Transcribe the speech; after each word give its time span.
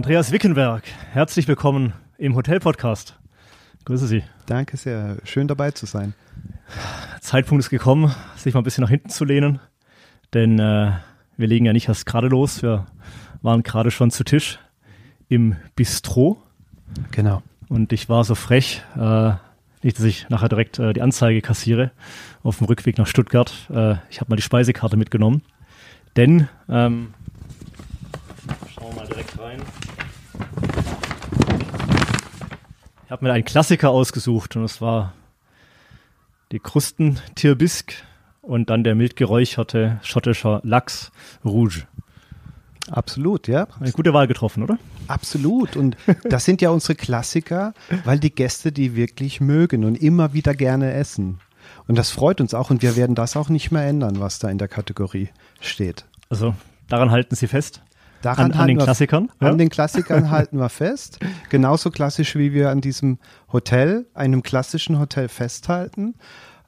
Andreas 0.00 0.32
Wickenberg, 0.32 0.84
herzlich 1.12 1.46
willkommen 1.46 1.92
im 2.16 2.34
Hotel-Podcast. 2.34 3.18
Grüße 3.84 4.06
Sie. 4.06 4.22
Danke 4.46 4.78
sehr. 4.78 5.18
Schön 5.24 5.46
dabei 5.46 5.72
zu 5.72 5.84
sein. 5.84 6.14
Zeitpunkt 7.20 7.62
ist 7.62 7.68
gekommen, 7.68 8.14
sich 8.34 8.54
mal 8.54 8.62
ein 8.62 8.64
bisschen 8.64 8.80
nach 8.80 8.88
hinten 8.88 9.10
zu 9.10 9.26
lehnen, 9.26 9.60
denn 10.32 10.58
äh, 10.58 10.92
wir 11.36 11.46
legen 11.46 11.66
ja 11.66 11.74
nicht 11.74 11.88
erst 11.88 12.06
gerade 12.06 12.28
los. 12.28 12.62
Wir 12.62 12.86
waren 13.42 13.62
gerade 13.62 13.90
schon 13.90 14.10
zu 14.10 14.24
Tisch 14.24 14.58
im 15.28 15.56
Bistro. 15.76 16.42
Genau. 17.10 17.42
Und 17.68 17.92
ich 17.92 18.08
war 18.08 18.24
so 18.24 18.34
frech, 18.34 18.82
äh, 18.98 19.32
nicht, 19.82 19.98
dass 19.98 20.06
ich 20.06 20.30
nachher 20.30 20.48
direkt 20.48 20.78
äh, 20.78 20.94
die 20.94 21.02
Anzeige 21.02 21.42
kassiere 21.42 21.90
auf 22.42 22.56
dem 22.56 22.68
Rückweg 22.68 22.96
nach 22.96 23.06
Stuttgart. 23.06 23.52
Äh, 23.68 23.96
ich 24.08 24.22
habe 24.22 24.30
mal 24.30 24.36
die 24.36 24.42
Speisekarte 24.42 24.96
mitgenommen, 24.96 25.42
denn 26.16 26.48
ähm, 26.70 27.12
schauen 28.74 28.94
wir 28.94 29.02
mal 29.02 29.06
direkt 29.06 29.38
rein. 29.38 29.60
Ich 33.10 33.12
habe 33.12 33.24
mir 33.24 33.32
einen 33.32 33.44
Klassiker 33.44 33.90
ausgesucht 33.90 34.54
und 34.54 34.62
es 34.62 34.80
war 34.80 35.14
die 36.52 36.60
Krustentierbisk 36.60 37.92
und 38.40 38.70
dann 38.70 38.84
der 38.84 38.94
mild 38.94 39.16
geräucherte 39.16 39.98
schottischer 40.04 40.60
Lachs 40.62 41.10
Rouge. 41.44 41.88
Absolut, 42.88 43.48
ja. 43.48 43.66
Eine 43.80 43.90
gute 43.90 44.14
Wahl 44.14 44.28
getroffen, 44.28 44.62
oder? 44.62 44.78
Absolut. 45.08 45.74
Und 45.74 45.96
das 46.22 46.44
sind 46.44 46.62
ja 46.62 46.70
unsere 46.70 46.94
Klassiker, 46.94 47.74
weil 48.04 48.20
die 48.20 48.32
Gäste 48.32 48.70
die 48.70 48.94
wirklich 48.94 49.40
mögen 49.40 49.84
und 49.84 49.96
immer 50.00 50.32
wieder 50.32 50.54
gerne 50.54 50.92
essen. 50.92 51.40
Und 51.88 51.98
das 51.98 52.12
freut 52.12 52.40
uns 52.40 52.54
auch 52.54 52.70
und 52.70 52.80
wir 52.80 52.94
werden 52.94 53.16
das 53.16 53.36
auch 53.36 53.48
nicht 53.48 53.72
mehr 53.72 53.88
ändern, 53.88 54.20
was 54.20 54.38
da 54.38 54.48
in 54.50 54.58
der 54.58 54.68
Kategorie 54.68 55.30
steht. 55.60 56.04
Also 56.28 56.54
daran 56.86 57.10
halten 57.10 57.34
Sie 57.34 57.48
fest? 57.48 57.82
Daran 58.22 58.52
an, 58.52 58.60
an 58.60 58.68
den 58.68 58.78
Klassikern? 58.78 59.30
An 59.38 59.48
ja? 59.48 59.54
den 59.54 59.68
Klassikern 59.70 60.30
halten 60.30 60.58
wir 60.58 60.68
fest. 60.68 61.18
Genauso 61.48 61.90
klassisch, 61.90 62.36
wie 62.36 62.52
wir 62.52 62.70
an 62.70 62.80
diesem 62.80 63.18
Hotel, 63.52 64.06
einem 64.14 64.42
klassischen 64.42 64.98
Hotel 64.98 65.28
festhalten. 65.28 66.14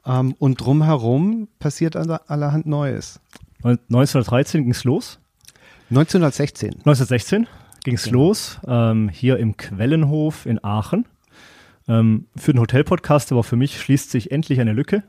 Ähm, 0.07 0.35
und 0.39 0.61
drumherum 0.61 1.49
passiert 1.59 1.97
allerhand 1.97 2.67
Neues. 2.67 3.21
1913 3.63 4.63
ging 4.63 4.73
es 4.73 4.85
los? 4.85 5.21
1916. 5.91 6.71
1916 6.71 7.47
ging 7.85 7.95
es 7.95 8.05
genau. 8.05 8.19
los, 8.19 8.59
ähm, 8.67 9.09
hier 9.09 9.39
im 9.39 9.57
Quellenhof 9.57 10.47
in 10.47 10.63
Aachen. 10.65 11.07
Ähm, 11.89 12.27
für 12.37 12.53
den 12.53 12.61
Hotel-Podcast, 12.61 13.33
aber 13.33 13.43
für 13.45 13.57
mich 13.57 13.81
schließt 13.81 14.11
sich 14.11 14.31
endlich 14.31 14.61
eine 14.61 14.73
Lücke. 14.73 15.03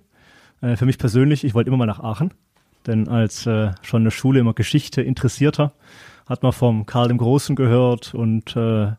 Äh, 0.62 0.76
für 0.76 0.86
mich 0.86 0.98
persönlich, 0.98 1.44
ich 1.44 1.54
wollte 1.54 1.70
immer 1.70 1.78
mal 1.78 1.86
nach 1.86 2.00
Aachen, 2.00 2.34
denn 2.88 3.08
als 3.08 3.46
äh, 3.46 3.72
schon 3.82 4.02
in 4.02 4.06
der 4.06 4.12
Schule 4.12 4.40
immer 4.40 4.54
Geschichte 4.54 5.02
interessierter, 5.02 5.74
hat 6.26 6.44
man 6.44 6.52
vom 6.52 6.86
Karl 6.86 7.08
dem 7.08 7.18
Großen 7.18 7.56
gehört 7.56 8.14
und 8.14 8.56
äh, 8.56 8.94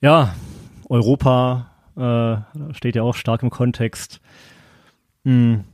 ja, 0.00 0.34
Europa 0.88 1.70
äh, 1.96 2.74
steht 2.74 2.96
ja 2.96 3.02
auch 3.02 3.14
stark 3.14 3.42
im 3.42 3.50
Kontext. 3.50 4.20
Hm, 5.24 5.64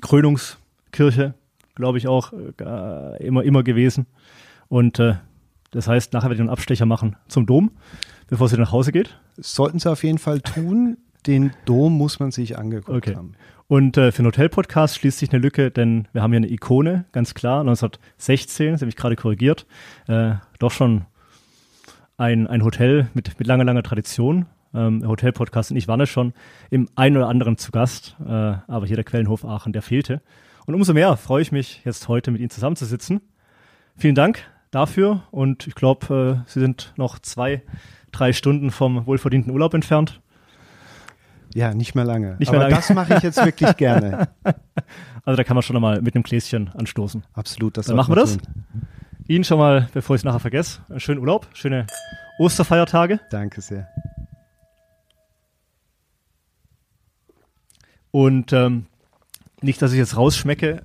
Krönungskirche, 0.00 1.34
glaube 1.74 1.98
ich 1.98 2.08
auch, 2.08 2.32
äh, 2.32 3.26
immer, 3.26 3.42
immer 3.42 3.62
gewesen. 3.62 4.06
Und 4.68 4.98
äh, 4.98 5.16
das 5.70 5.88
heißt, 5.88 6.12
nachher 6.12 6.24
werde 6.24 6.36
ich 6.36 6.40
einen 6.40 6.50
Abstecher 6.50 6.86
machen 6.86 7.16
zum 7.28 7.46
Dom, 7.46 7.72
bevor 8.28 8.48
sie 8.48 8.56
nach 8.56 8.72
Hause 8.72 8.92
geht. 8.92 9.18
Sollten 9.36 9.78
sie 9.78 9.90
auf 9.90 10.04
jeden 10.04 10.18
Fall 10.18 10.40
tun. 10.40 10.98
Den 11.26 11.52
Dom 11.66 11.96
muss 11.96 12.18
man 12.18 12.30
sich 12.30 12.58
angeguckt 12.58 13.08
okay. 13.08 13.16
haben. 13.16 13.34
Und 13.72 13.96
äh, 13.96 14.12
für 14.12 14.20
den 14.20 14.26
Hotel-Podcast 14.26 14.96
schließt 14.96 15.18
sich 15.18 15.32
eine 15.32 15.40
Lücke, 15.40 15.70
denn 15.70 16.06
wir 16.12 16.20
haben 16.20 16.30
hier 16.32 16.40
eine 16.40 16.50
Ikone, 16.50 17.06
ganz 17.10 17.32
klar, 17.32 17.60
1916, 17.60 18.72
das 18.72 18.82
habe 18.82 18.90
ich 18.90 18.96
gerade 18.96 19.16
korrigiert, 19.16 19.64
äh, 20.08 20.34
doch 20.58 20.70
schon 20.70 21.06
ein, 22.18 22.46
ein 22.48 22.64
Hotel 22.64 23.08
mit, 23.14 23.38
mit 23.38 23.48
langer, 23.48 23.64
langer 23.64 23.82
Tradition. 23.82 24.44
Ähm, 24.74 25.08
Hotel-Podcast 25.08 25.70
und 25.70 25.78
ich 25.78 25.88
waren 25.88 26.00
ja 26.00 26.04
schon 26.04 26.34
im 26.68 26.90
einen 26.96 27.16
oder 27.16 27.28
anderen 27.28 27.56
zu 27.56 27.72
Gast, 27.72 28.14
äh, 28.20 28.30
aber 28.30 28.84
hier 28.84 28.96
der 28.96 29.06
Quellenhof 29.06 29.42
Aachen, 29.42 29.72
der 29.72 29.80
fehlte. 29.80 30.20
Und 30.66 30.74
umso 30.74 30.92
mehr 30.92 31.16
freue 31.16 31.40
ich 31.40 31.50
mich, 31.50 31.80
jetzt 31.86 32.08
heute 32.08 32.30
mit 32.30 32.42
Ihnen 32.42 32.50
zusammenzusitzen. 32.50 33.22
Vielen 33.96 34.14
Dank 34.14 34.44
dafür 34.70 35.22
und 35.30 35.66
ich 35.66 35.74
glaube, 35.74 36.42
äh, 36.44 36.50
Sie 36.50 36.60
sind 36.60 36.92
noch 36.98 37.18
zwei, 37.20 37.62
drei 38.10 38.34
Stunden 38.34 38.70
vom 38.70 39.06
wohlverdienten 39.06 39.50
Urlaub 39.50 39.72
entfernt. 39.72 40.20
Ja, 41.54 41.74
nicht 41.74 41.94
mehr 41.94 42.04
lange. 42.04 42.36
Nicht 42.38 42.50
mehr 42.50 42.60
Aber 42.60 42.70
lange. 42.70 42.76
das 42.76 42.90
mache 42.94 43.14
ich 43.14 43.22
jetzt 43.22 43.44
wirklich 43.44 43.76
gerne. 43.76 44.28
Also 45.24 45.36
da 45.36 45.44
kann 45.44 45.54
man 45.54 45.62
schon 45.62 45.80
mal 45.80 46.02
mit 46.02 46.16
einem 46.16 46.24
Gläschen 46.24 46.70
anstoßen. 46.70 47.22
Absolut, 47.32 47.76
das 47.76 47.86
Dann 47.86 47.94
machen 47.94 48.10
wir 48.10 48.16
das. 48.16 48.38
Tun. 48.38 48.64
Ihnen 49.28 49.44
schon 49.44 49.56
mal, 49.56 49.88
bevor 49.94 50.16
ich 50.16 50.20
es 50.20 50.24
nachher 50.24 50.40
vergesse, 50.40 50.80
einen 50.88 50.98
schönen 50.98 51.20
Urlaub, 51.20 51.46
schöne 51.52 51.86
Osterfeiertage. 52.40 53.20
Danke 53.30 53.60
sehr. 53.60 53.86
Und 58.10 58.52
ähm, 58.52 58.86
nicht, 59.60 59.80
dass 59.80 59.92
ich 59.92 59.98
jetzt 59.98 60.16
rausschmecke, 60.16 60.82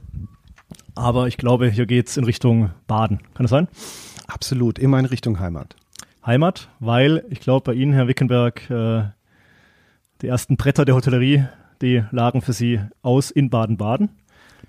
aber 0.96 1.28
ich 1.28 1.38
glaube, 1.38 1.70
hier 1.70 1.88
geht 1.88 2.08
es 2.08 2.18
in 2.18 2.24
Richtung 2.24 2.72
Baden. 2.86 3.18
Kann 3.34 3.44
das 3.44 3.50
sein? 3.50 3.68
Absolut, 4.28 4.78
immer 4.78 5.00
in 5.00 5.06
Richtung 5.06 5.40
Heimat. 5.40 5.76
Heimat, 6.26 6.70
weil 6.80 7.26
ich 7.30 7.40
glaube, 7.40 7.64
bei 7.72 7.74
Ihnen, 7.74 7.94
Herr 7.94 8.08
Wickenberg, 8.08 8.70
äh, 8.70 9.06
die 10.22 10.28
ersten 10.28 10.58
Bretter 10.58 10.86
der 10.86 10.96
Hotellerie, 10.96 11.46
die 11.82 12.04
lagen 12.12 12.42
für 12.42 12.54
Sie 12.54 12.80
aus 13.02 13.32
in 13.32 13.50
Baden-Baden. 13.50 14.10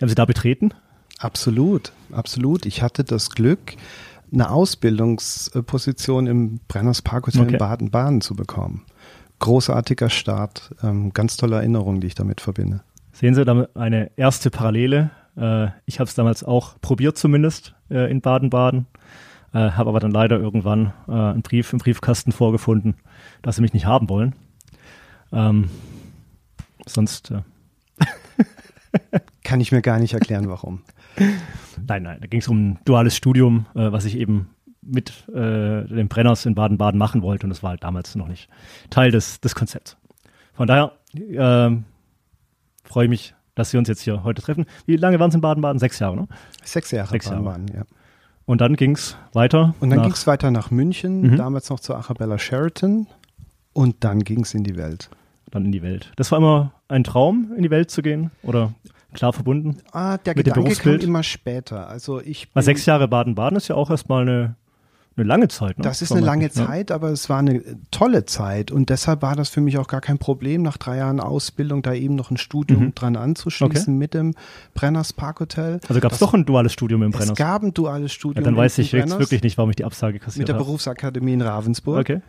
Haben 0.00 0.08
Sie 0.08 0.14
da 0.14 0.24
betreten? 0.24 0.74
Absolut, 1.18 1.92
absolut. 2.12 2.66
Ich 2.66 2.82
hatte 2.82 3.04
das 3.04 3.30
Glück, 3.30 3.74
eine 4.32 4.50
Ausbildungsposition 4.50 6.26
im 6.26 6.60
Brenners 6.68 7.02
Parkhotel 7.02 7.42
okay. 7.42 7.52
in 7.52 7.58
Baden-Baden 7.58 8.20
zu 8.20 8.34
bekommen. 8.34 8.84
Großartiger 9.40 10.10
Start, 10.10 10.74
ähm, 10.82 11.12
ganz 11.12 11.36
tolle 11.36 11.56
Erinnerungen, 11.56 12.00
die 12.00 12.08
ich 12.08 12.14
damit 12.14 12.40
verbinde. 12.40 12.82
Sehen 13.12 13.34
Sie 13.34 13.44
da 13.44 13.66
eine 13.74 14.10
erste 14.16 14.50
Parallele? 14.50 15.10
Äh, 15.36 15.68
ich 15.86 16.00
habe 16.00 16.08
es 16.08 16.14
damals 16.14 16.44
auch 16.44 16.80
probiert 16.80 17.16
zumindest 17.16 17.74
äh, 17.90 18.10
in 18.10 18.20
Baden-Baden, 18.20 18.86
äh, 19.54 19.70
habe 19.70 19.90
aber 19.90 20.00
dann 20.00 20.10
leider 20.10 20.38
irgendwann 20.38 20.92
einen 21.06 21.42
Brief 21.42 21.72
im 21.72 21.78
Briefkasten 21.78 22.32
vorgefunden, 22.32 22.96
dass 23.42 23.56
sie 23.56 23.62
mich 23.62 23.72
nicht 23.72 23.86
haben 23.86 24.08
wollen. 24.08 24.34
Ähm, 25.32 25.70
sonst. 26.86 27.30
Äh 27.30 27.42
Kann 29.44 29.60
ich 29.60 29.72
mir 29.72 29.82
gar 29.82 29.98
nicht 29.98 30.14
erklären, 30.14 30.48
warum. 30.48 30.82
nein, 31.86 32.02
nein, 32.02 32.18
da 32.20 32.26
ging 32.26 32.40
es 32.40 32.48
um 32.48 32.70
ein 32.70 32.78
duales 32.84 33.16
Studium, 33.16 33.66
äh, 33.74 33.90
was 33.92 34.04
ich 34.04 34.16
eben 34.16 34.50
mit 34.82 35.28
äh, 35.28 35.84
den 35.84 36.08
Brenners 36.08 36.46
in 36.46 36.54
Baden-Baden 36.54 36.98
machen 36.98 37.22
wollte 37.22 37.46
und 37.46 37.50
das 37.50 37.62
war 37.62 37.70
halt 37.70 37.84
damals 37.84 38.14
noch 38.14 38.28
nicht 38.28 38.48
Teil 38.90 39.10
des, 39.10 39.40
des 39.40 39.54
Konzepts. 39.54 39.96
Von 40.54 40.66
daher 40.66 40.92
äh, 41.14 41.76
freue 42.84 43.04
ich 43.04 43.10
mich, 43.10 43.34
dass 43.54 43.72
wir 43.72 43.78
uns 43.78 43.88
jetzt 43.88 44.00
hier 44.00 44.24
heute 44.24 44.40
treffen. 44.40 44.66
Wie 44.86 44.96
lange 44.96 45.18
waren 45.20 45.28
es 45.28 45.34
in 45.34 45.40
Baden-Baden? 45.40 45.78
Sechs 45.78 45.98
Jahre, 45.98 46.16
ne? 46.16 46.28
Sechs 46.64 46.90
Jahre 46.90 47.08
Sechs 47.08 47.26
Jahre. 47.26 47.42
Baden, 47.42 47.66
ja. 47.74 47.84
Und 48.46 48.60
dann 48.62 48.76
ging 48.76 48.92
es 48.92 49.16
weiter? 49.34 49.74
Und 49.80 49.90
dann 49.90 50.02
ging 50.02 50.12
es 50.12 50.26
weiter 50.26 50.50
nach 50.50 50.70
München, 50.70 51.20
mhm. 51.20 51.36
damals 51.36 51.68
noch 51.68 51.80
zur 51.80 51.96
Arabella 51.96 52.38
Sheraton 52.38 53.06
und 53.74 54.04
dann 54.04 54.20
ging 54.20 54.40
es 54.40 54.54
in 54.54 54.64
die 54.64 54.76
Welt 54.76 55.10
dann 55.50 55.64
in 55.64 55.72
die 55.72 55.82
Welt. 55.82 56.12
Das 56.16 56.30
war 56.32 56.38
immer 56.38 56.72
ein 56.88 57.04
Traum, 57.04 57.52
in 57.56 57.62
die 57.62 57.70
Welt 57.70 57.90
zu 57.90 58.02
gehen 58.02 58.30
oder 58.42 58.72
klar 59.12 59.32
verbunden? 59.32 59.78
Ah, 59.92 60.18
der 60.18 60.36
mit 60.36 60.46
Gedanke 60.46 60.74
kam 60.74 60.94
immer 61.00 61.22
später. 61.22 61.88
Also 61.88 62.20
ich 62.20 62.50
bin, 62.50 62.62
sechs 62.62 62.86
Jahre 62.86 63.08
Baden-Baden 63.08 63.56
ist 63.56 63.68
ja 63.68 63.74
auch 63.74 63.90
erstmal 63.90 64.22
eine, 64.22 64.56
eine 65.16 65.26
lange 65.26 65.48
Zeit. 65.48 65.78
Ne? 65.78 65.84
Das 65.84 66.02
ist 66.02 66.12
eine 66.12 66.20
lange 66.20 66.50
Zeit, 66.50 66.90
ne? 66.90 66.94
aber 66.94 67.10
es 67.10 67.28
war 67.28 67.38
eine 67.38 67.62
tolle 67.90 68.26
Zeit 68.26 68.70
und 68.70 68.90
deshalb 68.90 69.22
war 69.22 69.34
das 69.34 69.48
für 69.48 69.60
mich 69.60 69.78
auch 69.78 69.88
gar 69.88 70.00
kein 70.00 70.18
Problem, 70.18 70.62
nach 70.62 70.76
drei 70.76 70.98
Jahren 70.98 71.20
Ausbildung 71.20 71.82
da 71.82 71.94
eben 71.94 72.14
noch 72.14 72.30
ein 72.30 72.36
Studium 72.36 72.84
mhm. 72.84 72.94
dran 72.94 73.16
anzuschließen 73.16 73.94
okay. 73.94 73.98
mit 73.98 74.14
dem 74.14 74.34
Brenners 74.74 75.12
Parkhotel. 75.12 75.80
Also 75.88 76.00
gab 76.00 76.12
es 76.12 76.18
doch 76.18 76.34
ein 76.34 76.44
duales 76.44 76.72
Studium 76.72 77.02
im 77.02 77.10
Brenners? 77.10 77.30
Es 77.30 77.36
gab 77.36 77.62
ein 77.62 77.74
duales 77.74 78.12
Studium. 78.12 78.44
Ja, 78.44 78.50
dann 78.50 78.56
weiß 78.56 78.78
ich 78.78 78.92
jetzt 78.92 79.18
wirklich 79.18 79.42
nicht, 79.42 79.58
warum 79.58 79.70
ich 79.70 79.76
die 79.76 79.84
Absage 79.84 80.18
kassiert 80.18 80.48
habe. 80.48 80.52
Mit 80.52 80.60
der 80.60 80.64
Berufsakademie 80.64 81.32
in 81.32 81.42
Ravensburg. 81.42 82.00
Okay. 82.00 82.20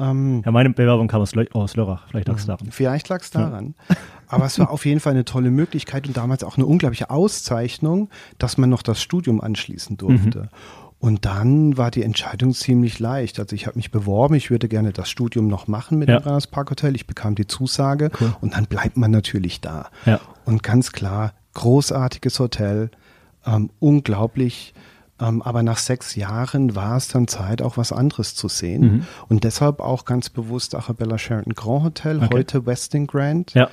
Ähm, 0.00 0.42
ja, 0.44 0.50
meine 0.50 0.70
Bewerbung 0.70 1.08
kam 1.08 1.20
aus, 1.20 1.32
aus 1.52 1.76
Lörrach. 1.76 2.08
Vielleicht 2.08 2.28
lag 2.28 2.36
es 2.36 2.46
daran. 2.46 2.68
Vielleicht 2.70 3.08
lag 3.08 3.20
es 3.20 3.30
daran. 3.30 3.74
Ja. 3.88 3.96
Aber 4.28 4.46
es 4.46 4.58
war 4.58 4.70
auf 4.70 4.86
jeden 4.86 5.00
Fall 5.00 5.12
eine 5.12 5.24
tolle 5.24 5.50
Möglichkeit 5.50 6.06
und 6.06 6.16
damals 6.16 6.44
auch 6.44 6.56
eine 6.56 6.66
unglaubliche 6.66 7.10
Auszeichnung, 7.10 8.08
dass 8.38 8.58
man 8.58 8.70
noch 8.70 8.82
das 8.82 9.02
Studium 9.02 9.40
anschließen 9.40 9.96
durfte. 9.96 10.42
Mhm. 10.42 10.48
Und 11.00 11.24
dann 11.24 11.78
war 11.78 11.90
die 11.90 12.02
Entscheidung 12.02 12.52
ziemlich 12.52 12.98
leicht. 12.98 13.40
Also 13.40 13.56
ich 13.56 13.66
habe 13.66 13.76
mich 13.78 13.90
beworben, 13.90 14.34
ich 14.34 14.50
würde 14.50 14.68
gerne 14.68 14.92
das 14.92 15.08
Studium 15.08 15.48
noch 15.48 15.66
machen 15.66 15.98
mit 15.98 16.10
ja. 16.10 16.18
dem 16.18 16.24
Randers 16.24 16.46
Park 16.46 16.70
Hotel. 16.70 16.94
Ich 16.94 17.06
bekam 17.06 17.34
die 17.34 17.46
Zusage 17.46 18.10
cool. 18.20 18.34
und 18.42 18.54
dann 18.54 18.66
bleibt 18.66 18.98
man 18.98 19.10
natürlich 19.10 19.60
da. 19.60 19.88
Ja. 20.04 20.20
Und 20.44 20.62
ganz 20.62 20.92
klar, 20.92 21.32
großartiges 21.54 22.38
Hotel, 22.38 22.90
ähm, 23.46 23.70
unglaublich 23.78 24.74
ähm, 25.20 25.42
aber 25.42 25.62
nach 25.62 25.78
sechs 25.78 26.14
Jahren 26.14 26.74
war 26.74 26.96
es 26.96 27.08
dann 27.08 27.28
Zeit, 27.28 27.62
auch 27.62 27.76
was 27.76 27.92
anderes 27.92 28.34
zu 28.34 28.48
sehen. 28.48 28.80
Mhm. 28.82 29.06
Und 29.28 29.44
deshalb 29.44 29.80
auch 29.80 30.04
ganz 30.04 30.30
bewusst 30.30 30.74
Arabella 30.74 31.18
Sheraton 31.18 31.54
Grand 31.54 31.84
Hotel, 31.84 32.18
okay. 32.18 32.28
heute 32.32 32.66
Westin 32.66 33.06
Grand. 33.06 33.54
Ja. 33.54 33.68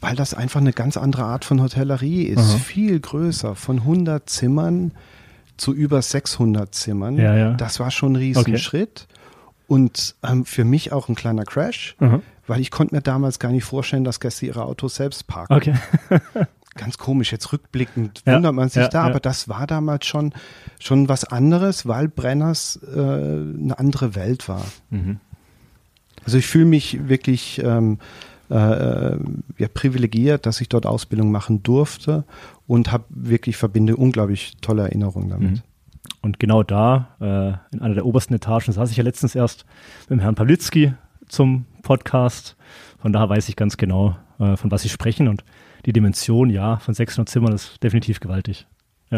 Weil 0.00 0.16
das 0.16 0.34
einfach 0.34 0.60
eine 0.60 0.72
ganz 0.72 0.96
andere 0.96 1.24
Art 1.24 1.44
von 1.44 1.62
Hotellerie 1.62 2.24
ist. 2.24 2.38
Aha. 2.40 2.58
Viel 2.58 3.00
größer, 3.00 3.54
von 3.54 3.78
100 3.78 4.28
Zimmern 4.28 4.92
zu 5.56 5.72
über 5.72 6.02
600 6.02 6.74
Zimmern. 6.74 7.16
Ja, 7.16 7.34
ja. 7.36 7.52
Das 7.54 7.80
war 7.80 7.90
schon 7.90 8.12
ein 8.12 8.16
Riesenschritt. 8.16 9.06
Und 9.66 10.14
ähm, 10.22 10.44
für 10.44 10.64
mich 10.64 10.92
auch 10.92 11.08
ein 11.08 11.14
kleiner 11.14 11.44
Crash, 11.44 11.96
Mhm. 11.98 12.20
weil 12.46 12.60
ich 12.60 12.70
konnte 12.70 12.94
mir 12.94 13.00
damals 13.00 13.38
gar 13.38 13.50
nicht 13.50 13.64
vorstellen, 13.64 14.04
dass 14.04 14.20
Gäste 14.20 14.44
ihre 14.44 14.66
Autos 14.66 14.96
selbst 14.96 15.26
parken. 15.26 15.54
Okay. 15.54 15.74
Ganz 16.74 16.98
komisch, 16.98 17.30
jetzt 17.32 17.52
rückblickend 17.52 18.22
Ja, 18.26 18.34
wundert 18.34 18.54
man 18.54 18.68
sich 18.68 18.82
ja, 18.82 18.88
da, 18.88 19.02
ja. 19.02 19.10
aber 19.10 19.20
das 19.20 19.48
war 19.48 19.66
damals 19.66 20.06
schon, 20.06 20.32
schon 20.80 21.08
was 21.08 21.24
anderes, 21.24 21.86
weil 21.86 22.08
Brenners 22.08 22.80
äh, 22.82 22.98
eine 22.98 23.78
andere 23.78 24.14
Welt 24.14 24.48
war. 24.48 24.64
Mhm. 24.90 25.20
Also 26.24 26.38
ich 26.38 26.46
fühle 26.46 26.64
mich 26.64 27.08
wirklich 27.08 27.62
ähm, 27.62 27.98
äh, 28.50 28.56
äh, 28.56 29.18
ja, 29.58 29.68
privilegiert, 29.72 30.46
dass 30.46 30.60
ich 30.60 30.68
dort 30.68 30.84
Ausbildung 30.84 31.30
machen 31.30 31.62
durfte 31.62 32.24
und 32.66 32.92
habe 32.92 33.04
wirklich 33.08 33.56
verbinde 33.56 33.96
unglaublich 33.96 34.54
tolle 34.60 34.82
Erinnerungen 34.82 35.30
damit. 35.30 35.50
Mhm. 35.50 35.62
Und 36.20 36.38
genau 36.38 36.62
da, 36.62 37.08
äh, 37.20 37.74
in 37.74 37.82
einer 37.82 37.94
der 37.94 38.06
obersten 38.06 38.34
Etagen, 38.34 38.72
saß 38.72 38.90
ich 38.90 38.96
ja 38.96 39.04
letztens 39.04 39.34
erst 39.34 39.64
mit 40.02 40.18
dem 40.18 40.20
Herrn 40.20 40.34
Pawlitzki 40.34 40.92
zum 41.28 41.66
Podcast. 41.82 42.56
Von 43.00 43.12
daher 43.12 43.28
weiß 43.28 43.48
ich 43.48 43.56
ganz 43.56 43.76
genau, 43.76 44.16
äh, 44.38 44.56
von 44.56 44.70
was 44.70 44.82
Sie 44.82 44.88
sprechen. 44.88 45.28
Und 45.28 45.44
die 45.86 45.92
Dimension, 45.92 46.50
ja, 46.50 46.76
von 46.76 46.94
600 46.94 47.28
Zimmern 47.28 47.52
ist 47.52 47.82
definitiv 47.82 48.20
gewaltig. 48.20 48.66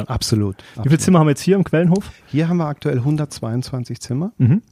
Absolut. 0.06 0.56
Wie 0.56 0.62
viele 0.62 0.80
absolut. 0.82 1.00
Zimmer 1.00 1.18
haben 1.20 1.26
wir 1.26 1.30
jetzt 1.30 1.42
hier 1.42 1.56
im 1.56 1.64
Quellenhof? 1.64 2.10
Hier 2.26 2.48
haben 2.48 2.58
wir 2.58 2.66
aktuell 2.66 2.98
122 2.98 4.00
Zimmer. 4.00 4.32
Mhm. 4.36 4.62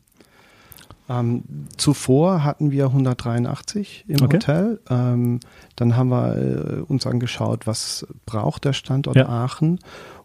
Ähm, 1.09 1.45
zuvor 1.77 2.45
hatten 2.45 2.71
wir 2.71 2.87
183 2.87 4.05
im 4.09 4.23
Okay. 4.23 4.37
Hotel. 4.37 4.81
Ähm, 4.89 5.41
dann 5.77 5.97
haben 5.97 6.09
wir 6.09 6.37
äh, 6.37 6.81
uns 6.81 7.07
angeschaut, 7.07 7.67
was 7.67 8.07
braucht 8.25 8.65
der 8.65 8.73
Standort 8.73 9.17
Ja. 9.17 9.29
Aachen 9.29 9.81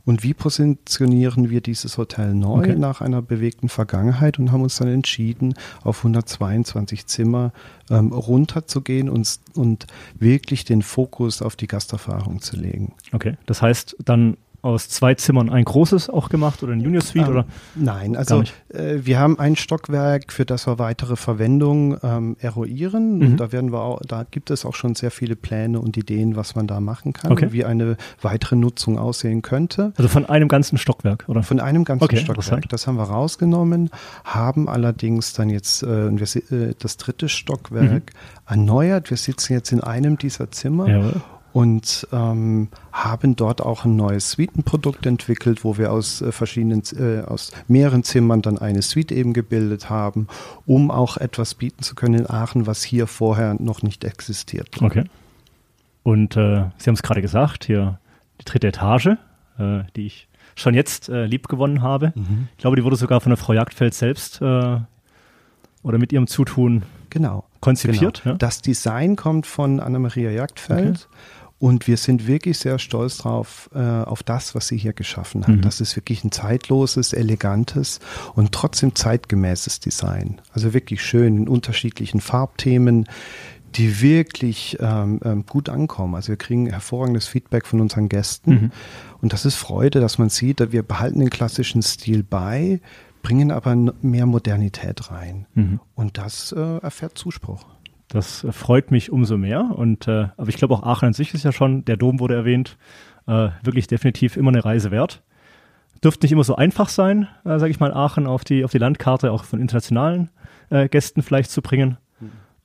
und 0.10 0.24
wie 0.24 0.34
positionieren 0.34 1.52
wir 1.52 1.62
dieses 1.62 2.00
Hotel 2.00 2.34
neu 2.34 2.60
Okay. 2.60 2.76
nach 2.76 3.00
einer 3.00 3.22
bewegten 3.22 3.70
Vergangenheit 3.70 4.40
und 4.40 4.52
haben 4.52 4.64
uns 4.64 4.78
dann 4.78 4.88
entschieden, 4.88 5.54
auf 5.84 6.00
122 6.00 7.06
Zimmer 7.06 7.54
ähm, 7.92 8.12
runterzugehen 8.12 9.08
und, 9.08 9.40
und 9.54 9.86
wirklich 10.18 10.66
den 10.66 10.82
Fokus 10.82 11.44
auf 11.44 11.56
die 11.56 11.68
Gasterfahrung 11.68 12.42
zu 12.42 12.58
legen. 12.58 12.96
Okay. 13.14 13.38
Das 13.46 13.62
heißt, 13.62 13.98
dann 14.04 14.38
aus 14.62 14.90
zwei 14.90 15.14
Zimmern 15.16 15.50
ein 15.50 15.64
großes 15.64 16.10
auch 16.10 16.30
gemacht 16.30 16.64
oder 16.64 16.74
ein 16.74 16.82
Junior 16.82 17.02
Suite 17.02 17.26
Ähm, 17.26 17.32
oder? 17.32 17.46
Nein, 17.76 18.16
also 18.16 18.44
äh, 18.70 18.98
wir 19.04 19.20
haben 19.20 19.40
ein 19.40 19.56
Stockwerk, 19.56 20.34
für 20.34 20.46
das 20.46 20.68
wir 20.68 20.80
weitere 20.80 21.16
Verwendung 21.16 21.98
ähm, 22.04 22.36
eruieren. 22.40 23.18
Mhm. 23.20 23.22
Und 23.26 23.38
da 23.38 23.52
werden 23.52 23.72
wir 23.72 23.82
auch, 23.82 24.02
da 24.08 24.26
gibt 24.30 24.50
es 24.52 24.66
auch 24.66 24.76
schon 24.76 24.96
sehr 24.96 25.12
viele 25.12 25.36
Pläne 25.36 25.80
und 25.80 25.96
Ideen, 25.98 26.36
was 26.36 26.56
man 26.56 26.68
da 26.68 26.80
machen 26.80 27.14
kann, 27.14 27.32
Okay. 27.32 27.52
wie 27.52 27.64
eine 27.66 27.96
weitere 28.22 28.56
Nutzung 28.56 29.00
aussehen 29.00 29.42
könnte. 29.42 29.94
Also 29.98 30.10
von 30.10 30.26
einem 30.26 30.48
ganzen 30.48 30.78
Stockwerk, 30.78 31.26
oder? 31.28 31.44
Von 31.44 31.60
einem 31.60 31.84
ganzen 31.86 32.04
Okay, 32.04 32.18
Stockwerk. 32.18 32.68
Das 32.70 32.88
haben 32.88 32.98
wir 32.98 33.04
rausgenommen, 33.04 33.90
haben 34.24 34.68
allerdings 34.68 35.34
dann 35.34 35.50
jetzt 35.50 35.84
äh, 35.84 36.08
äh, 36.08 36.74
das 36.78 36.98
dritte 36.98 37.30
Stockwerk 37.30 38.12
erneuert. 38.48 39.10
Wir 39.10 39.18
sitzen 39.18 39.54
jetzt 39.54 39.72
in 39.72 39.82
einem 39.82 40.18
dieser 40.18 40.52
Zimmer 40.52 40.88
Mhm. 40.88 40.90
Jawohl. 40.90 41.22
Und 41.54 42.08
ähm, 42.12 42.70
haben 42.92 43.36
dort 43.36 43.62
auch 43.62 43.86
ein 43.86 43.96
neues 43.96 44.32
Suitenprodukt 44.32 45.06
entwickelt, 45.06 45.64
wo 45.64 45.78
wir 45.78 45.92
aus 45.92 46.22
äh, 46.22 46.32
verschiedenen, 46.32 46.84
äh, 46.98 47.22
aus 47.22 47.52
mehreren 47.68 48.04
Zimmern 48.04 48.42
dann 48.42 48.58
eine 48.58 48.82
Suite 48.82 49.12
eben 49.12 49.34
gebildet 49.34 49.90
haben, 49.90 50.28
um 50.66 50.92
auch 50.92 51.18
etwas 51.18 51.56
bieten 51.56 51.84
zu 51.84 51.96
können 51.96 52.16
in 52.16 52.30
Aachen, 52.30 52.68
was 52.68 52.84
hier 52.84 53.08
vorher 53.08 53.56
noch 53.60 53.82
nicht 53.82 54.04
existiert. 54.04 54.82
Okay. 54.82 55.06
Und 56.04 56.38
äh, 56.38 56.66
Sie 56.78 56.88
haben 56.88 56.96
es 56.96 57.04
gerade 57.04 57.22
gesagt, 57.22 57.66
hier 57.66 58.00
die 58.42 58.46
dritte 58.46 58.68
Etage, 58.68 59.18
äh, 59.58 59.84
die 59.96 60.06
ich 60.06 60.28
schon 60.56 60.74
jetzt 60.74 61.10
äh, 61.10 61.26
lieb 61.26 61.48
gewonnen 61.48 61.82
habe. 61.82 62.14
Mhm. 62.16 62.48
Ich 62.56 62.62
glaube, 62.62 62.76
die 62.76 62.84
wurde 62.84 62.96
sogar 62.96 63.22
von 63.22 63.30
der 63.30 63.38
Frau 63.38 63.54
Jagdfeld 63.54 63.94
selbst 63.94 64.42
äh, 64.42 64.78
oder 65.84 65.98
mit 65.98 66.12
ihrem 66.12 66.28
Zutun 66.28 66.84
Genau. 67.10 67.46
konzipiert. 67.60 68.22
Genau. 68.24 68.34
Ja? 68.34 68.38
Das 68.38 68.62
Design 68.62 69.16
kommt 69.16 69.48
von 69.48 69.80
Anna-Maria 69.80 70.32
Jagdfeld. 70.32 71.08
Und 71.60 71.88
wir 71.88 71.98
sind 71.98 72.26
wirklich 72.26 72.58
sehr 72.58 72.80
stolz 72.80 73.18
drauf, 73.18 73.70
äh, 73.76 73.80
auf 73.80 74.24
das, 74.24 74.56
was 74.56 74.70
sie 74.70 74.78
hier 74.78 74.94
geschaffen 74.94 75.46
hat. 75.46 75.58
Mhm. 75.58 75.62
Das 75.62 75.82
ist 75.82 75.96
wirklich 75.98 76.24
ein 76.24 76.32
zeitloses, 76.32 77.12
elegantes 77.12 78.00
und 78.34 78.54
trotzdem 78.54 78.96
zeitgemäßes 78.96 79.82
Design. 79.82 80.42
Also 80.54 80.74
wirklich 80.74 81.04
schön 81.04 81.36
in 81.36 81.48
unterschiedlichen 81.50 82.22
Farbthemen, 82.22 83.08
die 83.76 84.02
wirklich 84.02 84.78
ähm, 84.80 85.20
ähm, 85.24 85.46
gut 85.46 85.70
ankommen. 85.70 86.16
Also 86.16 86.30
wir 86.30 86.38
kriegen 86.38 86.68
hervorragendes 86.68 87.28
Feedback 87.28 87.66
von 87.66 87.82
unseren 87.82 88.10
Gästen. 88.10 88.52
Mhm. 88.52 88.72
Und 89.22 89.34
das 89.34 89.46
ist 89.46 89.56
Freude, 89.56 90.00
dass 90.00 90.18
man 90.18 90.30
sieht, 90.30 90.60
dass 90.60 90.72
wir 90.72 90.84
behalten 90.84 91.20
den 91.20 91.30
klassischen 91.30 91.82
Stil 91.82 92.24
bei, 92.24 92.80
bringen 93.22 93.52
aber 93.52 93.76
mehr 93.76 94.26
Modernität 94.26 95.12
rein. 95.12 95.46
Mhm. 95.54 95.80
Und 95.94 96.18
das 96.18 96.52
äh, 96.52 96.78
erfährt 96.78 97.18
Zuspruch. 97.18 97.66
Das 98.10 98.46
freut 98.52 98.92
mich 98.92 99.12
umso 99.12 99.38
mehr. 99.38 99.62
Und 99.76 100.08
äh, 100.08 100.28
aber 100.36 100.50
ich 100.50 100.58
glaube 100.58 100.74
auch 100.74 100.84
Aachen 100.84 101.08
an 101.08 101.14
sich 101.14 101.34
ist 101.34 101.44
ja 101.46 101.52
schon, 101.52 101.86
der 101.86 101.96
Dom 101.96 102.20
wurde 102.20 102.36
erwähnt, 102.36 102.78
äh, 103.28 103.50
wirklich 103.64 103.88
definitiv 103.88 104.36
immer 104.36 104.50
eine 104.50 104.66
Reise 104.66 104.90
wert. 104.92 105.22
Dürfte 106.04 106.26
nicht 106.26 106.32
immer 106.32 106.44
so 106.44 106.56
einfach 106.56 106.90
sein, 106.90 107.28
äh, 107.46 107.60
sage 107.60 107.70
ich 107.70 107.80
mal, 107.80 107.94
Aachen 107.94 108.26
auf 108.26 108.44
die, 108.44 108.64
auf 108.66 108.72
die 108.72 108.78
Landkarte 108.80 109.32
auch 109.32 109.44
von 109.44 109.60
internationalen 109.62 110.30
äh, 110.70 110.88
Gästen 110.90 111.22
vielleicht 111.22 111.52
zu 111.52 111.62
bringen. 111.62 111.98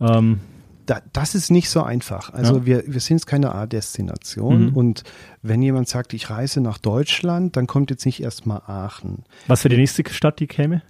Ähm, 0.01 0.41
Da, 0.87 1.01
das 1.15 1.35
ist 1.35 1.51
nicht 1.51 1.71
so 1.71 1.83
einfach. 1.83 2.33
Also 2.33 2.59
Ja. 2.59 2.67
wir, 2.67 2.85
wir 2.87 3.01
sind 3.01 3.17
jetzt 3.19 3.27
keine 3.27 3.55
A-Destination 3.55 4.67
Mhm. 4.69 4.77
und 4.77 5.03
wenn 5.43 5.63
jemand 5.63 5.89
sagt, 5.89 6.13
ich 6.15 6.29
reise 6.31 6.61
nach 6.61 6.77
Deutschland, 6.79 7.57
dann 7.57 7.67
kommt 7.67 7.91
jetzt 7.91 8.05
nicht 8.07 8.23
erstmal 8.23 8.61
Aachen. 8.67 9.25
was 9.47 9.63
für 9.63 9.69
die 9.71 9.77
nächste 9.79 10.05
Stadt, 10.11 10.41
die 10.41 10.47
käme? 10.47 10.83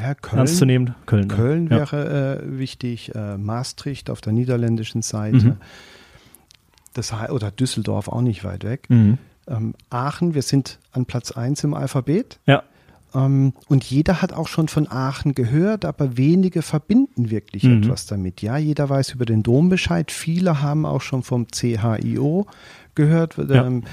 Ja, 0.00 0.14
Köln, 0.14 0.38
Ernst 0.38 0.56
zu 0.58 0.64
nehmen? 0.64 0.94
Köln. 1.06 1.28
Köln 1.28 1.64
ja. 1.70 1.78
wäre 1.78 2.40
äh, 2.44 2.58
wichtig, 2.58 3.14
äh, 3.14 3.36
Maastricht 3.36 4.10
auf 4.10 4.20
der 4.20 4.32
niederländischen 4.32 5.02
Seite. 5.02 5.36
Mhm. 5.36 5.56
Das, 6.94 7.12
oder 7.30 7.50
Düsseldorf 7.50 8.08
auch 8.08 8.22
nicht 8.22 8.44
weit 8.44 8.64
weg. 8.64 8.86
Mhm. 8.88 9.18
Ähm, 9.46 9.74
Aachen, 9.90 10.34
wir 10.34 10.42
sind 10.42 10.78
an 10.92 11.06
Platz 11.06 11.32
1 11.32 11.64
im 11.64 11.74
Alphabet. 11.74 12.38
Ja. 12.46 12.62
Ähm, 13.14 13.52
und 13.68 13.84
jeder 13.84 14.20
hat 14.20 14.32
auch 14.32 14.48
schon 14.48 14.68
von 14.68 14.90
Aachen 14.90 15.34
gehört, 15.34 15.84
aber 15.84 16.16
wenige 16.16 16.62
verbinden 16.62 17.30
wirklich 17.30 17.62
Mhm. 17.64 17.82
etwas 17.82 18.06
damit. 18.06 18.42
Ja, 18.42 18.56
jeder 18.58 18.88
weiß 18.88 19.12
über 19.14 19.24
den 19.26 19.42
Dom 19.42 19.68
Bescheid. 19.68 20.10
Viele 20.10 20.60
haben 20.62 20.84
auch 20.84 21.00
schon 21.00 21.22
vom 21.22 21.46
CHIO 21.48 22.46
gehört, 22.94 23.36
Ja. 23.38 23.66
ähm, 23.66 23.84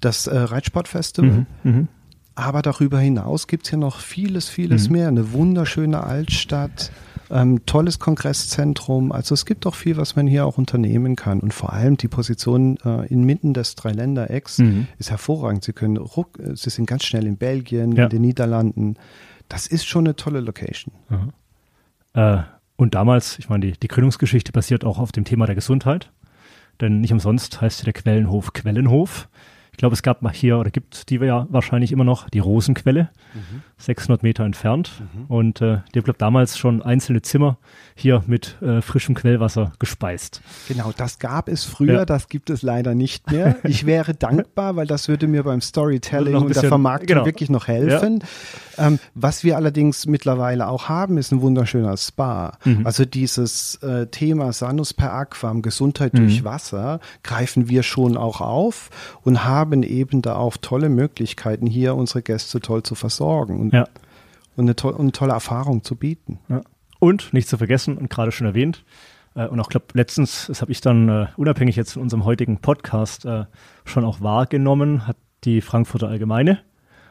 das 0.00 0.26
äh, 0.26 0.36
Reitsportfestival. 0.36 1.46
Mhm. 1.62 1.88
Aber 2.36 2.62
darüber 2.62 2.98
hinaus 2.98 3.46
gibt 3.46 3.66
es 3.66 3.70
ja 3.70 3.78
noch 3.78 4.00
vieles, 4.00 4.48
vieles 4.48 4.88
Mhm. 4.88 4.92
mehr. 4.92 5.08
Eine 5.08 5.32
wunderschöne 5.32 6.02
Altstadt, 6.02 6.90
ähm, 7.30 7.64
tolles 7.64 8.00
Kongresszentrum. 8.00 9.12
Also 9.12 9.34
es 9.34 9.46
gibt 9.46 9.66
auch 9.66 9.74
viel, 9.76 9.96
was 9.96 10.16
man 10.16 10.26
hier 10.26 10.44
auch 10.44 10.58
unternehmen 10.58 11.14
kann. 11.14 11.38
Und 11.40 11.54
vor 11.54 11.72
allem 11.72 11.96
die 11.96 12.08
Position 12.08 12.76
äh, 12.84 13.06
inmitten 13.06 13.54
des 13.54 13.76
Dreiländerecks 13.76 14.58
Mhm. 14.58 14.88
ist 14.98 15.10
hervorragend. 15.10 15.62
Sie 15.64 15.72
können 15.72 15.96
ruck, 15.96 16.38
äh, 16.40 16.56
Sie 16.56 16.70
sind 16.70 16.86
ganz 16.86 17.04
schnell 17.04 17.24
in 17.26 17.36
Belgien, 17.36 17.92
Ja. 17.92 18.04
in 18.04 18.10
den 18.10 18.22
Niederlanden. 18.22 18.96
Das 19.48 19.66
ist 19.68 19.86
schon 19.86 20.04
eine 20.06 20.16
tolle 20.16 20.40
Location. 20.40 20.92
Äh, 22.14 22.38
und 22.76 22.94
damals, 22.94 23.38
ich 23.38 23.48
meine, 23.48 23.66
die, 23.66 23.78
die 23.78 23.88
Gründungsgeschichte 23.88 24.50
basiert 24.52 24.84
auch 24.84 24.98
auf 24.98 25.12
dem 25.12 25.24
Thema 25.24 25.46
der 25.46 25.54
Gesundheit. 25.54 26.10
Denn 26.80 27.00
nicht 27.00 27.12
umsonst 27.12 27.60
heißt 27.60 27.86
der 27.86 27.92
Quellenhof 27.92 28.52
Quellenhof. 28.52 29.28
Ich 29.74 29.78
glaube, 29.78 29.94
es 29.94 30.04
gab 30.04 30.22
mal 30.22 30.32
hier, 30.32 30.56
oder 30.58 30.70
gibt 30.70 31.10
die 31.10 31.16
ja 31.16 31.48
wahrscheinlich 31.50 31.90
immer 31.90 32.04
noch, 32.04 32.30
die 32.30 32.38
Rosenquelle, 32.38 33.10
600 33.78 34.22
Meter 34.22 34.44
entfernt. 34.44 35.02
Und 35.26 35.60
äh, 35.60 35.78
die 35.92 35.98
glaube 35.98 36.16
damals 36.16 36.56
schon 36.56 36.80
einzelne 36.80 37.22
Zimmer 37.22 37.58
hier 37.96 38.24
mit 38.26 38.60
äh, 38.60 38.82
frischem 38.82 39.14
Quellwasser 39.14 39.72
gespeist. 39.78 40.40
Genau, 40.68 40.92
das 40.96 41.18
gab 41.20 41.48
es 41.48 41.64
früher, 41.64 41.92
Ja. 42.00 42.04
das 42.04 42.28
gibt 42.28 42.50
es 42.50 42.62
leider 42.62 42.94
nicht 42.94 43.30
mehr. 43.30 43.56
Ich 43.64 43.86
wäre 43.86 44.14
dankbar, 44.14 44.74
weil 44.76 44.86
das 44.86 45.08
würde 45.08 45.26
mir 45.28 45.44
beim 45.44 45.60
Storytelling 45.60 46.34
und 46.34 46.54
der 46.54 46.64
Vermarktung 46.64 47.06
genau. 47.06 47.24
wirklich 47.26 47.50
noch 47.50 47.68
helfen. 47.68 48.24
Ähm, 48.78 48.98
was 49.14 49.44
wir 49.44 49.56
allerdings 49.56 50.06
mittlerweile 50.06 50.68
auch 50.68 50.88
haben, 50.88 51.18
ist 51.18 51.30
ein 51.32 51.40
wunderschöner 51.40 51.96
Spa. 51.96 52.58
Mhm. 52.64 52.84
Also 52.84 53.04
dieses 53.04 53.76
äh, 53.76 54.08
Thema 54.08 54.52
Sanus 54.52 54.92
per 54.92 55.12
Aquam, 55.12 55.62
Gesundheit 55.62 56.14
Mhm. 56.14 56.18
durch 56.18 56.44
Wasser, 56.44 56.98
greifen 57.22 57.68
wir 57.68 57.82
schon 57.84 58.16
auch 58.16 58.40
auf 58.40 58.90
und 59.22 59.44
haben 59.44 59.82
eben 59.84 60.20
da 60.20 60.34
auch 60.36 60.56
tolle 60.56 60.88
Möglichkeiten, 60.88 61.66
hier 61.66 61.94
unsere 61.94 62.22
Gäste 62.22 62.60
toll 62.60 62.82
zu 62.82 62.94
versorgen 62.96 63.60
und, 63.60 63.72
Ja. 63.72 63.86
und, 64.56 64.64
eine, 64.64 64.74
to 64.76 64.88
und 64.88 65.00
eine 65.00 65.12
tolle 65.12 65.32
Erfahrung 65.32 65.84
zu 65.84 65.94
bieten. 65.94 66.38
Ja. 66.48 66.62
Und 67.04 67.34
nicht 67.34 67.48
zu 67.48 67.58
vergessen, 67.58 67.98
und 67.98 68.08
gerade 68.08 68.32
schon 68.32 68.46
erwähnt, 68.46 68.82
äh, 69.34 69.46
und 69.46 69.60
auch 69.60 69.68
glaube 69.68 69.84
letztens, 69.92 70.46
das 70.46 70.62
habe 70.62 70.72
ich 70.72 70.80
dann 70.80 71.10
äh, 71.10 71.26
unabhängig 71.36 71.76
jetzt 71.76 71.92
von 71.92 72.00
unserem 72.02 72.24
heutigen 72.24 72.62
Podcast 72.62 73.26
äh, 73.26 73.44
schon 73.84 74.06
auch 74.06 74.22
wahrgenommen, 74.22 75.06
hat 75.06 75.18
die 75.44 75.60
Frankfurter 75.60 76.08
Allgemeine, 76.08 76.60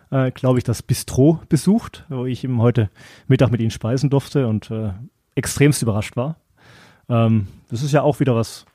äh, 0.09 0.31
glaube 0.31 0.57
ich, 0.57 0.63
das 0.63 0.81
Bistro 0.81 1.39
besucht, 1.47 2.05
wo 2.09 2.25
ich 2.25 2.43
eben 2.43 2.59
heute 2.59 2.89
Mittag 3.27 3.51
mit 3.51 3.61
ihnen 3.61 3.69
speisen 3.69 4.09
durfte 4.09 4.47
und 4.47 4.71
äh, 4.71 4.93
extremst 5.35 5.83
überrascht 5.83 6.17
war. 6.17 6.37
Ähm, 7.07 7.47
das 7.69 7.83
ist 7.83 7.91
ja 7.91 8.01
auch 8.01 8.19
wieder 8.19 8.35
was, 8.35 8.65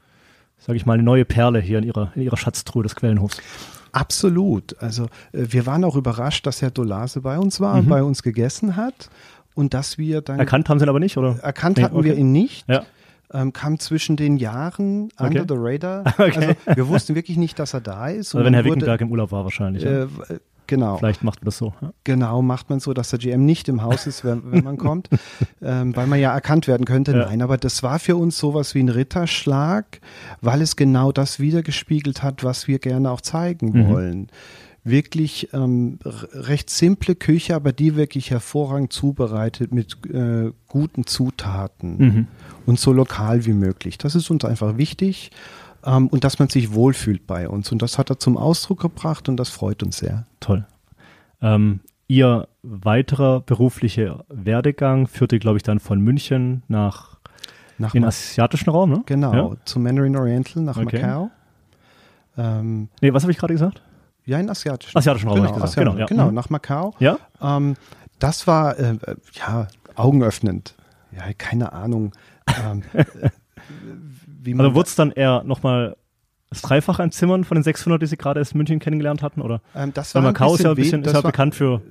sage 0.59 0.77
ich 0.77 0.87
mal, 0.87 0.93
eine 0.93 1.03
neue 1.03 1.25
Perle 1.25 1.61
hier 1.61 1.79
in 1.79 1.85
ihrer, 1.85 2.13
in 2.15 2.23
ihrer 2.23 2.37
Schatztruhe 2.37 2.85
des 2.85 2.95
Quellenhofs. 2.95 3.43
Absolut. 3.91 4.81
Also 4.81 5.07
äh, 5.33 5.47
wir 5.49 5.67
waren 5.67 5.83
auch 5.83 5.97
überrascht, 5.97 6.47
dass 6.47 6.63
Herr 6.63 6.71
Dolase 6.71 7.23
bei 7.23 7.41
uns 7.41 7.59
war 7.59 7.75
und 7.75 7.87
Mhm. 7.87 7.91
bei 7.91 8.05
uns 8.05 8.23
gegessen 8.23 8.77
hat 8.77 9.11
und 9.59 9.75
dass 9.75 9.99
wir 9.99 10.21
dann 10.23 10.39
Erkannt 10.39 10.69
haben 10.69 10.79
sie 10.79 10.85
ihn 10.87 10.89
aber 10.89 11.01
nicht, 11.01 11.17
oder? 11.19 11.39
erkannt 11.43 11.77
Nee, 11.79 11.83
hatten 11.85 11.97
okay. 11.97 12.07
wir 12.07 12.15
ihn 12.17 12.33
nicht. 12.33 12.67
Ja. 12.69 12.85
Ähm, 13.33 13.53
kam 13.53 13.79
zwischen 13.79 14.17
den 14.17 14.39
Jahren 14.39 15.11
Okay. 15.19 15.41
under 15.41 15.45
the 15.55 15.61
radar. 15.61 16.05
Okay. 16.19 16.57
Also 16.65 16.77
wir 16.77 16.89
wussten 16.89 17.15
wirklich 17.15 17.37
nicht, 17.37 17.59
dass 17.59 17.75
er 17.75 17.83
da 17.83 18.09
ist. 18.09 18.29
Also 18.29 18.39
Und 18.39 18.45
wenn 18.45 18.55
Herr 18.55 18.65
Wickenberg 18.65 19.01
im 19.03 19.11
Urlaub 19.11 19.33
war 19.33 19.45
wahrscheinlich. 19.45 19.83
ja. 19.83 20.05
äh, 20.05 20.09
genau. 20.67 20.97
Vielleicht 20.97 21.23
macht 21.25 21.41
man 21.43 21.47
das 21.47 21.59
so. 21.59 21.75
Ja. 21.83 21.93
Genau, 22.05 22.41
macht 22.41 22.71
man 22.71 22.81
so, 22.81 22.95
dass 22.95 23.11
der 23.11 23.19
GM 23.19 23.45
nicht 23.45 23.69
im 23.69 23.83
Haus 23.83 24.07
ist, 24.07 24.25
wenn, 24.25 24.51
wenn 24.51 24.65
man 24.65 24.77
kommt, 24.87 25.11
ähm, 25.61 25.95
weil 25.95 26.07
man 26.07 26.19
ja 26.21 26.33
erkannt 26.33 26.67
werden 26.69 26.87
könnte. 26.87 27.13
Ja. 27.13 27.27
Nein, 27.27 27.43
aber 27.43 27.59
das 27.59 27.83
war 27.83 27.99
für 27.99 28.17
uns 28.17 28.39
sowas 28.39 28.75
wie 28.75 28.81
ein 28.83 28.89
Ritterschlag, 28.89 30.01
weil 30.41 30.63
es 30.63 30.77
genau 30.77 31.13
das 31.13 31.39
wiedergespiegelt 31.41 32.23
hat, 32.23 32.45
was 32.45 32.67
wir 32.69 32.79
gerne 32.79 33.11
auch 33.11 33.21
zeigen 33.21 33.71
Mhm. 33.73 33.89
wollen. 33.89 34.29
Wirklich 34.89 35.49
ähm, 35.53 35.99
recht 36.05 36.71
simple 36.71 37.15
Küche, 37.15 37.55
aber 37.55 37.73
die 37.73 37.97
wirklich 37.97 38.31
hervorragend 38.31 38.93
zubereitet 38.93 39.73
mit 39.73 39.97
äh, 40.13 40.53
guten 40.69 41.07
Zutaten 41.07 41.97
Mhm. 41.99 42.27
und 42.67 42.79
so 42.79 42.93
lokal 42.93 43.45
wie 43.47 43.53
möglich. 43.53 43.99
Das 43.99 44.15
ist 44.15 44.31
uns 44.31 44.45
einfach 44.45 44.77
wichtig 44.79 45.31
ähm, 45.85 46.09
und 46.09 46.25
dass 46.25 46.39
man 46.39 46.49
sich 46.49 46.73
wohlfühlt 46.73 47.27
bei 47.27 47.49
uns. 47.49 47.71
Und 47.73 47.83
das 47.83 47.99
hat 47.99 48.11
er 48.11 48.19
zum 48.19 48.37
Ausdruck 48.37 48.81
gebracht 48.81 49.29
und 49.29 49.37
das 49.37 49.49
freut 49.51 49.83
uns 49.83 49.99
sehr. 49.99 50.27
Toll. 50.41 50.67
Ähm, 51.43 51.81
ihr 52.07 52.49
weiterer 52.63 53.41
beruflicher 53.41 54.25
Werdegang 54.29 55.07
führte, 55.07 55.39
glaube 55.39 55.57
ich, 55.59 55.63
dann 55.63 55.79
von 55.81 56.01
München 56.01 56.63
nach 56.69 57.19
Nach 57.79 57.93
den 57.93 58.03
Ma- 58.03 58.09
asiatischen 58.09 58.71
Raum, 58.71 58.91
ne? 58.91 59.03
Genau, 59.07 59.35
Ja? 59.53 59.57
zu 59.65 59.79
Mandarin 59.81 60.17
Oriental 60.17 60.63
nach 60.63 60.77
Okay. 60.79 61.01
Macau. 61.03 61.31
Ähm, 62.37 62.89
Nee, 63.03 63.13
was 63.13 63.23
habe 63.23 63.33
ich 63.33 63.39
gerade 63.39 63.55
gesagt? 63.55 63.83
Ja, 64.29 64.39
in 64.39 64.49
asiatischen. 64.51 64.97
Asiatischen 64.97 65.29
Raum, 65.29 65.37
Genau, 65.39 65.49
gesagt. 65.55 65.65
Asiatischen, 65.73 65.97
Genau, 65.97 66.01
ja. 66.01 66.07
genau 66.07 66.31
nach 66.31 66.51
Macau. 66.51 66.95
Ja? 66.99 67.19
Ähm, 67.41 67.75
das 68.19 68.47
war, 68.47 68.79
äh, 68.79 68.97
ja, 69.35 69.69
augenöffnend. 69.95 70.75
Ja, 71.13 71.25
keine 71.37 71.73
Ahnung. 71.73 72.13
ähm, 72.65 72.83
äh, 72.93 73.05
wie 74.43 74.55
man, 74.55 74.67
Also 74.67 74.75
wurde 74.77 74.89
es 74.89 74.95
dann 74.95 75.11
eher 75.13 75.43
nochmal 75.45 75.97
das 76.51 76.63
Dreifache 76.63 77.03
an 77.03 77.11
Zimmern 77.11 77.45
von 77.45 77.57
den 77.57 77.63
600, 77.65 78.01
die 78.01 78.07
Sie 78.07 78.17
gerade 78.17 78.41
erst 78.41 78.53
in 78.53 78.59
München 78.59 78.79
kennengelernt 78.79 79.23
hatten, 79.23 79.41
oder? 79.43 79.61
ähm, 79.75 79.93
das 79.93 80.15
Weil 80.15 80.23
war 80.25 80.33
Macau 80.33 80.55
ist 80.55 80.63
ja 80.63 80.71
ein 80.71 80.77
weh- 80.77 80.83
bisschen, 80.83 81.05
ist 81.05 81.13
ja 81.13 81.21
bekannt 81.21 81.55
für, 81.55 81.83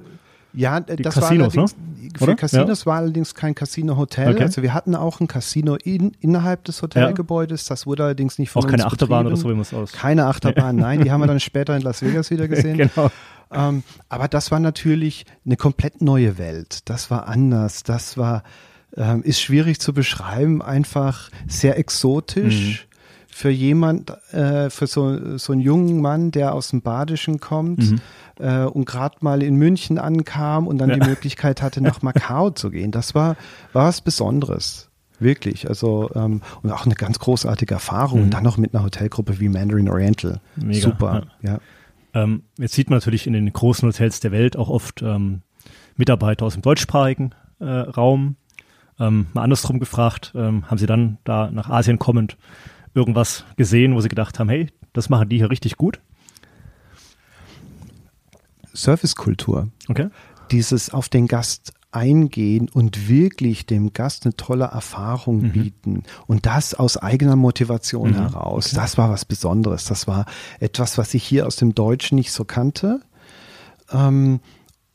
Ja, 0.54 0.80
Die 0.80 1.01
das 1.01 1.16
Casinos, 1.16 1.56
war 1.56 1.63
allerdings, 1.66 1.75
für 2.18 2.24
Oder? 2.24 2.36
Casinos 2.36 2.86
war 2.86 2.98
allerdings 2.98 3.36
kein 3.36 3.54
Casino-Hotel. 3.54 4.34
Okay. 4.34 4.44
Also 4.44 4.62
wir 4.63 4.74
hatten 4.74 4.96
auch 4.96 5.20
ein 5.20 5.27
Casino 5.27 5.75
in, 5.75 6.13
innerhalb 6.20 6.63
des 6.63 6.82
Hotelgebäudes. 6.82 7.66
Das 7.66 7.86
wurde 7.86 8.06
allerdings 8.06 8.39
nicht 8.39 8.50
von 8.50 8.63
auch 8.63 8.68
keine 8.68 8.86
Achterbahn 8.86 9.27
oder 9.27 9.36
so, 9.36 9.48
betrieben. 9.50 9.66
wie 9.66 9.74
man 9.74 9.82
es 9.84 9.92
aus. 9.92 9.92
Keine 9.92 10.25
Achterbahn, 10.25 10.75
nein, 10.75 11.04
die 11.04 11.12
haben 11.12 11.22
wir 11.22 11.27
dann 11.27 11.39
später 11.39 11.75
in 11.75 11.82
Las 11.84 12.01
Vegas 12.01 12.32
wieder 12.32 12.48
gesehen. 12.48 12.77
genau. 12.77 13.12
Ähm, 13.51 13.84
aber 14.10 14.27
das 14.27 14.51
war 14.51 14.60
natürlich 14.60 15.25
eine 15.46 15.58
komplett 15.58 16.01
neue 16.01 16.38
Welt. 16.38 16.80
Das 16.86 17.10
war 17.12 17.27
anders. 17.27 17.84
Das 17.84 18.18
war, 18.18 18.44
ähm, 18.96 19.24
ist 19.24 19.39
schwierig 19.42 19.80
zu 19.80 19.94
beschreiben, 19.94 20.62
einfach 20.62 21.30
sehr 21.48 21.77
exotisch. 21.77 22.87
Für 23.38 23.51
jemand, 23.51 24.10
äh, 24.34 24.72
für 24.72 24.88
so, 24.88 25.38
so 25.38 25.53
einen 25.53 25.62
jungen 25.62 26.01
Mann, 26.01 26.32
der 26.32 26.56
aus 26.56 26.70
dem 26.70 26.82
Badischen 26.82 27.39
kommt 27.39 27.91
Mhm. 27.91 28.01
äh, 28.39 28.63
und 28.63 28.86
gerade 28.86 29.17
mal 29.20 29.44
in 29.44 29.58
München 29.58 30.00
ankam 30.00 30.65
und 30.65 30.79
dann 30.79 30.89
Ja. 30.89 30.96
die 30.98 31.08
Möglichkeit 31.08 31.62
hatte, 31.62 31.79
nach 31.84 32.01
Macau 32.01 32.50
zu 32.50 32.72
gehen. 32.72 32.89
Das 32.89 33.13
war, 33.13 33.36
war 33.74 33.86
was 33.89 34.01
Besonderes. 34.01 34.89
Wirklich. 35.20 35.70
Also, 35.70 36.10
ähm, 36.15 36.41
und 36.63 36.72
auch 36.72 36.88
eine 36.88 36.96
ganz 36.96 37.20
großartige 37.20 37.75
Erfahrung. 37.75 38.22
Mhm. 38.22 38.25
Und 38.25 38.34
dann 38.34 38.44
noch 38.44 38.58
mit 38.58 38.74
einer 38.74 38.84
Hotelgruppe 38.84 39.39
wie 39.39 39.50
Mandarin 39.50 39.88
Oriental. 39.88 40.39
Mega, 40.56 40.79
Super. 40.82 41.27
ja. 41.44 41.60
Ähm, 42.15 42.41
jetzt 42.58 42.74
sieht 42.74 42.89
man 42.89 42.98
natürlich 42.98 43.27
in 43.27 43.34
den 43.34 43.53
großen 43.53 43.88
Hotels 43.88 44.20
der 44.20 44.32
Welt 44.32 44.58
auch 44.58 44.70
oft 44.70 45.03
ähm, 45.03 45.44
Mitarbeiter 45.96 46.44
aus 46.44 46.53
dem 46.53 46.63
deutschsprachigen 46.63 47.36
äh, 47.60 47.65
Raum. 47.65 48.36
Ähm, 49.00 49.27
mal 49.36 49.44
andersrum 49.44 49.77
gefragt, 49.77 50.34
ähm, 50.36 50.65
haben 50.72 50.79
Sie 50.79 50.88
dann 50.88 51.20
da 51.24 51.51
nach 51.51 51.70
Asien 51.70 52.00
kommend 52.00 52.36
irgendwas 52.98 53.46
gesehen, 53.56 53.94
wo 53.96 54.01
Sie 54.01 54.10
gedacht 54.10 54.39
haben, 54.39 54.50
hey, 54.50 54.68
das 54.94 55.08
machen 55.10 55.30
die 55.30 55.38
hier 55.38 55.50
richtig 55.51 55.77
gut? 55.77 56.00
Servicekultur. 58.74 59.70
Okay. 59.88 60.10
dieses 60.51 60.92
auf 60.94 61.10
den 61.10 61.27
Gast 61.27 61.74
eingehen 61.92 62.70
und 62.72 63.10
wirklich 63.10 63.66
dem 63.66 63.92
Gast 63.92 64.25
eine 64.25 64.38
tolle 64.38 64.63
Erfahrung 64.66 65.42
Mhm. 65.42 65.51
bieten 65.51 66.04
und 66.25 66.46
das 66.46 66.74
aus 66.74 66.96
eigener 66.96 67.36
Motivation 67.36 68.12
Mhm. 68.12 68.16
heraus. 68.16 68.72
Das 68.72 68.98
war 68.98 69.10
was 69.10 69.25
Besonderes. 69.25 69.84
Das 69.86 70.08
war 70.08 70.25
etwas, 70.62 70.98
was 70.98 71.13
ich 71.13 71.24
hier 71.25 71.48
aus 71.48 71.58
dem 71.58 71.75
Deutschen 71.75 72.16
nicht 72.16 72.32
so 72.32 72.46
kannte. 72.46 73.01
Ähm, 73.92 74.39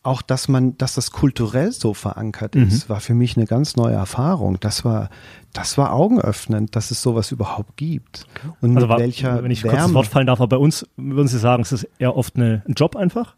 auch, 0.03 0.23
dass 0.23 0.49
man, 0.49 0.77
dass 0.79 0.95
das 0.95 1.11
kulturell 1.11 1.71
so 1.73 1.93
verankert 1.93 2.55
Mhm. 2.55 2.69
ist, 2.69 2.89
war 2.89 3.01
für 3.01 3.15
mich 3.15 3.37
eine 3.37 3.45
ganz 3.47 3.77
neue 3.77 3.95
Erfahrung. 3.95 4.59
Das 4.61 4.83
war, 4.83 5.11
das 5.53 5.77
war 5.77 5.93
augenöffnend, 5.93 6.75
dass 6.77 6.91
es 6.91 7.03
sowas 7.03 7.31
überhaupt 7.31 7.77
gibt. 7.77 8.27
Und 8.61 8.75
Also 8.77 8.87
mit 8.87 8.89
war, 8.89 8.99
welcher 8.99 9.43
wenn 9.43 9.51
ich 9.51 9.63
kurz 9.63 9.73
das 9.73 9.83
Wärme. 9.83 9.95
Wort 9.95 10.07
fallen 10.07 10.27
darf, 10.27 10.41
aber 10.41 10.57
bei 10.57 10.63
uns 10.63 10.87
würden 10.97 11.29
Sie 11.29 11.39
sagen, 11.39 11.63
es 11.63 11.73
ist 11.73 11.87
eher 11.99 12.17
oft 12.17 12.37
eine, 12.37 12.63
ein 12.67 12.75
Job 12.75 12.97
einfach? 12.97 13.37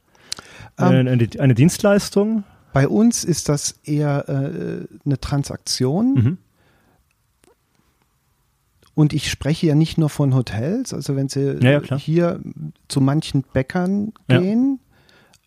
Ähm, 0.78 0.87
eine, 0.87 1.11
eine, 1.11 1.28
eine 1.38 1.54
Dienstleistung? 1.54 2.44
Bei 2.73 2.88
uns 2.88 3.25
ist 3.25 3.49
das 3.49 3.78
eher 3.85 4.28
äh, 4.28 4.87
eine 5.04 5.21
Transaktion. 5.21 6.14
Mhm. 6.14 6.38
Und 8.94 9.12
ich 9.12 9.28
spreche 9.30 9.66
ja 9.66 9.75
nicht 9.75 9.99
nur 9.99 10.09
von 10.09 10.35
Hotels, 10.35 10.94
also 10.94 11.16
wenn 11.16 11.28
Sie 11.28 11.59
Ja, 11.61 11.80
ja, 11.83 11.97
hier 11.97 12.40
zu 12.88 13.00
manchen 13.00 13.42
Bäckern 13.42 14.12
Ja. 14.30 14.38
gehen 14.38 14.78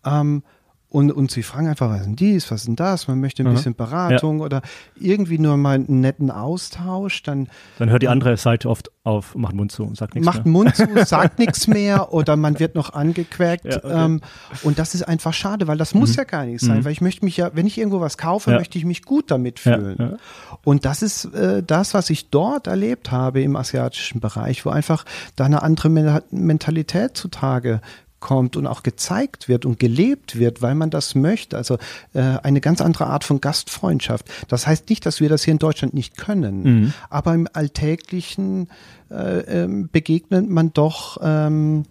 ähm, 0.04 0.42
und, 0.90 1.12
und 1.12 1.30
Sie 1.30 1.42
fragen 1.42 1.68
einfach, 1.68 1.90
was 1.90 1.98
ist 2.00 2.06
denn 2.06 2.16
dies, 2.16 2.50
was 2.50 2.60
ist 2.62 2.66
denn 2.68 2.76
das, 2.76 3.08
man 3.08 3.20
möchte 3.20 3.42
ein 3.42 3.46
Aha. 3.48 3.54
bisschen 3.56 3.74
Beratung 3.74 4.40
oder 4.40 4.62
irgendwie 4.98 5.38
nur 5.38 5.56
mal 5.58 5.74
einen 5.74 6.00
netten 6.00 6.30
Austausch, 6.30 7.22
dann 7.22 7.48
Dann 7.78 7.90
hört 7.90 8.02
die 8.02 8.08
andere 8.08 8.36
Seite 8.38 8.70
oft 8.70 8.90
auf, 9.04 9.34
macht 9.34 9.54
Mund 9.54 9.70
zu 9.70 9.84
und 9.84 9.96
sagt 9.98 10.14
nichts 10.14 10.24
macht 10.26 10.44
mehr. 10.46 10.52
Mund 10.52 10.74
zu, 10.76 10.86
sagt 11.04 11.38
nichts 11.38 11.66
mehr 11.66 12.12
oder 12.14 12.36
man 12.36 12.58
wird 12.58 12.74
noch 12.74 12.94
angequäkt. 12.94 13.66
Ja, 13.66 13.76
okay. 13.78 14.04
ähm, 14.04 14.20
und 14.62 14.78
das 14.78 14.94
ist 14.94 15.02
einfach 15.02 15.34
schade, 15.34 15.66
weil 15.68 15.76
das 15.76 15.94
muss 15.94 16.16
ja 16.16 16.24
gar 16.24 16.44
nicht 16.46 16.62
sein, 16.62 16.78
Mhm. 16.78 16.84
weil 16.86 16.92
ich 16.92 17.00
möchte 17.02 17.24
mich 17.24 17.36
ja, 17.36 17.50
wenn 17.54 17.66
ich 17.66 17.76
irgendwo 17.78 18.00
was 18.00 18.16
kaufe, 18.16 18.50
Ja. 18.52 18.56
möchte 18.58 18.78
ich 18.78 18.84
mich 18.86 19.02
gut 19.04 19.30
damit 19.30 19.62
Ja, 19.64 19.76
fühlen. 19.76 19.96
ja. 19.98 20.16
Und 20.64 20.84
das 20.86 21.02
ist 21.02 21.26
äh, 21.34 21.62
das, 21.62 21.92
was 21.94 22.08
ich 22.10 22.30
dort 22.30 22.66
erlebt 22.66 23.10
habe 23.10 23.42
im 23.42 23.56
asiatischen 23.56 24.20
Bereich, 24.20 24.64
wo 24.64 24.70
einfach 24.70 25.04
da 25.36 25.44
eine 25.44 25.62
andere 25.62 25.90
Men- 25.90 26.20
Mentalität 26.30 27.16
zutage 27.16 27.80
kommt 28.20 28.56
und 28.56 28.66
auch 28.66 28.82
gezeigt 28.82 29.48
wird 29.48 29.64
und 29.64 29.78
gelebt 29.78 30.38
wird, 30.38 30.60
weil 30.62 30.74
man 30.74 30.90
das 30.90 31.14
möchte. 31.14 31.56
Also 31.56 31.76
äh, 32.14 32.20
eine 32.42 32.60
ganz 32.60 32.80
andere 32.80 33.06
Art 33.06 33.24
von 33.24 33.40
Gastfreundschaft. 33.40 34.26
Das 34.48 34.66
heißt 34.66 34.88
nicht, 34.90 35.06
dass 35.06 35.20
wir 35.20 35.28
das 35.28 35.44
hier 35.44 35.52
in 35.52 35.58
Deutschland 35.58 35.94
nicht 35.94 36.16
können, 36.16 36.62
Mhm. 36.62 36.92
aber 37.10 37.34
im 37.34 37.46
Alltäglichen 37.52 38.68
äh, 39.10 39.14
ähm, 39.62 39.88
begegnet 39.90 40.48
man 40.50 40.72
doch 40.72 41.18
ähm, 41.22 41.84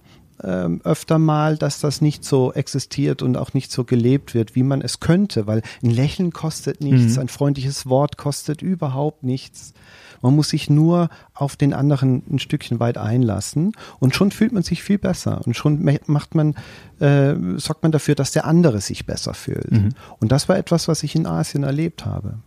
ähm, 0.43 0.81
öfter 0.83 1.17
mal, 1.17 1.57
dass 1.57 1.79
das 1.79 1.99
nicht 2.01 2.23
so 2.23 2.53
existiert 2.53 3.23
und 3.23 3.37
auch 3.37 3.53
nicht 3.53 3.71
so 3.71 3.83
gelebt 3.85 4.35
wird, 4.35 4.53
wie 4.55 4.61
man 4.63 4.81
es 4.81 4.99
könnte, 4.99 5.47
weil 5.47 5.63
ein 5.83 5.89
Lächeln 5.89 6.31
kostet 6.31 6.79
nichts, 6.81 7.15
Mhm. 7.15 7.21
ein 7.21 7.27
freundliches 7.29 7.87
Wort 7.87 8.17
kostet 8.17 8.61
überhaupt 8.61 9.23
nichts. 9.23 9.73
Man 10.21 10.35
muss 10.35 10.49
sich 10.49 10.69
nur 10.69 11.09
auf 11.33 11.55
den 11.55 11.73
anderen 11.73 12.23
ein 12.29 12.39
Stückchen 12.39 12.79
weit 12.79 12.97
einlassen 12.97 13.73
und 13.99 14.15
schon 14.15 14.31
fühlt 14.31 14.51
man 14.51 14.63
sich 14.63 14.83
viel 14.83 14.97
besser 14.97 15.41
und 15.45 15.55
schon 15.55 15.83
macht 16.07 16.35
man, 16.35 16.55
äh, 16.99 17.35
sorgt 17.57 17.83
man 17.83 17.91
dafür, 17.91 18.15
dass 18.15 18.31
der 18.31 18.45
andere 18.45 18.81
sich 18.81 19.05
besser 19.05 19.33
fühlt. 19.33 19.71
Mhm. 19.71 19.89
Und 20.19 20.31
das 20.31 20.49
war 20.49 20.57
etwas, 20.57 20.87
was 20.87 21.03
ich 21.03 21.15
in 21.15 21.25
Asien 21.25 21.63
erlebt 21.63 22.05
habe. 22.05 22.39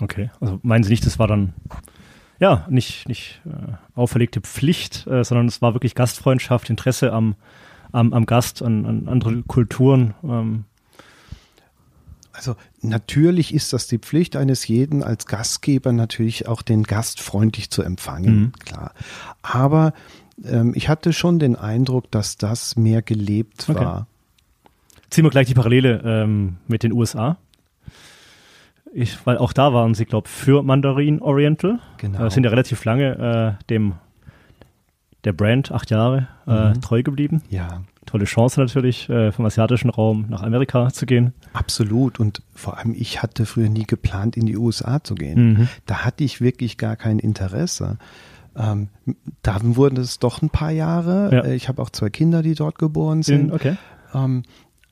Okay, 0.00 0.30
also 0.40 0.60
meinen 0.62 0.84
Sie 0.84 0.90
nicht, 0.90 1.04
das 1.06 1.18
war 1.18 1.26
dann 1.26 1.54
ja 2.38 2.66
nicht, 2.70 3.08
nicht 3.08 3.40
äh, 3.46 3.72
auferlegte 3.94 4.40
Pflicht, 4.40 5.06
äh, 5.06 5.24
sondern 5.24 5.46
es 5.46 5.60
war 5.60 5.74
wirklich 5.74 5.94
Gastfreundschaft, 5.94 6.70
Interesse 6.70 7.12
am, 7.12 7.34
am, 7.92 8.12
am 8.12 8.26
Gast, 8.26 8.62
an, 8.62 8.86
an 8.86 9.08
andere 9.08 9.42
Kulturen. 9.42 10.14
Ähm, 10.22 10.64
Also 12.38 12.54
natürlich 12.80 13.52
ist 13.52 13.72
das 13.72 13.88
die 13.88 13.98
Pflicht 13.98 14.36
eines 14.36 14.68
jeden 14.68 15.02
als 15.02 15.26
Gastgeber 15.26 15.92
natürlich 15.92 16.46
auch 16.46 16.62
den 16.62 16.84
Gast 16.84 17.20
freundlich 17.20 17.68
zu 17.70 17.82
empfangen, 17.82 18.36
Mhm. 18.40 18.52
klar. 18.64 18.92
Aber 19.42 19.92
ähm, 20.44 20.72
ich 20.76 20.88
hatte 20.88 21.12
schon 21.12 21.40
den 21.40 21.56
Eindruck, 21.56 22.08
dass 22.12 22.36
das 22.36 22.76
mehr 22.76 23.02
gelebt 23.02 23.66
Okay. 23.68 23.80
war. 23.80 24.06
ziehen 25.10 25.24
wir 25.24 25.30
gleich 25.30 25.48
die 25.48 25.54
Parallele 25.54 26.00
ähm, 26.04 26.58
mit 26.68 26.84
den 26.84 26.92
USA. 26.92 27.38
Ich, 28.94 29.26
weil 29.26 29.36
auch 29.36 29.52
da 29.52 29.72
waren 29.74 29.94
sie, 29.94 30.04
glaube 30.04 30.28
ich, 30.28 30.32
für 30.32 30.62
Mandarin 30.62 31.20
Oriental. 31.20 31.80
Genau. 31.98 32.24
Äh, 32.26 32.30
sind 32.30 32.44
ja 32.44 32.50
relativ 32.50 32.84
lange 32.84 33.56
äh, 33.60 33.64
dem 33.68 33.94
der 35.24 35.32
Brand, 35.32 35.72
acht 35.72 35.90
Jahre, 35.90 36.28
äh, 36.46 36.70
Mhm. 36.70 36.80
treu 36.82 37.02
geblieben. 37.02 37.42
Ja, 37.50 37.82
Tolle 38.08 38.24
Chance 38.24 38.58
natürlich, 38.58 39.08
äh, 39.10 39.32
vom 39.32 39.44
asiatischen 39.44 39.90
Raum 39.90 40.26
nach 40.30 40.42
Amerika 40.42 40.90
zu 40.90 41.04
gehen. 41.06 41.34
absolut. 41.52 42.18
Und 42.18 42.42
vor 42.54 42.78
allem, 42.78 42.94
ich 42.96 43.22
hatte 43.22 43.44
früher 43.46 43.68
nie 43.68 43.84
geplant, 43.84 44.36
in 44.36 44.46
die 44.46 44.56
USA 44.56 45.04
zu 45.04 45.14
gehen. 45.14 45.52
Mhm. 45.52 45.68
Da 45.86 46.04
hatte 46.04 46.24
ich 46.24 46.40
wirklich 46.40 46.78
gar 46.78 46.96
kein 46.96 47.18
Interesse. 47.18 47.98
Ähm, 48.56 48.88
dann 49.42 49.76
wurden 49.76 49.98
es 49.98 50.18
doch 50.18 50.40
ein 50.42 50.48
paar 50.50 50.70
Jahre. 50.70 51.28
Ja. 51.32 51.40
Äh, 51.44 51.54
Ich 51.54 51.68
habe 51.68 51.82
auch 51.82 51.90
zwei 51.90 52.08
Kinder, 52.08 52.42
die 52.42 52.54
dort 52.54 52.78
geboren 52.78 53.22
sind. 53.22 53.48
In, 53.48 53.52
okay. 53.52 53.76
Ähm, 54.14 54.42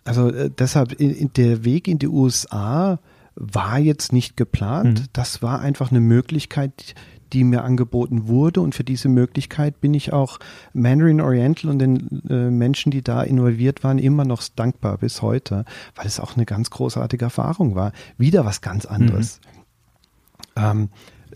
also 0.05 0.29
äh, 0.31 0.51
deshalb, 0.57 0.93
in, 0.93 1.11
in 1.15 1.33
der 1.33 1.65
Weg 1.65 1.89
in 1.89 1.99
die 1.99 2.09
USA 2.09 2.99
war 3.35 3.79
jetzt 3.79 4.13
nicht 4.13 4.37
geplant. 4.37 5.01
Mhm. 5.01 5.05
Das 5.15 5.43
war 5.43 5.61
einfach 5.61 5.91
eine 5.91 6.01
Möglichkeit, 6.01 6.95
die 7.33 7.45
mir 7.45 7.65
angeboten 7.65 8.29
wurde. 8.29 8.61
Und 8.61 8.75
für 8.75 8.85
diese 8.85 9.09
Möglichkeit 9.09 9.81
bin 9.81 9.95
ich 9.95 10.13
auch 10.13 10.39
Mandarin 10.73 11.21
Oriental 11.21 11.71
und 11.71 11.79
den 11.79 12.23
äh, 12.29 12.51
Menschen, 12.51 12.91
die 12.91 13.03
da 13.03 13.23
involviert 13.23 13.85
waren, 13.85 13.99
immer 13.99 14.25
noch 14.25 14.43
dankbar 14.55 14.99
bis 14.99 15.23
heute, 15.23 15.65
weil 15.95 16.07
es 16.07 16.21
auch 16.21 16.37
eine 16.37 16.47
ganz 16.47 16.71
großartige 16.71 17.25
Erfahrung 17.25 17.75
war. 17.75 17.93
Wieder 18.19 18.45
was 18.45 18.61
ganz 18.61 18.87
anderes. 18.87 19.41
Ähm, 20.57 20.89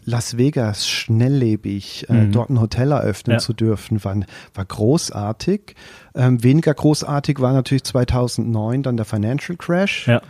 Las 0.04 0.38
Vegas, 0.38 0.88
schnelllebig, 0.88 2.08
äh, 2.08 2.12
Mhm. 2.14 2.32
dort 2.32 2.48
ein 2.50 2.60
Hotel 2.60 2.92
eröffnen 2.92 3.34
Ja. 3.34 3.38
zu 3.38 3.52
dürfen, 3.52 4.02
war, 4.02 4.16
war 4.54 4.64
großartig. 4.64 5.74
Ähm, 6.14 6.42
weniger 6.42 6.72
großartig 6.72 7.40
war 7.40 7.52
natürlich 7.52 7.84
2009 7.84 8.82
dann 8.82 8.96
der 8.96 9.04
Financial 9.04 9.56
Crash 9.58 10.06
Ja. 10.06 10.22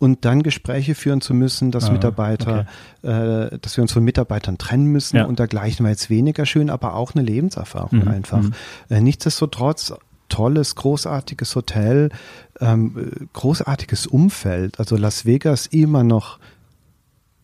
Und 0.00 0.24
dann 0.24 0.42
Gespräche 0.42 0.96
führen 0.96 1.20
zu 1.20 1.32
müssen, 1.34 1.70
dass 1.70 1.84
Ah, 1.88 1.92
Mitarbeiter, 1.92 2.66
äh, 3.02 3.56
dass 3.58 3.76
wir 3.76 3.82
uns 3.82 3.92
von 3.92 4.02
Mitarbeitern 4.02 4.58
trennen 4.58 4.86
müssen 4.86 5.18
Ja. 5.18 5.26
und 5.26 5.38
dergleichen 5.38 5.84
war 5.84 5.90
jetzt 5.90 6.10
weniger 6.10 6.44
schön, 6.46 6.70
aber 6.70 6.94
auch 6.94 7.14
eine 7.14 7.22
Lebenserfahrung 7.22 8.00
Mhm, 8.00 8.08
einfach. 8.08 8.42
mhm. 8.42 8.52
Äh, 8.88 9.00
nichtsdestotrotz 9.02 9.92
tolles, 10.28 10.74
großartiges 10.76 11.54
Hotel, 11.54 12.08
ähm, 12.60 12.96
äh, 13.20 13.24
großartiges 13.32 14.06
Umfeld. 14.06 14.78
Also 14.80 14.96
Las 14.96 15.26
Vegas 15.26 15.66
immer 15.66 16.02
noch 16.02 16.38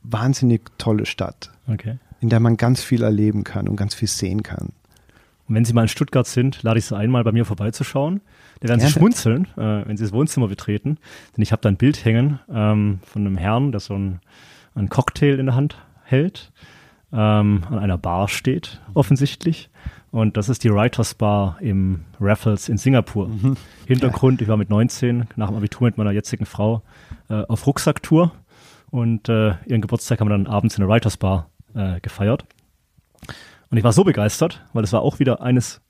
wahnsinnig 0.03 0.63
tolle 0.79 1.07
Stadt, 1.07 1.51
Okay. 1.69 1.99
in 2.21 2.29
der 2.29 2.41
man 2.41 2.57
ganz 2.57 2.83
viel 2.83 3.03
erleben 3.03 3.45
kann 3.45 3.69
und 3.69 3.77
ganz 3.77 3.95
viel 3.95 4.09
sehen 4.09 4.43
kann. 4.43 4.69
Und 5.49 5.55
wenn 5.55 5.65
Sie 5.65 5.73
mal 5.73 5.83
in 5.83 5.89
Stuttgart 5.89 6.27
sind, 6.27 6.63
lade 6.63 6.79
ich 6.79 6.87
Sie 6.87 6.97
ein, 6.97 7.11
mal 7.11 7.23
bei 7.25 7.33
mir 7.33 7.45
vorbeizuschauen. 7.45 8.21
Da 8.61 8.69
werden 8.69 8.81
Sie 8.81 8.89
schmunzeln, 8.89 9.47
äh, 9.57 9.87
wenn 9.87 9.97
Sie 9.97 10.05
das 10.05 10.13
Wohnzimmer 10.13 10.49
betreten. 10.49 10.99
Denn 11.37 11.43
ich 11.43 11.53
habe 11.53 11.63
da 11.63 11.69
ein 11.69 11.77
Bild 11.77 12.05
hängen 12.05 12.41
ähm, 12.53 13.01
von 13.05 13.27
einem 13.27 13.37
Herrn, 13.37 13.73
der 13.73 13.81
so 13.81 13.95
ein, 13.95 14.21
ein 14.75 14.89
Cocktail 14.89 15.39
in 15.39 15.47
der 15.47 15.55
Hand 15.55 15.79
hält, 16.05 16.53
ähm, 17.13 17.65
an 17.69 17.79
einer 17.79 17.99
Bar 17.99 18.29
steht, 18.29 18.81
offensichtlich. 18.95 19.71
Und 20.11 20.37
das 20.37 20.49
ist 20.49 20.65
die 20.65 20.71
Writers 20.71 21.15
Bar 21.15 21.59
im 21.61 22.05
Raffles 22.21 22.69
in 22.69 22.79
Singapur. 22.79 23.31
Hintergrund, 23.87 24.41
ich 24.41 24.49
war 24.49 24.57
mit 24.57 24.71
19 24.71 25.27
nach 25.37 25.49
dem 25.49 25.57
Abitur 25.57 25.87
mit 25.87 25.99
meiner 25.99 26.13
jetzigen 26.13 26.47
Frau 26.47 26.83
äh, 27.29 27.43
auf 27.43 27.67
Rucksacktour 27.67 28.33
und 28.91 29.29
äh, 29.29 29.55
ihren 29.67 29.83
Geburtstag 29.83 30.21
haben 30.21 30.29
wir 30.29 30.37
dann 30.37 30.47
abends 30.47 30.77
in 30.79 30.83
der 30.83 30.89
Writers 30.89 31.17
Bar 31.17 31.51
äh, 31.75 32.01
gefeiert. 32.01 32.47
Und 33.71 33.79
ich 33.79 33.85
war 33.85 33.93
so 33.93 34.05
begeistert, 34.05 34.65
weil 34.73 34.85
es 34.85 34.93
war 34.93 35.03
auch 35.03 35.19
wieder 35.19 35.43
eines, 35.43 35.81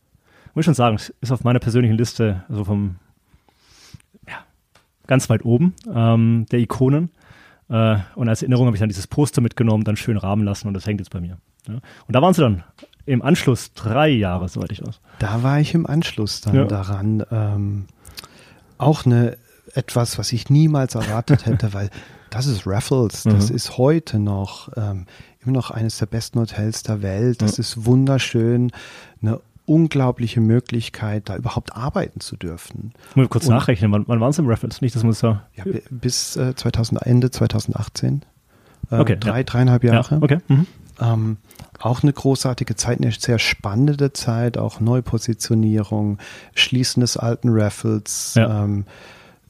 muss 0.57 0.63
ich 0.63 0.65
schon 0.65 0.75
sagen, 0.75 0.97
es 0.97 1.11
ist 1.21 1.31
auf 1.31 1.45
meiner 1.45 1.59
persönlichen 1.61 1.97
Liste, 1.97 2.45
also 2.49 2.65
vom, 2.65 2.97
ja, 4.27 4.39
ganz 5.07 5.29
weit 5.31 5.45
oben 5.45 5.75
ähm, 5.95 6.47
der 6.51 6.59
Ikonen. 6.61 7.11
Äh, 7.69 7.99
und 8.15 8.29
als 8.29 8.43
Erinnerung 8.43 8.67
habe 8.67 8.77
ich 8.77 8.81
dann 8.81 8.89
dieses 8.89 9.07
Poster 9.07 9.41
mitgenommen, 9.43 9.85
dann 9.85 9.97
schön 9.97 10.17
rahmen 10.17 10.45
lassen 10.45 10.67
und 10.69 10.75
das 10.75 10.87
hängt 10.87 11.01
jetzt 11.01 11.11
bei 11.11 11.21
mir. 11.21 11.39
Ja. 11.69 11.75
Und 11.75 11.83
da 12.15 12.23
waren 12.23 12.33
sie 12.35 12.41
dann 12.43 12.65
im 13.05 13.23
Anschluss 13.23 13.73
drei 13.75 14.09
Jahre, 14.09 14.49
soweit 14.49 14.73
ich 14.73 14.85
weiß. 14.85 15.01
Da 15.19 15.43
war 15.43 15.61
ich 15.61 15.75
im 15.75 15.87
Anschluss 15.87 16.41
dann 16.41 16.55
Ja. 16.55 16.65
daran. 16.65 17.23
Ähm, 17.31 17.85
auch 18.79 19.05
eine 19.07 19.37
etwas, 19.75 20.17
was 20.19 20.33
ich 20.33 20.49
niemals 20.49 20.95
erwartet 20.95 21.45
hätte, 21.47 21.75
weil 21.75 21.91
das 22.31 22.47
ist 22.47 22.67
Raffles, 22.67 23.25
das 23.25 23.51
Mhm. 23.51 23.57
ist 23.57 23.79
heute 23.79 24.19
noch 24.19 24.71
ähm, 24.77 25.07
immer 25.41 25.53
noch 25.53 25.71
eines 25.71 25.99
der 25.99 26.07
besten 26.07 26.41
Hotels 26.41 26.83
der 26.83 27.03
Welt. 27.03 27.43
Das 27.43 27.59
Ja. 27.59 27.61
ist 27.61 27.85
wunderschön, 27.85 28.73
eine 29.23 29.41
unglaubliche 29.67 30.41
Möglichkeit, 30.41 31.29
da 31.29 31.37
überhaupt 31.37 31.77
arbeiten 31.77 32.21
zu 32.21 32.37
dürfen. 32.37 32.93
Muss 33.15 33.29
kurz 33.29 33.47
Und- 33.47 33.55
nachrechnen, 33.55 33.93
wann, 33.93 34.05
wann 34.07 34.21
waren 34.21 34.33
sie 34.33 34.43
im 34.43 34.49
Raffles? 34.49 34.81
Nicht, 34.81 34.95
dass 34.97 35.03
man 35.05 35.13
so. 35.13 35.39
Ja, 35.55 35.65
bi- 35.65 35.83
bis 35.91 36.37
äh, 36.37 36.55
2000, 36.55 37.03
Ende 37.03 37.31
2018. 37.31 38.23
Äh, 38.91 38.99
Okay, 38.99 39.17
drei, 39.19 39.39
ja. 39.39 39.43
dreieinhalb 39.45 39.83
Ja, 39.85 39.95
Jahre. 39.95 40.19
okay. 40.23 40.39
Mhm. 40.49 40.67
Ähm, 40.99 41.37
auch 41.81 42.03
eine 42.03 42.13
großartige 42.13 42.75
Zeit, 42.77 43.01
eine 43.03 43.13
sehr 43.13 43.39
spannende 43.39 44.13
Zeit, 44.15 44.57
auch 44.57 44.81
Neupositionierung, 44.81 46.19
Schließen 46.55 47.01
des 47.03 47.17
alten 47.17 47.49
Raffles, 47.51 48.35
Ja. 48.37 48.65
ähm, 48.65 48.85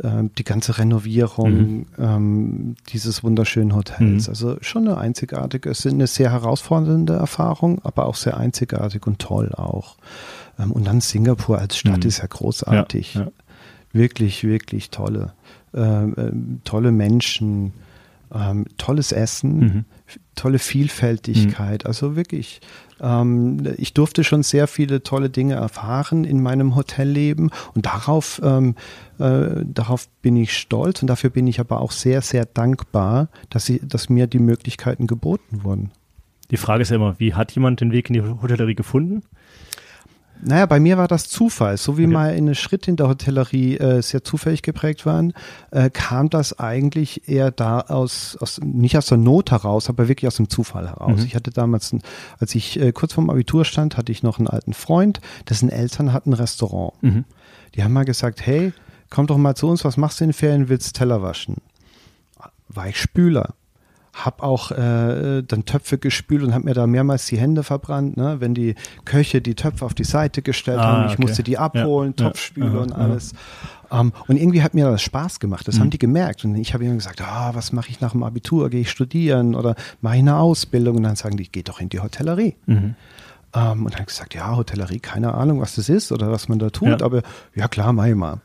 ähm, 0.02 0.30
die 0.36 0.44
ganze 0.44 0.78
Renovierung 0.78 1.86
ähm, 1.98 2.74
dieses 2.92 3.22
wunderschönen 3.24 3.74
Hotels. 3.74 4.24
Mhm. 4.26 4.28
Also 4.30 4.56
schon 4.60 4.86
eine 4.88 4.98
einzigartige, 4.98 5.70
es 5.70 5.84
ist 5.84 5.92
eine 5.92 6.06
sehr 6.06 6.30
herausfordernde 6.32 7.14
Erfahrung, 7.14 7.80
aber 7.84 8.06
auch 8.06 8.16
sehr 8.16 8.36
einzigartig 8.36 9.06
und 9.06 9.18
toll 9.18 9.52
auch. 9.54 9.96
Ähm, 10.58 10.72
und 10.72 10.86
dann 10.86 11.00
Singapur 11.00 11.58
als 11.58 11.76
Stadt 11.78 12.02
Mhm. 12.04 12.08
ist 12.08 12.18
ja 12.18 12.26
großartig. 12.26 13.14
Ja, 13.14 13.20
ja. 13.22 13.28
Wirklich, 13.92 14.44
wirklich 14.44 14.90
tolle, 14.90 15.32
ähm, 15.74 16.60
tolle 16.64 16.92
Menschen, 16.92 17.72
ähm, 18.34 18.66
tolles 18.76 19.12
Essen, 19.12 19.58
Mhm. 19.58 19.84
tolle 20.34 20.58
Vielfältigkeit. 20.58 21.86
Also 21.86 22.16
wirklich, 22.16 22.60
ähm, 23.00 23.74
ich 23.76 23.94
durfte 23.94 24.24
schon 24.24 24.42
sehr 24.42 24.66
viele 24.66 25.02
tolle 25.02 25.30
Dinge 25.30 25.54
erfahren 25.54 26.24
in 26.24 26.42
meinem 26.42 26.76
Hotelleben 26.76 27.50
und 27.74 27.86
darauf, 27.86 28.40
ähm, 28.44 28.74
äh, 29.18 29.64
darauf 29.64 30.08
bin 30.22 30.36
ich 30.36 30.56
stolz 30.56 31.02
und 31.02 31.08
dafür 31.08 31.30
bin 31.30 31.46
ich 31.46 31.60
aber 31.60 31.80
auch 31.80 31.92
sehr, 31.92 32.22
sehr 32.22 32.44
dankbar, 32.46 33.28
dass, 33.50 33.68
ich, 33.68 33.80
dass 33.82 34.08
mir 34.08 34.26
die 34.26 34.38
Möglichkeiten 34.38 35.06
geboten 35.06 35.62
wurden. 35.62 35.90
Die 36.50 36.56
Frage 36.56 36.82
ist 36.82 36.90
ja 36.90 36.96
immer, 36.96 37.18
wie 37.18 37.34
hat 37.34 37.52
jemand 37.52 37.80
den 37.80 37.92
Weg 37.92 38.08
in 38.08 38.14
die 38.14 38.22
Hotellerie 38.22 38.74
gefunden? 38.76 39.22
Naja, 40.42 40.66
bei 40.66 40.78
mir 40.80 40.98
war 40.98 41.08
das 41.08 41.28
Zufall. 41.28 41.76
So 41.76 41.98
wie 41.98 42.04
Okay. 42.04 42.12
meine 42.12 42.54
Schritte 42.54 42.90
in 42.90 42.96
der 42.96 43.08
Hotellerie 43.08 43.78
äh, 43.78 44.02
sehr 44.02 44.22
zufällig 44.22 44.62
geprägt 44.62 45.06
waren, 45.06 45.32
äh, 45.70 45.90
kam 45.90 46.30
das 46.30 46.58
eigentlich 46.58 47.28
eher 47.28 47.50
da 47.50 47.80
aus, 47.80 48.36
aus, 48.40 48.60
nicht 48.62 48.96
aus 48.96 49.06
der 49.06 49.18
Not 49.18 49.50
heraus, 49.50 49.88
aber 49.88 50.08
wirklich 50.08 50.28
aus 50.28 50.36
dem 50.36 50.48
Zufall 50.48 50.88
heraus. 50.88 51.20
Mhm. 51.20 51.26
Ich 51.26 51.34
hatte 51.34 51.50
damals, 51.50 51.92
ein, 51.92 52.02
als 52.38 52.54
ich 52.54 52.78
äh, 52.80 52.92
kurz 52.92 53.14
vorm 53.14 53.30
Abitur 53.30 53.64
stand, 53.64 53.96
hatte 53.96 54.12
ich 54.12 54.22
noch 54.22 54.38
einen 54.38 54.48
alten 54.48 54.72
Freund, 54.74 55.20
dessen 55.48 55.68
Eltern 55.68 56.12
hatten 56.12 56.30
ein 56.30 56.34
Restaurant. 56.34 56.92
Mhm. 57.02 57.24
Die 57.74 57.82
haben 57.82 57.92
mal 57.92 58.04
gesagt, 58.04 58.44
hey, 58.46 58.72
komm 59.10 59.26
doch 59.26 59.38
mal 59.38 59.54
zu 59.54 59.68
uns, 59.68 59.84
was 59.84 59.96
machst 59.96 60.20
du 60.20 60.24
in 60.24 60.30
den 60.30 60.34
Ferien, 60.34 60.68
willst 60.68 60.96
Teller 60.96 61.22
waschen? 61.22 61.56
War 62.68 62.88
ich 62.88 63.00
Spüler. 63.00 63.54
Hab 64.24 64.42
auch 64.42 64.70
äh, 64.70 65.42
dann 65.42 65.66
Töpfe 65.66 65.98
gespült 65.98 66.42
und 66.42 66.54
hab 66.54 66.64
mir 66.64 66.72
da 66.72 66.86
mehrmals 66.86 67.26
die 67.26 67.36
Hände 67.38 67.62
verbrannt, 67.62 68.16
ne? 68.16 68.36
wenn 68.40 68.54
die 68.54 68.74
Köche 69.04 69.42
die 69.42 69.54
Töpfe 69.54 69.84
auf 69.84 69.92
die 69.92 70.04
Seite 70.04 70.40
gestellt 70.40 70.78
Ah, 70.78 70.84
haben. 70.86 71.06
Ich 71.08 71.12
okay. 71.12 71.22
musste 71.22 71.42
die 71.42 71.58
abholen, 71.58 72.14
Ja, 72.18 72.24
ja, 72.24 72.30
Topfspüle 72.30 72.70
aha, 72.70 72.78
und 72.78 72.92
alles. 72.92 73.34
Ähm, 73.92 74.12
und 74.26 74.36
irgendwie 74.36 74.62
hat 74.62 74.72
mir 74.74 74.90
das 74.90 75.02
Spaß 75.02 75.38
gemacht. 75.38 75.68
Das 75.68 75.76
Mhm. 75.76 75.80
haben 75.80 75.90
die 75.90 75.98
gemerkt. 75.98 76.44
Und 76.46 76.54
ich 76.56 76.72
habe 76.72 76.84
ihnen 76.84 76.96
gesagt, 76.96 77.20
ah, 77.20 77.50
was 77.54 77.72
mache 77.72 77.90
ich 77.90 78.00
nach 78.00 78.12
dem 78.12 78.22
Abitur? 78.22 78.70
Gehe 78.70 78.80
ich 78.80 78.90
studieren 78.90 79.54
oder 79.54 79.74
mache 80.00 80.14
ich 80.14 80.20
eine 80.20 80.36
Ausbildung? 80.36 80.96
Und 80.96 81.02
dann 81.02 81.16
sagen 81.16 81.36
die, 81.36 81.48
geh 81.50 81.62
doch 81.62 81.80
in 81.80 81.90
die 81.90 82.00
Hotellerie. 82.00 82.56
Mhm. 82.64 82.94
Ähm, 83.54 83.84
und 83.84 83.84
dann 83.84 83.92
habe 83.92 84.00
ich 84.00 84.06
gesagt, 84.06 84.34
ja, 84.34 84.56
Hotellerie, 84.56 84.98
keine 84.98 85.34
Ahnung, 85.34 85.60
was 85.60 85.74
das 85.76 85.88
ist 85.90 86.10
oder 86.10 86.32
was 86.32 86.48
man 86.48 86.58
da 86.58 86.70
tut, 86.70 86.88
Ja. 86.88 87.00
aber 87.02 87.22
ja 87.54 87.68
klar, 87.68 87.92
mach 87.92 88.06
ich 88.06 88.14
mal. 88.14 88.40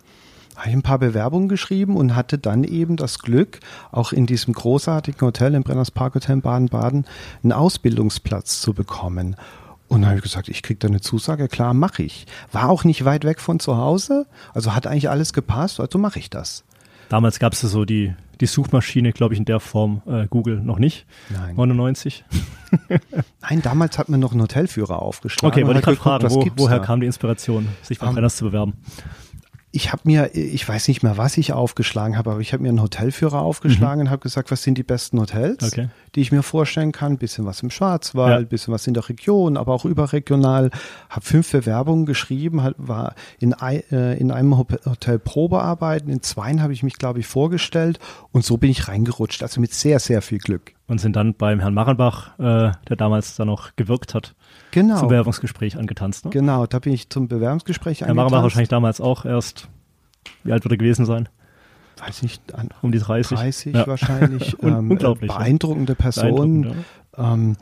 Habe 0.61 0.69
ich 0.69 0.75
ein 0.75 0.83
paar 0.83 0.99
Bewerbungen 0.99 1.49
geschrieben 1.49 1.97
und 1.97 2.15
hatte 2.15 2.37
dann 2.37 2.63
eben 2.63 2.95
das 2.95 3.17
Glück, 3.17 3.61
auch 3.91 4.11
in 4.11 4.27
diesem 4.27 4.53
großartigen 4.53 5.19
Hotel 5.21 5.55
im 5.55 5.63
Brenners 5.63 5.89
Park 5.89 6.13
Hotel 6.13 6.33
in 6.33 6.41
Baden-Baden 6.41 7.05
einen 7.41 7.51
Ausbildungsplatz 7.51 8.61
zu 8.61 8.75
bekommen. 8.75 9.35
Und 9.87 10.01
dann 10.01 10.09
habe 10.11 10.17
ich 10.19 10.23
gesagt, 10.23 10.49
ich 10.49 10.61
kriege 10.61 10.77
da 10.77 10.87
eine 10.87 11.01
Zusage, 11.01 11.47
klar, 11.47 11.73
mache 11.73 12.03
ich. 12.03 12.27
War 12.51 12.69
auch 12.69 12.83
nicht 12.83 13.05
weit 13.05 13.23
weg 13.25 13.39
von 13.39 13.59
zu 13.59 13.77
Hause, 13.77 14.27
also 14.53 14.75
hat 14.75 14.85
eigentlich 14.85 15.09
alles 15.09 15.33
gepasst, 15.33 15.79
also 15.79 15.97
mache 15.97 16.19
ich 16.19 16.29
das. 16.29 16.63
Damals 17.09 17.39
gab 17.39 17.53
es 17.53 17.61
so 17.61 17.83
die, 17.83 18.13
die 18.39 18.45
Suchmaschine, 18.45 19.13
glaube 19.13 19.33
ich, 19.33 19.39
in 19.39 19.45
der 19.45 19.59
Form 19.59 20.03
äh, 20.05 20.27
Google 20.27 20.61
noch 20.61 20.77
nicht. 20.77 21.07
Nein. 21.31 21.55
99. 21.55 22.23
Nein, 23.41 23.63
damals 23.63 23.97
hat 23.97 24.09
man 24.09 24.19
noch 24.19 24.31
einen 24.31 24.43
Hotelführer 24.43 25.01
aufgeschlagen. 25.01 25.51
Okay, 25.51 25.65
wollte 25.65 25.79
ich 25.79 25.85
gerade 25.85 25.97
fragen, 25.97 26.29
wo, 26.29 26.45
woher 26.57 26.77
da? 26.77 26.85
kam 26.85 26.99
die 26.99 27.07
Inspiration, 27.07 27.67
sich 27.81 27.97
bei 27.97 28.05
Ähm, 28.05 28.13
Brenners 28.13 28.35
zu 28.35 28.45
bewerben? 28.45 28.73
Ich 29.73 29.91
habe 29.93 30.01
mir, 30.05 30.35
ich 30.35 30.67
weiß 30.67 30.89
nicht 30.89 31.01
mehr, 31.01 31.17
was 31.17 31.37
ich 31.37 31.53
aufgeschlagen 31.53 32.17
habe, 32.17 32.31
aber 32.31 32.39
ich 32.41 32.51
habe 32.51 32.61
mir 32.63 32.69
einen 32.69 32.81
Hotelführer 32.81 33.41
aufgeschlagen 33.41 34.01
und 34.01 34.09
habe 34.09 34.19
gesagt, 34.21 34.51
was 34.51 34.63
sind 34.63 34.77
die 34.77 34.83
besten 34.83 35.19
Hotels, 35.19 35.61
Mhm. 35.61 35.67
Okay. 35.67 35.89
die 36.15 36.21
ich 36.21 36.31
mir 36.33 36.43
vorstellen 36.43 36.91
kann. 36.91 37.17
Bisschen 37.17 37.45
was 37.45 37.63
im 37.63 37.69
Schwarzwald, 37.69 38.41
Ja. 38.41 38.45
bisschen 38.47 38.73
was 38.73 38.85
in 38.87 38.93
der 38.93 39.07
Region, 39.07 39.55
aber 39.55 39.73
auch 39.73 39.85
überregional. 39.85 40.71
Habe 41.09 41.25
fünf 41.25 41.51
Bewerbungen 41.51 42.05
geschrieben, 42.05 42.63
hat, 42.63 42.75
war 42.77 43.15
in, 43.39 43.53
äh, 43.61 44.17
in 44.17 44.31
einem 44.31 44.57
Ho- 44.57 44.67
Hotel 44.85 45.19
Probearbeiten, 45.19 46.09
in 46.09 46.21
zweien 46.21 46.61
habe 46.61 46.73
ich 46.73 46.83
mich, 46.83 46.95
glaube 46.95 47.19
ich, 47.19 47.27
vorgestellt 47.27 47.99
und 48.31 48.43
so 48.45 48.57
bin 48.57 48.69
ich 48.71 48.87
reingerutscht. 48.87 49.41
Also 49.41 49.61
mit 49.61 49.73
sehr, 49.73 49.99
sehr 49.99 50.21
viel 50.21 50.39
Glück. 50.39 50.73
Und 50.87 50.99
sind 50.99 51.15
dann 51.15 51.33
beim 51.33 51.61
Herrn 51.61 51.73
Machenbach, 51.73 52.37
äh, 52.39 52.71
der 52.89 52.95
damals 52.97 53.35
da 53.37 53.45
noch 53.45 53.75
gewirkt 53.77 54.13
hat, 54.13 54.35
Genau. 54.71 54.99
zum 54.99 55.07
Bewerbungsgespräch 55.09 55.77
angetanzt. 55.77 56.25
Ne? 56.25 56.31
Genau, 56.31 56.65
da 56.65 56.79
bin 56.79 56.93
ich 56.93 57.09
zum 57.09 57.27
Bewerbungsgespräch 57.27 58.01
Herr 58.01 58.07
Machenbach 58.07 58.23
angetanzt. 58.23 58.43
wahrscheinlich 58.43 58.69
damals 58.69 59.01
auch 59.01 59.25
erst, 59.25 59.67
wie 60.43 60.51
alt 60.51 60.63
wird 60.63 60.73
er 60.73 60.77
gewesen 60.77 61.05
sein? 61.05 61.29
Weiß 61.99 62.23
nicht, 62.23 62.41
Um 62.81 62.91
die 62.91 62.97
30? 62.99 63.37
30 63.37 63.75
Ja. 63.75 63.85
wahrscheinlich. 63.87 64.55
Ähm, 64.63 64.89
unglaublich, 64.91 65.29
ja. 65.31 65.37
Beeindruckende 65.37 65.93
Person. 65.95 66.61
Beeindruckend, 66.63 66.85
ähm, 67.17 67.57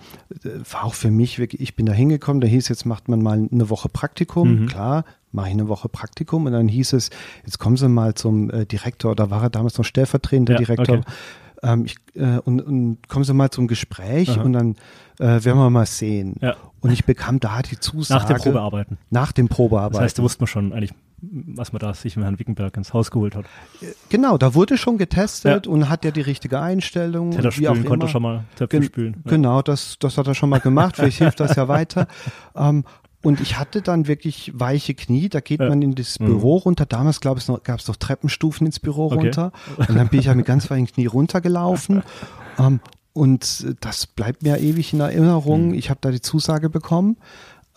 war 0.72 0.84
auch 0.86 0.94
für 0.94 1.10
mich 1.12 1.40
wirklich, 1.40 1.62
ich 1.62 1.76
bin 1.76 1.86
da 1.88 1.94
hingekommen, 1.94 2.40
da 2.40 2.48
hieß 2.48 2.68
jetzt 2.70 2.86
macht 2.86 3.10
man 3.10 3.22
mal 3.22 3.48
eine 3.52 3.70
Woche 3.70 3.90
Praktikum, 3.90 4.62
Mhm. 4.62 4.66
klar, 4.68 5.04
mache 5.32 5.48
ich 5.48 5.54
eine 5.54 5.68
Woche 5.68 5.90
Praktikum 5.90 6.46
und 6.46 6.52
dann 6.54 6.68
hieß 6.68 6.94
es, 6.94 7.10
jetzt 7.46 7.58
kommen 7.60 7.76
Sie 7.76 7.90
mal 7.90 8.14
zum 8.14 8.50
äh, 8.52 8.66
Direktor, 8.66 9.16
da 9.16 9.30
war 9.30 9.44
er 9.44 9.50
damals 9.50 9.78
noch 9.78 9.86
stellvertretender 9.86 10.54
Ja, 10.54 10.60
Direktor, 10.60 10.98
okay. 11.00 11.06
Ähm, 11.64 11.86
ich, 11.86 11.96
äh, 12.16 12.40
und, 12.40 12.62
und 12.62 12.98
kommen 13.08 13.26
Sie 13.26 13.34
mal 13.34 13.50
zum 13.50 13.68
Gespräch 13.68 14.30
Aha. 14.32 14.42
und 14.42 14.54
dann 14.54 14.76
äh, 15.20 15.44
werden 15.44 15.58
wir 15.58 15.70
mal 15.70 15.86
sehen. 15.86 16.36
Ja. 16.42 16.56
Und 16.82 16.92
ich 16.92 17.06
bekam 17.06 17.40
da 17.40 17.62
die 17.62 17.80
Zusage. 17.80 18.22
Nach 18.22 18.28
dem 18.30 18.38
Probearbeiten. 18.38 18.98
Nach 19.10 19.32
dem 19.32 19.50
Probearbeiten. 19.50 19.94
Das 19.96 20.04
heißt, 20.04 20.20
da 20.20 20.24
wusste 20.24 20.42
man 20.42 20.48
schon 20.48 20.72
eigentlich, 20.72 20.94
was 21.22 21.74
man 21.74 21.82
da 21.82 21.94
sich 21.94 22.16
mit 22.16 22.24
Herrn 22.24 22.40
Wickenberg 22.40 22.78
ins 22.78 22.94
Haus 22.94 23.12
geholt 23.12 23.36
hat. 23.36 23.44
Genau, 24.08 24.38
da 24.38 24.54
wurde 24.56 24.78
schon 24.78 24.98
getestet 24.98 25.68
und 25.68 25.90
hat 25.90 26.06
ja 26.06 26.12
die 26.12 26.22
richtige 26.22 26.62
Einstellung. 26.62 27.32
Teller 27.32 27.52
spülen 27.52 27.84
konnte 27.84 28.08
schon 28.08 28.22
mal 28.22 28.46
Töpfe 28.56 28.78
Gen- 28.78 28.84
spülen. 28.84 29.14
Ja. 29.26 29.32
Genau, 29.32 29.62
das, 29.62 29.98
das 30.00 30.18
hat 30.18 30.28
er 30.28 30.36
schon 30.36 30.50
mal 30.50 30.62
gemacht. 30.62 30.96
Vielleicht 30.96 31.18
hilft 31.18 31.42
das 31.42 31.56
ja 31.56 31.68
weiter. 31.68 32.08
Ähm, 32.56 32.84
und 33.22 33.42
ich 33.42 33.60
hatte 33.60 33.82
dann 33.82 34.08
wirklich 34.08 34.52
weiche 34.56 34.94
Knie. 34.94 35.28
Da 35.30 35.40
geht 35.42 35.60
man 35.60 35.82
in 35.82 35.94
das 35.96 36.20
Mhm. 36.20 36.26
Büro 36.26 36.58
runter. 36.58 36.86
Damals 36.86 37.20
gab 37.22 37.38
es 37.38 37.48
noch, 37.48 37.62
gab 37.64 37.80
es 37.80 37.88
noch 37.88 37.98
Treppenstufen 37.98 38.66
ins 38.68 38.80
Büro 38.80 39.06
Okay. 39.08 39.16
runter. 39.16 39.52
Und 39.78 39.96
dann 39.96 40.08
bin 40.08 40.20
ich 40.20 40.28
ja 40.28 40.36
mit 40.36 40.46
ganz 40.46 40.70
weichen 40.70 40.88
Knie 40.88 41.06
runtergelaufen. 41.08 42.04
Ähm, 42.60 42.82
und 43.14 43.74
das 43.80 44.06
bleibt 44.06 44.44
mir 44.44 44.58
ewig 44.60 44.92
in 44.94 45.00
Erinnerung. 45.00 45.70
Mhm. 45.70 45.74
Ich 45.76 45.90
habe 45.90 46.00
da 46.02 46.12
die 46.12 46.20
Zusage 46.22 46.70
bekommen. 46.70 47.16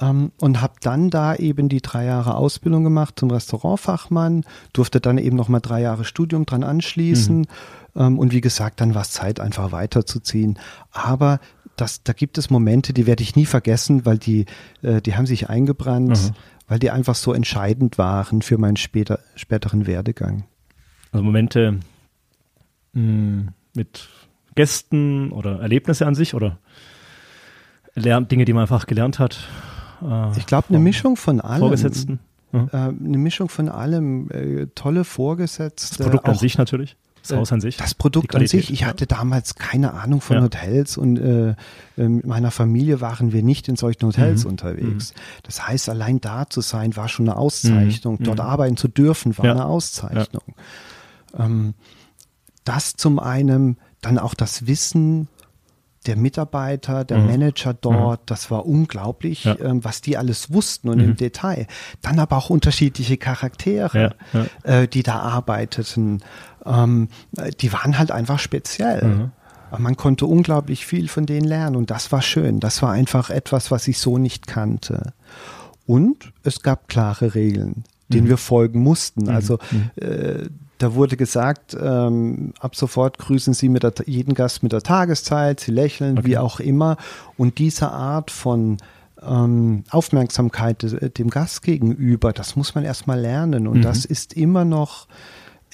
Ähm, 0.00 0.32
und 0.40 0.60
habe 0.60 0.74
dann 0.80 1.10
da 1.10 1.36
eben 1.36 1.68
die 1.68 1.80
drei 1.80 2.04
Jahre 2.06 2.34
Ausbildung 2.34 2.82
gemacht 2.82 3.14
zum 3.20 3.30
Restaurantfachmann, 3.30 4.44
durfte 4.72 5.00
dann 5.00 5.18
eben 5.18 5.36
noch 5.36 5.48
mal 5.48 5.60
drei 5.60 5.80
Jahre 5.82 6.04
Studium 6.04 6.46
dran 6.46 6.64
anschließen 6.64 7.38
Mhm. 7.40 7.46
ähm, 7.94 8.18
und 8.18 8.32
wie 8.32 8.40
gesagt, 8.40 8.80
dann 8.80 8.94
war 8.96 9.02
es 9.02 9.10
Zeit, 9.12 9.38
einfach 9.38 9.70
weiterzuziehen. 9.70 10.58
Aber 10.90 11.38
das, 11.76 12.02
da 12.02 12.12
gibt 12.12 12.38
es 12.38 12.50
Momente, 12.50 12.92
die 12.92 13.06
werde 13.06 13.22
ich 13.22 13.36
nie 13.36 13.46
vergessen, 13.46 14.04
weil 14.06 14.18
die, 14.18 14.46
äh, 14.82 15.00
die 15.00 15.14
haben 15.16 15.26
sich 15.26 15.48
eingebrannt, 15.48 16.10
Mhm. 16.10 16.34
weil 16.68 16.78
die 16.78 16.90
einfach 16.90 17.14
so 17.14 17.32
entscheidend 17.32 17.98
waren 17.98 18.42
für 18.42 18.58
meinen 18.58 18.76
später, 18.76 19.20
späteren 19.34 19.86
Werdegang. 19.86 20.44
Also 21.12 21.24
Momente 21.24 21.80
mh, 22.92 23.52
mit 23.74 24.08
Gästen 24.54 25.32
oder 25.32 25.60
Erlebnisse 25.60 26.06
an 26.06 26.14
sich 26.14 26.34
oder 26.34 26.58
Dinge, 27.96 28.44
die 28.44 28.52
man 28.52 28.62
einfach 28.62 28.86
gelernt 28.86 29.18
hat. 29.18 29.48
äh, 30.02 30.36
Ich 30.38 30.46
glaube, 30.46 30.68
eine 30.70 30.78
Mischung 30.78 31.16
von 31.16 31.40
allem. 31.40 31.60
Vorgesetzten. 31.60 32.20
Ja. 32.52 32.64
Äh, 32.72 32.76
eine 32.88 33.18
Mischung 33.18 33.48
von 33.48 33.68
allem. 33.68 34.30
Äh, 34.30 34.66
tolle 34.74 35.04
Vorgesetzte. 35.04 35.98
Das 35.98 36.06
Produkt 36.06 36.28
an 36.28 36.34
sich 36.36 36.58
natürlich. 36.58 36.96
Das 37.22 37.30
Äh, 37.30 37.36
Haus 37.36 37.52
an 37.52 37.60
sich. 37.60 37.76
Das 37.76 37.94
Produkt 37.94 38.34
an 38.34 38.46
sich, 38.46 38.70
ich 38.70 38.80
ja. 38.80 38.88
hatte 38.88 39.06
damals 39.06 39.54
keine 39.54 39.94
Ahnung 39.94 40.20
von 40.20 40.36
Ja. 40.38 40.42
Hotels 40.42 40.96
und 40.98 41.16
äh, 41.18 41.50
äh, 41.96 42.08
mit 42.08 42.26
meiner 42.26 42.50
Familie 42.50 43.00
waren 43.00 43.32
wir 43.32 43.42
nicht 43.42 43.68
in 43.68 43.76
solchen 43.76 44.06
Hotels 44.06 44.44
Mhm. 44.44 44.50
unterwegs. 44.50 45.14
Das 45.44 45.66
heißt, 45.66 45.88
allein 45.88 46.20
da 46.20 46.48
zu 46.50 46.60
sein, 46.60 46.96
war 46.96 47.08
schon 47.08 47.28
eine 47.28 47.36
Auszeichnung. 47.38 48.16
Mhm. 48.20 48.24
Dort 48.24 48.38
Mhm. 48.38 48.44
arbeiten 48.44 48.76
zu 48.76 48.88
dürfen, 48.88 49.38
war 49.38 49.44
Ja. 49.46 49.52
eine 49.52 49.66
Auszeichnung. 49.66 50.42
Ähm, 51.38 51.74
das 52.64 52.94
zum 52.96 53.18
einen, 53.18 53.78
dann 54.00 54.18
auch 54.18 54.34
das 54.34 54.66
Wissen 54.66 55.28
der 56.06 56.16
Mitarbeiter, 56.16 57.04
der 57.04 57.18
Mhm. 57.18 57.26
Manager 57.26 57.74
dort, 57.74 58.22
das 58.28 58.50
war 58.50 58.66
unglaublich, 58.66 59.44
Ja. 59.44 59.56
ähm, 59.60 59.84
was 59.84 60.00
die 60.00 60.16
alles 60.16 60.52
wussten 60.52 60.88
und 60.88 60.98
Mhm. 60.98 61.04
im 61.04 61.16
Detail. 61.16 61.68
Dann 62.00 62.18
aber 62.18 62.36
auch 62.38 62.50
unterschiedliche 62.50 63.16
Charaktere, 63.18 64.16
Ja, 64.34 64.40
ja. 64.64 64.80
Äh, 64.80 64.88
die 64.88 65.04
da 65.04 65.20
arbeiteten. 65.20 66.20
Ähm, 66.64 67.08
äh, 67.36 67.50
die 67.50 67.72
waren 67.72 67.98
halt 67.98 68.10
einfach 68.10 68.38
speziell. 68.38 69.04
Mhm. 69.04 69.30
Man 69.78 69.96
konnte 69.96 70.26
unglaublich 70.26 70.84
viel 70.84 71.08
von 71.08 71.24
denen 71.24 71.46
lernen 71.46 71.76
und 71.76 71.90
das 71.90 72.12
war 72.12 72.20
schön. 72.20 72.60
Das 72.60 72.82
war 72.82 72.90
einfach 72.92 73.30
etwas, 73.30 73.70
was 73.70 73.88
ich 73.88 73.98
so 73.98 74.18
nicht 74.18 74.46
kannte. 74.46 75.14
Und 75.86 76.32
es 76.42 76.62
gab 76.62 76.88
klare 76.88 77.34
Regeln, 77.34 77.84
denen 78.08 78.24
Mhm. 78.26 78.30
wir 78.30 78.36
folgen 78.36 78.80
mussten. 78.82 79.22
Mhm. 79.24 79.28
Also 79.30 79.58
Mhm. 79.70 79.90
äh, 79.96 80.48
da 80.78 80.94
wurde 80.94 81.16
gesagt, 81.16 81.74
ähm, 81.80 82.52
ab 82.60 82.76
sofort 82.76 83.16
grüßen 83.18 83.54
Sie 83.54 83.68
der, 83.72 83.92
jeden 84.06 84.34
Gast 84.34 84.62
mit 84.62 84.72
der 84.72 84.82
Tageszeit, 84.82 85.60
Sie 85.60 85.70
lächeln, 85.70 86.18
Okay. 86.18 86.26
wie 86.28 86.38
auch 86.38 86.60
immer. 86.60 86.96
Und 87.38 87.58
diese 87.58 87.90
Art 87.90 88.30
von 88.30 88.76
ähm, 89.24 89.84
Aufmerksamkeit 89.90 90.82
de- 90.82 91.08
dem 91.08 91.30
Gast 91.30 91.62
gegenüber, 91.62 92.32
das 92.32 92.56
muss 92.56 92.74
man 92.74 92.82
erstmal 92.84 93.20
lernen. 93.20 93.68
Und 93.68 93.78
Mhm. 93.78 93.82
das 93.82 94.04
ist 94.04 94.32
immer 94.34 94.64
noch 94.64 95.06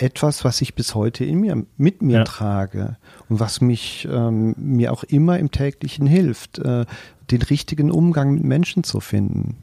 etwas, 0.00 0.44
was 0.44 0.60
ich 0.60 0.74
bis 0.74 0.94
heute 0.94 1.24
in 1.24 1.40
mir, 1.40 1.64
mit 1.76 2.02
mir 2.02 2.18
Ja. 2.18 2.24
trage 2.24 2.96
und 3.28 3.40
was 3.40 3.60
mich 3.60 4.06
ähm, 4.10 4.54
mir 4.56 4.92
auch 4.92 5.04
immer 5.04 5.38
im 5.38 5.50
täglichen 5.50 6.06
hilft, 6.06 6.58
äh, 6.58 6.86
den 7.30 7.42
richtigen 7.42 7.90
Umgang 7.90 8.34
mit 8.34 8.44
Menschen 8.44 8.84
zu 8.84 9.00
finden 9.00 9.56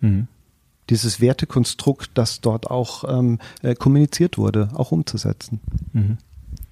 Mhm. 0.00 0.26
dieses 0.90 1.20
Wertekonstrukt, 1.20 2.10
das 2.14 2.40
dort 2.40 2.70
auch 2.70 3.04
ähm, 3.08 3.38
äh, 3.62 3.74
kommuniziert 3.74 4.36
wurde, 4.38 4.68
auch 4.74 4.90
umzusetzen. 4.92 5.60
Mhm. 5.92 6.18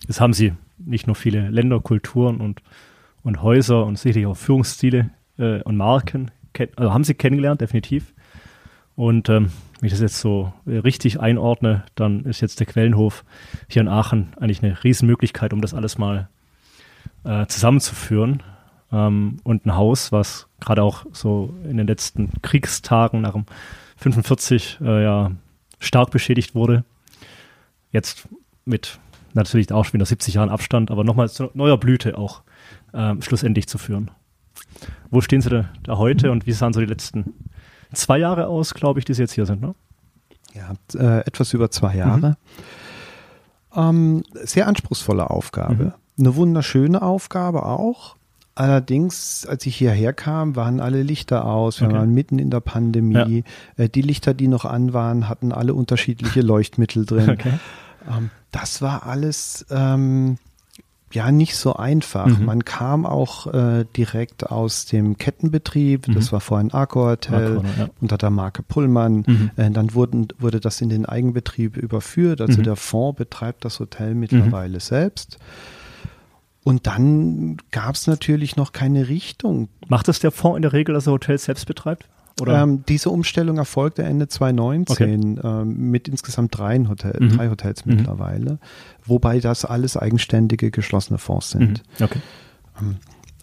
Jetzt 0.08 0.20
haben 0.20 0.32
Sie 0.32 0.52
nicht 0.78 1.06
nur 1.06 1.14
viele 1.14 1.48
Länder, 1.50 1.78
Kulturen 1.80 2.40
und, 2.40 2.62
und 3.22 3.42
Häuser 3.42 3.84
und 3.86 3.98
sicherlich 3.98 4.26
auch 4.26 4.36
Führungsstile 4.36 5.10
äh, 5.38 5.62
und 5.62 5.76
Marken, 5.76 6.30
ken- 6.54 6.70
also 6.76 6.92
haben 6.92 7.04
Sie 7.04 7.14
kennengelernt, 7.14 7.60
definitiv. 7.60 8.12
Und 8.96 9.28
ähm, 9.28 9.50
wenn 9.80 9.86
ich 9.86 9.92
das 9.92 10.00
jetzt 10.00 10.20
so 10.20 10.52
äh, 10.66 10.76
richtig 10.78 11.20
einordne, 11.20 11.84
dann 11.94 12.24
ist 12.24 12.40
jetzt 12.40 12.60
der 12.60 12.66
Quellenhof 12.66 13.24
hier 13.68 13.82
in 13.82 13.88
Aachen 13.88 14.34
eigentlich 14.38 14.62
eine 14.62 14.82
Riesenmöglichkeit, 14.84 15.52
um 15.52 15.60
das 15.60 15.74
alles 15.74 15.96
mal 15.96 16.28
äh, 17.24 17.46
zusammenzuführen. 17.46 18.42
Ähm, 18.92 19.38
und 19.42 19.66
ein 19.66 19.76
Haus, 19.76 20.12
was 20.12 20.48
gerade 20.60 20.82
auch 20.82 21.06
so 21.12 21.54
in 21.64 21.76
den 21.76 21.86
letzten 21.86 22.30
Kriegstagen 22.42 23.20
nach 23.22 23.32
dem 23.32 23.46
45 23.96 24.78
äh, 24.82 25.02
ja 25.02 25.32
stark 25.78 26.10
beschädigt 26.10 26.54
wurde. 26.54 26.84
Jetzt 27.90 28.28
mit 28.64 28.98
natürlich 29.32 29.72
auch 29.72 29.84
schon 29.84 29.94
wieder 29.94 30.06
70 30.06 30.34
Jahren 30.34 30.50
Abstand, 30.50 30.90
aber 30.90 31.04
nochmal 31.04 31.30
zu 31.30 31.50
neuer 31.54 31.78
Blüte 31.78 32.18
auch 32.18 32.42
ähm, 32.92 33.22
schlussendlich 33.22 33.68
zu 33.68 33.78
führen. 33.78 34.10
Wo 35.10 35.20
stehen 35.20 35.40
Sie 35.40 35.50
da, 35.50 35.68
da 35.82 35.96
heute 35.96 36.30
und 36.30 36.46
wie 36.46 36.52
sahen 36.52 36.72
so 36.72 36.80
die 36.80 36.86
letzten 36.86 37.34
zwei 37.92 38.18
Jahre 38.18 38.46
aus, 38.46 38.74
glaube 38.74 38.98
ich, 38.98 39.04
die 39.04 39.14
Sie 39.14 39.22
jetzt 39.22 39.32
hier 39.32 39.46
sind? 39.46 39.60
Ne? 39.62 39.74
Ja, 40.54 40.72
äh, 40.98 41.20
etwas 41.26 41.52
über 41.52 41.70
zwei 41.70 41.96
Jahre. 41.96 42.36
Ähm, 43.74 44.24
sehr 44.34 44.66
anspruchsvolle 44.66 45.30
Aufgabe. 45.30 45.94
Eine 46.18 46.36
wunderschöne 46.36 47.02
Aufgabe 47.02 47.64
auch. 47.64 48.16
Allerdings, 48.56 49.46
als 49.48 49.64
ich 49.64 49.76
hierher 49.76 50.12
kam, 50.12 50.56
waren 50.56 50.80
alle 50.80 51.02
Lichter 51.02 51.44
aus. 51.46 51.80
Wir 51.80 51.88
Okay. 51.88 51.96
waren 51.98 52.12
mitten 52.12 52.38
in 52.38 52.50
der 52.50 52.60
Pandemie. 52.60 53.44
Äh, 53.76 53.88
die 53.88 54.02
Lichter, 54.02 54.34
die 54.34 54.48
noch 54.48 54.64
an 54.64 54.92
waren, 54.92 55.28
hatten 55.28 55.52
alle 55.52 55.72
unterschiedliche 55.74 56.40
Leuchtmittel 56.42 57.06
drin. 57.06 57.30
Okay. 57.38 57.52
Ähm, 58.10 58.30
das 58.50 58.82
war 58.82 59.06
alles 59.06 59.64
ähm, 59.70 60.36
ja 61.12 61.32
nicht 61.32 61.56
so 61.56 61.74
einfach. 61.74 62.26
Mhm. 62.26 62.44
Man 62.44 62.64
kam 62.64 63.04
auch 63.04 63.46
äh, 63.52 63.84
direkt 63.96 64.46
aus 64.50 64.86
dem 64.86 65.18
Kettenbetrieb. 65.18 66.06
Das 66.14 66.26
Mhm. 66.28 66.32
war 66.32 66.40
vorher 66.40 66.64
ein 66.66 66.72
Arco-Hotel 66.72 67.56
Arco, 67.56 67.64
ja. 67.78 67.88
unter 68.00 68.16
der 68.18 68.30
Marke 68.30 68.62
Pullman. 68.62 69.24
Mhm. 69.26 69.50
Äh, 69.56 69.70
dann 69.70 69.94
wurden, 69.94 70.28
wurde 70.38 70.60
das 70.60 70.80
in 70.80 70.88
den 70.88 71.06
Eigenbetrieb 71.06 71.76
überführt. 71.76 72.40
Also 72.40 72.58
Mhm. 72.60 72.64
der 72.64 72.76
Fonds 72.76 73.18
betreibt 73.18 73.64
das 73.64 73.80
Hotel 73.80 74.14
mittlerweile 74.14 74.78
selbst. 74.80 75.38
Und 76.62 76.86
dann 76.86 77.56
gab 77.70 77.94
es 77.94 78.06
natürlich 78.06 78.56
noch 78.56 78.72
keine 78.72 79.08
Richtung. 79.08 79.68
Macht 79.88 80.08
das 80.08 80.20
der 80.20 80.30
Fonds 80.30 80.56
in 80.56 80.62
der 80.62 80.72
Regel, 80.74 80.94
dass 80.94 81.06
er 81.06 81.12
Hotels 81.14 81.44
selbst 81.44 81.66
betreibt? 81.66 82.06
Ähm, 82.46 82.84
diese 82.88 83.10
Umstellung 83.10 83.58
erfolgte 83.58 84.02
Ende 84.02 84.28
2019 84.28 85.40
ähm, 85.42 85.90
mit 85.90 86.08
insgesamt 86.08 86.56
drei, 86.56 86.78
Hotel, 86.88 87.16
Mhm. 87.20 87.36
drei 87.36 87.48
Hotels 87.50 87.84
Mhm. 87.84 87.96
mittlerweile, 87.96 88.58
wobei 89.04 89.40
das 89.40 89.64
alles 89.64 89.96
eigenständige 89.96 90.70
geschlossene 90.70 91.18
Fonds 91.18 91.50
sind. 91.50 91.82
Mhm. 91.98 92.04
Okay. 92.04 92.20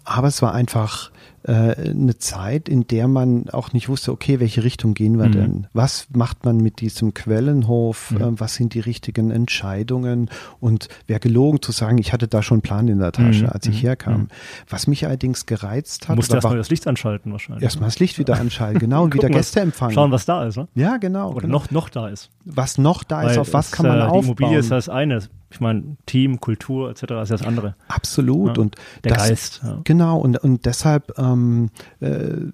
Aber 0.03 0.27
es 0.27 0.41
war 0.41 0.53
einfach 0.53 1.11
äh, 1.47 1.89
eine 1.91 2.17
Zeit, 2.17 2.67
in 2.69 2.85
der 2.87 3.07
man 3.07 3.49
auch 3.49 3.71
nicht 3.73 3.87
wusste, 3.89 4.11
okay, 4.11 4.39
welche 4.39 4.63
Richtung 4.63 4.93
gehen 4.93 5.17
wir 5.17 5.27
Mhm. 5.27 5.31
denn? 5.31 5.67
Was 5.73 6.07
macht 6.13 6.43
man 6.45 6.57
mit 6.57 6.81
diesem 6.81 7.13
Quellenhof? 7.13 8.11
Mhm. 8.11 8.21
Ähm, 8.21 8.39
was 8.39 8.55
sind 8.55 8.73
die 8.73 8.79
richtigen 8.81 9.31
Entscheidungen? 9.31 10.29
Und 10.59 10.89
wäre 11.07 11.19
gelogen 11.19 11.61
zu 11.61 11.71
sagen, 11.71 11.97
ich 11.97 12.13
hatte 12.13 12.27
da 12.27 12.43
schon 12.43 12.55
einen 12.57 12.61
Plan 12.63 12.87
in 12.87 12.99
der 12.99 13.11
Tasche, 13.11 13.43
Mhm. 13.45 13.49
als 13.49 13.65
ich 13.67 13.77
Mhm. 13.81 13.87
herkam. 13.87 14.19
Mhm. 14.21 14.27
Was 14.69 14.87
mich 14.87 15.05
allerdings 15.05 15.45
gereizt 15.45 16.09
hat, 16.09 16.15
Musst 16.17 16.29
oder 16.31 16.37
erstmal 16.37 16.57
das 16.57 16.69
Licht 16.69 16.85
anschalten 16.87 17.31
wahrscheinlich. 17.31 17.63
erstmal 17.63 17.87
das 17.87 17.99
Licht 17.99 18.19
wieder 18.19 18.37
anschalten, 18.39 18.79
genau, 18.79 19.03
und 19.03 19.13
wieder 19.13 19.29
Gäste 19.29 19.61
empfangen. 19.61 19.93
Schauen, 19.93 20.11
was 20.11 20.25
da 20.25 20.45
ist, 20.45 20.57
ne? 20.57 20.67
ja, 20.75 20.97
genau. 20.97 21.31
Oder 21.31 21.41
genau. 21.41 21.53
noch, 21.59 21.71
noch 21.71 21.89
da 21.89 22.07
ist. 22.09 22.29
was 22.45 22.77
noch 22.77 23.03
da 23.03 23.21
ist, 23.23 23.31
Weil 23.31 23.39
auf 23.39 23.53
was 23.53 23.71
kann 23.71 23.87
man 23.87 23.99
äh, 23.99 24.01
aufbauen? 24.03 24.21
Die 24.21 24.25
Immobilie 24.27 24.59
ist 24.59 24.71
das 24.71 24.89
eine. 24.89 25.19
Ich 25.49 25.59
meine, 25.59 25.97
Team, 26.05 26.39
Kultur 26.39 26.89
etc. 26.89 27.03
ist 27.03 27.09
ja 27.09 27.25
das 27.25 27.43
andere. 27.43 27.75
Absolut. 27.87 28.57
Ja. 28.57 28.63
Und 28.63 28.75
Der 29.03 29.13
das, 29.13 29.29
Geist. 29.29 29.61
Ja. 29.63 29.79
Genau, 29.83 30.19
und, 30.19 30.37
und 30.37 30.65
deshalb 30.65 31.17
ähm, 31.17 31.69
äh, 31.99 32.47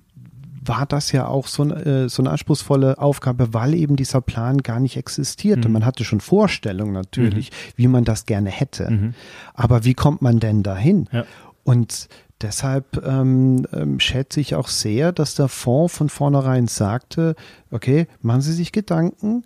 war 0.66 0.86
das 0.86 1.12
ja 1.12 1.28
auch 1.28 1.48
so, 1.48 1.64
eine, 1.64 1.86
äh, 1.86 2.10
so 2.10 2.22
eine 2.22 2.30
anspruchsvolle 2.30 2.98
Aufgabe, 3.00 3.54
weil 3.54 3.74
eben 3.74 3.96
dieser 3.96 4.22
Plan 4.22 4.60
gar 4.60 4.80
nicht 4.80 4.96
existierte. 4.98 5.68
Mhm. 5.68 5.74
Man 5.74 5.86
hatte 5.86 6.06
schon 6.06 6.22
Vorstellungen 6.22 6.94
natürlich, 6.94 7.52
wie 7.76 7.88
man 7.88 8.06
das 8.06 8.26
gerne 8.26 8.50
hätte. 8.50 8.90
Mhm. 8.90 9.14
Aber 9.54 9.84
wie 9.86 9.94
kommt 9.94 10.22
man 10.22 10.40
denn 10.40 10.64
dahin? 10.64 11.10
Ja. 11.12 11.26
Und 11.64 12.08
Deshalb 12.44 13.02
ähm, 13.06 13.66
ähm, 13.72 14.02
schätze 14.02 14.42
ich 14.42 14.54
auch 14.56 14.68
sehr, 14.68 15.14
dass 15.14 15.34
der 15.36 15.48
Fonds 15.48 15.96
von 15.96 16.10
vornherein 16.10 16.68
sagte, 16.68 17.36
okay, 17.72 18.06
machen 18.22 18.42
Sie 18.42 18.52
sich 18.52 18.74
Gedanken, 18.74 19.46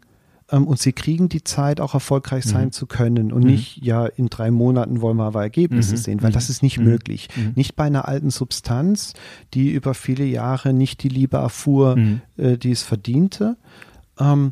ähm, 0.51 0.67
und 0.67 0.79
sie 0.79 0.93
kriegen 0.93 1.29
die 1.29 1.43
Zeit, 1.43 1.81
auch 1.81 1.93
erfolgreich 1.93 2.45
sein 2.45 2.65
mhm. 2.65 2.71
zu 2.71 2.86
können 2.86 3.31
und 3.31 3.43
mhm. 3.43 3.51
nicht, 3.51 3.83
ja, 3.83 4.05
in 4.05 4.29
drei 4.29 4.51
Monaten 4.51 5.01
wollen 5.01 5.17
wir 5.17 5.25
aber 5.25 5.41
Ergebnisse 5.41 5.93
mhm. 5.93 5.97
sehen, 5.97 6.23
weil 6.23 6.31
das 6.31 6.49
ist 6.49 6.63
nicht 6.63 6.79
mhm. 6.79 6.86
möglich. 6.86 7.29
Mhm. 7.36 7.53
Nicht 7.55 7.75
bei 7.75 7.86
einer 7.86 8.07
alten 8.07 8.29
Substanz, 8.29 9.13
die 9.53 9.71
über 9.71 9.93
viele 9.93 10.25
Jahre 10.25 10.73
nicht 10.73 11.03
die 11.03 11.10
Liebe 11.10 11.38
erfuhr, 11.38 11.95
mhm. 11.95 12.21
äh, 12.38 12.57
die 12.57 12.71
es 12.71 12.83
verdiente. 12.83 13.57
Ähm, 14.19 14.51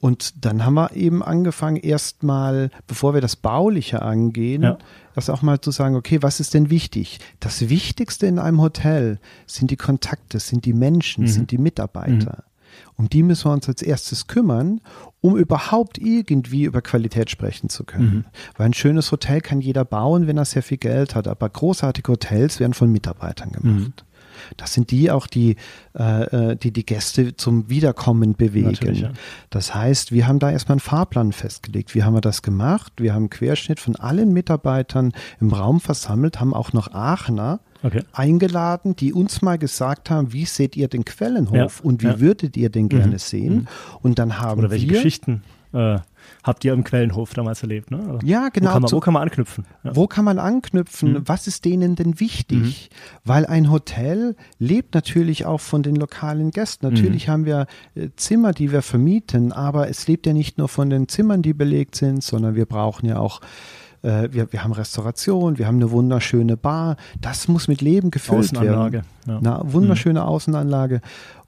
und 0.00 0.44
dann 0.44 0.64
haben 0.64 0.74
wir 0.74 0.94
eben 0.94 1.24
angefangen, 1.24 1.76
erstmal, 1.76 2.70
bevor 2.86 3.14
wir 3.14 3.20
das 3.20 3.34
Bauliche 3.34 4.02
angehen, 4.02 4.62
ja. 4.62 4.78
das 5.16 5.28
auch 5.28 5.42
mal 5.42 5.60
zu 5.60 5.72
sagen, 5.72 5.96
okay, 5.96 6.22
was 6.22 6.38
ist 6.38 6.54
denn 6.54 6.70
wichtig? 6.70 7.18
Das 7.40 7.68
Wichtigste 7.68 8.26
in 8.26 8.38
einem 8.38 8.60
Hotel 8.60 9.18
sind 9.46 9.72
die 9.72 9.76
Kontakte, 9.76 10.38
sind 10.38 10.66
die 10.66 10.72
Menschen, 10.72 11.24
mhm. 11.24 11.28
sind 11.28 11.50
die 11.50 11.58
Mitarbeiter. 11.58 12.44
Um 12.96 13.08
die 13.08 13.22
müssen 13.22 13.46
wir 13.46 13.52
uns 13.52 13.68
als 13.68 13.82
erstes 13.82 14.26
kümmern, 14.26 14.80
um 15.20 15.36
überhaupt 15.36 15.98
irgendwie 15.98 16.64
über 16.64 16.82
Qualität 16.82 17.30
sprechen 17.30 17.68
zu 17.68 17.84
können. 17.84 18.14
Mhm. 18.14 18.24
Weil 18.56 18.66
ein 18.66 18.74
schönes 18.74 19.10
Hotel 19.12 19.40
kann 19.40 19.60
jeder 19.60 19.84
bauen, 19.84 20.26
wenn 20.26 20.36
er 20.36 20.44
sehr 20.44 20.62
viel 20.62 20.78
Geld 20.78 21.14
hat, 21.14 21.28
aber 21.28 21.48
großartige 21.48 22.12
Hotels 22.12 22.60
werden 22.60 22.74
von 22.74 22.90
Mitarbeitern 22.90 23.52
gemacht. 23.52 23.74
Mhm. 23.74 23.92
Das 24.56 24.72
sind 24.72 24.90
die 24.90 25.10
auch, 25.10 25.26
die 25.26 25.56
äh, 25.94 26.52
äh 26.52 26.56
die, 26.56 26.72
die 26.72 26.86
Gäste 26.86 27.36
zum 27.36 27.68
Wiederkommen 27.68 28.34
bewegen. 28.34 28.94
Ja. 28.94 29.12
Das 29.50 29.74
heißt, 29.74 30.12
wir 30.12 30.26
haben 30.26 30.38
da 30.38 30.50
erstmal 30.50 30.74
einen 30.74 30.80
Fahrplan 30.80 31.32
festgelegt. 31.32 31.94
Wie 31.94 32.02
haben 32.02 32.14
wir 32.14 32.20
das 32.20 32.42
gemacht? 32.42 32.92
Wir 32.96 33.14
haben 33.14 33.24
einen 33.24 33.30
Querschnitt 33.30 33.80
von 33.80 33.96
allen 33.96 34.32
Mitarbeitern 34.32 35.12
im 35.40 35.52
Raum 35.52 35.80
versammelt, 35.80 36.40
haben 36.40 36.54
auch 36.54 36.72
noch 36.72 36.92
Aachener 36.92 37.60
okay. 37.82 38.02
eingeladen, 38.12 38.96
die 38.96 39.12
uns 39.12 39.42
mal 39.42 39.58
gesagt 39.58 40.10
haben, 40.10 40.32
wie 40.32 40.44
seht 40.44 40.76
ihr 40.76 40.88
den 40.88 41.04
Quellenhof 41.04 41.78
ja. 41.78 41.84
und 41.84 42.02
wie 42.02 42.06
ja. 42.06 42.20
würdet 42.20 42.56
ihr 42.56 42.70
den 42.70 42.88
gerne 42.88 43.12
mhm. 43.12 43.18
sehen? 43.18 43.54
Mhm. 43.54 43.66
Und 44.02 44.18
dann 44.18 44.38
haben 44.38 44.60
Oder 44.60 44.70
welche 44.70 44.88
wir 44.88 44.96
Geschichten 44.96 45.42
äh, 45.78 46.00
habt 46.42 46.64
ihr 46.64 46.72
im 46.72 46.84
Quellenhof 46.84 47.34
damals 47.34 47.62
erlebt? 47.62 47.90
Ne? 47.90 47.98
Also, 47.98 48.26
ja, 48.26 48.48
genau. 48.48 48.70
Wo 48.70 48.72
kann 48.72 48.82
man, 48.82 48.92
wo 48.92 49.00
kann 49.00 49.14
man 49.14 49.22
anknüpfen? 49.22 49.64
Ja. 49.84 49.96
Wo 49.96 50.06
kann 50.06 50.24
man 50.24 50.38
anknüpfen? 50.38 51.12
Mhm. 51.12 51.22
Was 51.26 51.46
ist 51.46 51.64
denen 51.64 51.96
denn 51.96 52.20
wichtig? 52.20 52.90
Mhm. 52.90 52.96
Weil 53.24 53.46
ein 53.46 53.70
Hotel 53.70 54.36
lebt 54.58 54.94
natürlich 54.94 55.46
auch 55.46 55.60
von 55.60 55.82
den 55.82 55.96
lokalen 55.96 56.50
Gästen. 56.50 56.90
Natürlich 56.90 57.26
mhm. 57.26 57.32
haben 57.32 57.44
wir 57.46 57.66
äh, 57.94 58.08
Zimmer, 58.16 58.52
die 58.52 58.72
wir 58.72 58.82
vermieten, 58.82 59.52
aber 59.52 59.88
es 59.88 60.06
lebt 60.08 60.26
ja 60.26 60.32
nicht 60.32 60.58
nur 60.58 60.68
von 60.68 60.90
den 60.90 61.08
Zimmern, 61.08 61.42
die 61.42 61.54
belegt 61.54 61.94
sind, 61.94 62.22
sondern 62.22 62.54
wir 62.54 62.66
brauchen 62.66 63.06
ja 63.06 63.18
auch 63.18 63.40
äh, 64.02 64.28
wir, 64.30 64.52
wir 64.52 64.62
haben 64.62 64.72
Restauration, 64.72 65.58
wir 65.58 65.66
haben 65.66 65.76
eine 65.76 65.90
wunderschöne 65.90 66.56
Bar. 66.56 66.96
Das 67.20 67.48
muss 67.48 67.68
mit 67.68 67.80
Leben 67.80 68.10
gefüllt 68.10 68.40
Außenanlage, 68.40 69.04
werden. 69.26 69.44
Ja. 69.44 69.58
Eine 69.58 69.72
wunderschöne 69.72 70.20
mhm. 70.20 70.26
Außenanlage. 70.26 71.00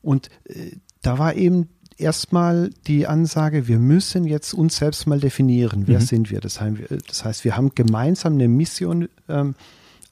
Und 0.02 0.30
äh, 0.44 0.76
da 1.02 1.18
war 1.18 1.34
eben 1.34 1.68
erstmal 2.00 2.70
die 2.86 3.06
Ansage, 3.06 3.68
wir 3.68 3.78
müssen 3.78 4.24
jetzt 4.24 4.54
uns 4.54 4.76
selbst 4.76 5.06
mal 5.06 5.20
definieren, 5.20 5.86
wer 5.86 6.00
mhm. 6.00 6.04
sind 6.04 6.30
wir? 6.30 6.40
Das, 6.40 6.60
heißt, 6.60 7.44
wir 7.44 7.56
haben 7.56 7.74
gemeinsam 7.74 8.34
eine 8.34 8.48
Mission, 8.48 9.08
ähm, 9.28 9.54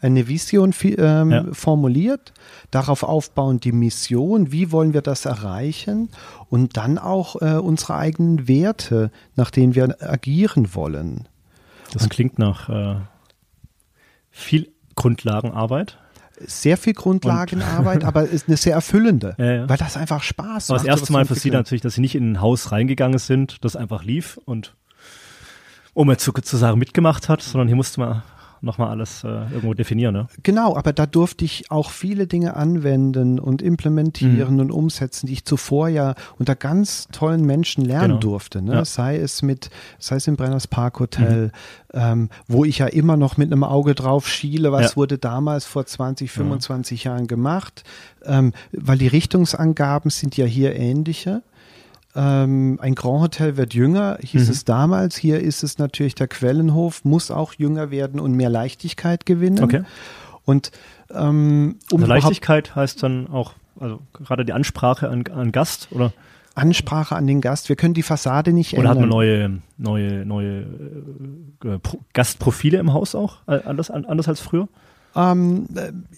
eine 0.00 0.28
Vision 0.28 0.72
ähm, 0.82 1.30
ja. 1.30 1.44
formuliert, 1.52 2.32
darauf 2.70 3.02
aufbauend 3.02 3.64
die 3.64 3.72
Mission, 3.72 4.52
wie 4.52 4.70
wollen 4.70 4.94
wir 4.94 5.02
das 5.02 5.24
erreichen 5.24 6.10
und 6.50 6.76
dann 6.76 6.98
auch 6.98 7.40
äh, 7.42 7.56
unsere 7.56 7.96
eigenen 7.96 8.46
Werte, 8.46 9.10
nach 9.34 9.50
denen 9.50 9.74
wir 9.74 9.96
agieren 10.00 10.74
wollen. 10.74 11.26
Das 11.92 12.08
klingt 12.08 12.38
nach 12.38 12.68
äh, 12.68 13.00
viel 14.30 14.70
Grundlagenarbeit. 14.94 15.98
Sehr 16.46 16.76
viel 16.76 16.94
Grundlagenarbeit, 16.94 18.04
aber 18.04 18.28
ist 18.28 18.48
eine 18.48 18.56
sehr 18.56 18.74
erfüllende, 18.74 19.34
ja, 19.38 19.52
ja. 19.52 19.68
weil 19.68 19.76
das 19.76 19.96
einfach 19.96 20.22
Spaß 20.22 20.68
macht. 20.68 20.70
Aber 20.70 20.78
das 20.78 20.86
erste 20.86 21.12
Mal 21.12 21.24
für 21.24 21.34
Sie 21.34 21.50
natürlich, 21.50 21.82
dass 21.82 21.94
Sie 21.94 22.00
nicht 22.00 22.14
in 22.14 22.32
ein 22.32 22.40
Haus 22.40 22.72
reingegangen 22.72 23.18
sind, 23.18 23.64
das 23.64 23.76
einfach 23.76 24.04
lief 24.04 24.38
und 24.44 24.74
um 25.94 26.10
jetzt 26.10 26.24
sozusagen 26.24 26.78
mitgemacht 26.78 27.28
hat, 27.28 27.42
sondern 27.42 27.66
hier 27.66 27.76
musste 27.76 28.00
man 28.00 28.22
nochmal 28.60 28.90
alles 28.90 29.24
äh, 29.24 29.28
irgendwo 29.28 29.74
definieren. 29.74 30.14
Ne? 30.14 30.26
Genau, 30.42 30.76
aber 30.76 30.92
da 30.92 31.06
durfte 31.06 31.44
ich 31.44 31.70
auch 31.70 31.90
viele 31.90 32.26
Dinge 32.26 32.56
anwenden 32.56 33.38
und 33.38 33.62
implementieren 33.62 34.54
mhm. 34.54 34.60
und 34.60 34.70
umsetzen, 34.70 35.26
die 35.26 35.34
ich 35.34 35.44
zuvor 35.44 35.88
ja 35.88 36.14
unter 36.38 36.56
ganz 36.56 37.08
tollen 37.12 37.44
Menschen 37.44 37.84
lernen 37.84 38.08
genau. 38.08 38.20
durfte. 38.20 38.62
Ne? 38.62 38.74
Ja. 38.74 38.84
Sei 38.84 39.16
es 39.16 39.42
mit, 39.42 39.70
sei 39.98 40.16
es 40.16 40.26
im 40.26 40.36
Brenners 40.36 40.66
Park 40.66 41.00
Hotel, 41.00 41.46
mhm. 41.46 42.00
ähm, 42.00 42.28
wo 42.46 42.64
ich 42.64 42.78
ja 42.78 42.86
immer 42.86 43.16
noch 43.16 43.36
mit 43.36 43.52
einem 43.52 43.64
Auge 43.64 43.94
drauf 43.94 44.28
schiele, 44.28 44.72
was 44.72 44.90
ja. 44.90 44.96
wurde 44.96 45.18
damals 45.18 45.64
vor 45.64 45.86
20, 45.86 46.30
25 46.30 47.04
ja. 47.04 47.12
Jahren 47.12 47.26
gemacht, 47.26 47.84
ähm, 48.24 48.52
weil 48.72 48.98
die 48.98 49.08
Richtungsangaben 49.08 50.10
sind 50.10 50.36
ja 50.36 50.46
hier 50.46 50.76
ähnliche 50.76 51.42
ähm, 52.18 52.80
ein 52.82 52.96
Grand 52.96 53.20
Hotel 53.20 53.56
wird 53.56 53.74
jünger, 53.74 54.18
hieß 54.20 54.46
mhm. 54.46 54.50
es 54.50 54.64
damals. 54.64 55.16
Hier 55.16 55.40
ist 55.40 55.62
es 55.62 55.78
natürlich, 55.78 56.16
der 56.16 56.26
Quellenhof 56.26 57.04
muss 57.04 57.30
auch 57.30 57.54
jünger 57.54 57.92
werden 57.92 58.18
und 58.18 58.32
mehr 58.32 58.50
Leichtigkeit 58.50 59.24
gewinnen. 59.24 59.62
Okay. 59.62 59.82
Und 60.44 60.72
ähm, 61.10 61.76
um 61.92 62.00
also 62.00 62.12
Leichtigkeit 62.12 62.74
heißt 62.74 63.04
dann 63.04 63.28
auch, 63.28 63.52
also 63.78 64.00
gerade 64.12 64.44
die 64.44 64.52
Ansprache 64.52 65.08
an, 65.08 65.24
an 65.32 65.52
Gast 65.52 65.88
oder? 65.92 66.12
Ansprache 66.56 67.14
an 67.14 67.28
den 67.28 67.40
Gast. 67.40 67.68
Wir 67.68 67.76
können 67.76 67.94
die 67.94 68.02
Fassade 68.02 68.52
nicht 68.52 68.72
Oder 68.72 68.90
ändern. 68.90 68.96
Oder 68.96 69.00
hat 69.02 69.08
man 69.08 69.62
neue, 69.76 70.24
neue, 70.24 70.26
neue 70.26 70.66
äh, 71.64 71.78
Gastprofile 72.14 72.78
im 72.78 72.92
Haus 72.92 73.14
auch? 73.14 73.36
Anders, 73.46 73.92
anders 73.92 74.26
als 74.26 74.40
früher? 74.40 74.66
Ähm, 75.18 75.66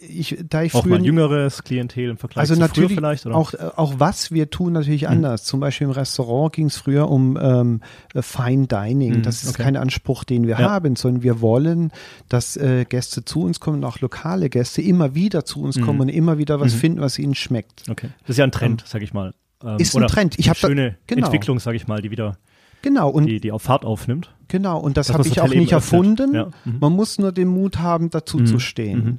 ich, 0.06 0.36
da 0.46 0.62
ich 0.62 0.74
auch 0.74 0.82
früher, 0.82 0.98
mal 0.98 1.04
jüngeres 1.04 1.64
Klientel 1.64 2.10
im 2.10 2.18
Vergleich 2.18 2.42
also 2.42 2.54
zu 2.54 2.60
natürlich 2.60 2.92
vielleicht? 2.92 3.24
Oder? 3.24 3.34
Auch, 3.34 3.54
auch 3.76 3.94
was 3.96 4.30
wir 4.30 4.50
tun 4.50 4.74
natürlich 4.74 5.02
mhm. 5.02 5.08
anders. 5.08 5.44
Zum 5.44 5.58
Beispiel 5.58 5.86
im 5.86 5.92
Restaurant 5.92 6.52
ging 6.52 6.66
es 6.66 6.76
früher 6.76 7.08
um 7.08 7.38
ähm, 7.40 7.80
Fine 8.14 8.66
Dining. 8.66 9.18
Mhm, 9.18 9.22
das 9.22 9.42
ist 9.42 9.54
okay. 9.54 9.62
kein 9.62 9.76
Anspruch, 9.76 10.24
den 10.24 10.46
wir 10.46 10.58
ja. 10.58 10.70
haben, 10.70 10.96
sondern 10.96 11.22
wir 11.22 11.40
wollen, 11.40 11.92
dass 12.28 12.58
äh, 12.58 12.84
Gäste 12.84 13.24
zu 13.24 13.42
uns 13.42 13.58
kommen, 13.58 13.82
auch 13.84 14.00
lokale 14.00 14.50
Gäste 14.50 14.82
immer 14.82 15.14
wieder 15.14 15.46
zu 15.46 15.62
uns 15.62 15.78
mhm. 15.78 15.86
kommen 15.86 16.00
und 16.02 16.08
immer 16.10 16.36
wieder 16.36 16.60
was 16.60 16.74
mhm. 16.74 16.78
finden, 16.78 17.00
was 17.00 17.18
ihnen 17.18 17.34
schmeckt. 17.34 17.88
Okay, 17.88 18.10
das 18.22 18.30
ist 18.30 18.36
ja 18.36 18.44
ein 18.44 18.52
Trend, 18.52 18.82
ähm, 18.82 18.86
sag 18.86 19.00
ich 19.00 19.14
mal. 19.14 19.32
Ähm, 19.64 19.78
ist 19.78 19.96
ein 19.96 20.06
Trend. 20.08 20.38
Ich 20.38 20.50
habe 20.50 20.58
schöne 20.58 20.90
da, 20.90 20.96
genau. 21.06 21.26
Entwicklung, 21.26 21.58
sag 21.58 21.74
ich 21.74 21.86
mal, 21.86 22.02
die 22.02 22.10
wieder 22.10 22.36
Genau. 22.82 23.10
Und 23.10 23.26
die, 23.26 23.40
die 23.40 23.52
auf 23.52 23.62
Fahrt 23.62 23.84
aufnimmt. 23.84 24.34
Genau, 24.48 24.78
und 24.80 24.96
das, 24.96 25.08
das 25.08 25.14
habe 25.16 25.28
ich 25.28 25.40
auch 25.40 25.48
nicht 25.48 25.72
erfunden. 25.72 26.34
Ja. 26.34 26.46
Mhm. 26.64 26.78
Man 26.80 26.92
muss 26.92 27.18
nur 27.18 27.32
den 27.32 27.48
Mut 27.48 27.78
haben, 27.78 28.10
dazu 28.10 28.38
mhm. 28.38 28.46
zu 28.46 28.58
stehen. 28.58 29.04
Mhm. 29.04 29.18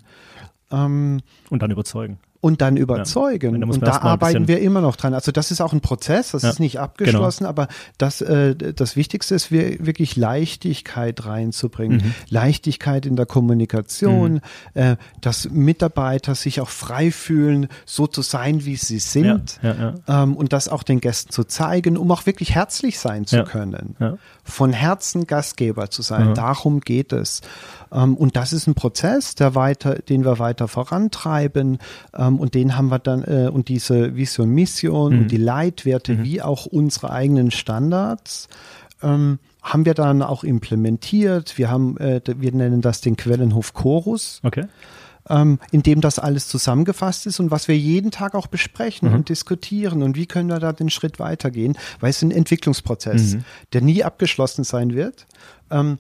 Ähm, 0.72 1.22
und 1.50 1.62
dann 1.62 1.72
überzeugen 1.72 2.20
und 2.42 2.62
dann 2.62 2.76
überzeugen. 2.76 3.62
Ja, 3.62 3.68
und 3.68 3.82
da 3.82 4.02
arbeiten 4.02 4.48
wir 4.48 4.60
immer 4.60 4.82
noch 4.82 4.96
dran. 4.96 5.14
Also 5.14 5.32
das 5.32 5.52
ist 5.52 5.62
auch 5.62 5.74
ein 5.74 5.82
Prozess, 5.82 6.32
das 6.32 6.42
ja, 6.42 6.50
ist 6.50 6.60
nicht 6.60 6.80
abgeschlossen, 6.80 7.44
genau. 7.44 7.50
aber 7.50 7.68
das, 8.00 8.22
äh, 8.22 8.56
das 8.56 8.96
Wichtigste 8.96 9.36
ist, 9.36 9.52
wirklich 9.52 10.16
Leichtigkeit 10.16 11.26
reinzubringen. 11.26 11.98
Mhm. 11.98 12.14
Leichtigkeit 12.30 13.06
in 13.06 13.16
der 13.16 13.28
Kommunikation, 13.28 14.34
mhm. 14.34 14.42
äh, 14.74 14.96
dass 15.22 15.50
Mitarbeiter 15.52 16.34
sich 16.34 16.60
auch 16.62 16.70
frei 16.70 17.12
fühlen, 17.12 17.68
so 17.86 18.08
zu 18.08 18.24
sein, 18.24 18.66
wie 18.66 18.76
sie 18.76 19.00
sind. 19.00 19.60
Ja, 19.62 19.94
ähm, 20.08 20.36
und 20.36 20.52
das 20.52 20.68
auch 20.68 20.82
den 20.82 21.00
Gästen 21.00 21.32
zu 21.32 21.44
zeigen, 21.44 21.96
um 21.96 22.12
auch 22.12 22.26
wirklich 22.26 22.56
herzlich 22.56 22.98
sein 23.00 23.28
zu 23.28 23.44
können. 23.44 23.96
Von 24.44 24.74
Herzen 24.74 25.28
Gastgeber 25.28 25.92
zu 25.92 26.02
sein. 26.02 26.30
Mhm. 26.30 26.34
Darum 26.34 26.80
geht 26.82 27.14
es. 27.14 27.42
Ähm, 27.92 28.16
und 28.16 28.36
das 28.36 28.54
ist 28.54 28.68
ein 28.68 28.76
Prozess, 28.76 29.36
der 29.36 29.56
weiter, 29.56 29.96
den 29.96 30.24
wir 30.26 30.40
weiter 30.40 30.68
vorantreiben. 30.68 31.80
Ähm, 32.16 32.40
und 32.40 32.56
den 32.56 32.78
haben 32.78 32.90
wir 32.90 33.00
dann, 33.00 33.24
äh, 33.24 33.50
und 33.52 33.70
diese 33.70 34.16
Vision, 34.16 34.50
Mission 34.50 35.14
mhm. 35.14 35.22
und 35.22 35.32
die 35.32 35.38
Leitwerte, 35.38 36.14
mhm. 36.14 36.24
wie 36.24 36.42
auch 36.42 36.66
unsere 36.66 37.12
eigenen 37.12 37.52
Standards, 37.52 38.48
ähm, 39.04 39.40
haben 39.62 39.86
wir 39.86 39.94
dann 39.94 40.22
auch 40.22 40.44
implementiert. 40.44 41.58
Wir 41.58 41.70
haben, 41.70 41.98
äh, 41.98 42.22
wir 42.26 42.52
nennen 42.52 42.82
das 42.82 43.02
den 43.02 43.18
Quellenhof 43.18 43.74
Chorus. 43.74 44.40
Okay. 44.44 44.66
Ähm, 45.30 45.60
in 45.72 45.84
dem 45.84 46.02
das 46.02 46.18
alles 46.18 46.48
zusammengefasst 46.48 47.28
ist 47.28 47.40
und 47.40 47.52
was 47.52 47.68
wir 47.68 47.78
jeden 47.78 48.10
Tag 48.10 48.34
auch 48.34 48.48
besprechen 48.48 49.10
mhm. 49.10 49.16
und 49.16 49.30
diskutieren 49.30 50.02
und 50.02 50.16
wie 50.16 50.26
können 50.26 50.50
wir 50.50 50.58
da 50.58 50.74
den 50.74 50.90
Schritt 50.90 51.20
weitergehen, 51.20 51.78
weil 52.00 52.10
es 52.10 52.24
ein 52.24 52.32
Entwicklungsprozess, 52.32 53.36
mhm. 53.36 53.44
der 53.72 53.82
nie 53.82 54.04
abgeschlossen 54.04 54.64
sein 54.64 54.96
wird. 54.96 55.28
Ähm, 55.70 56.00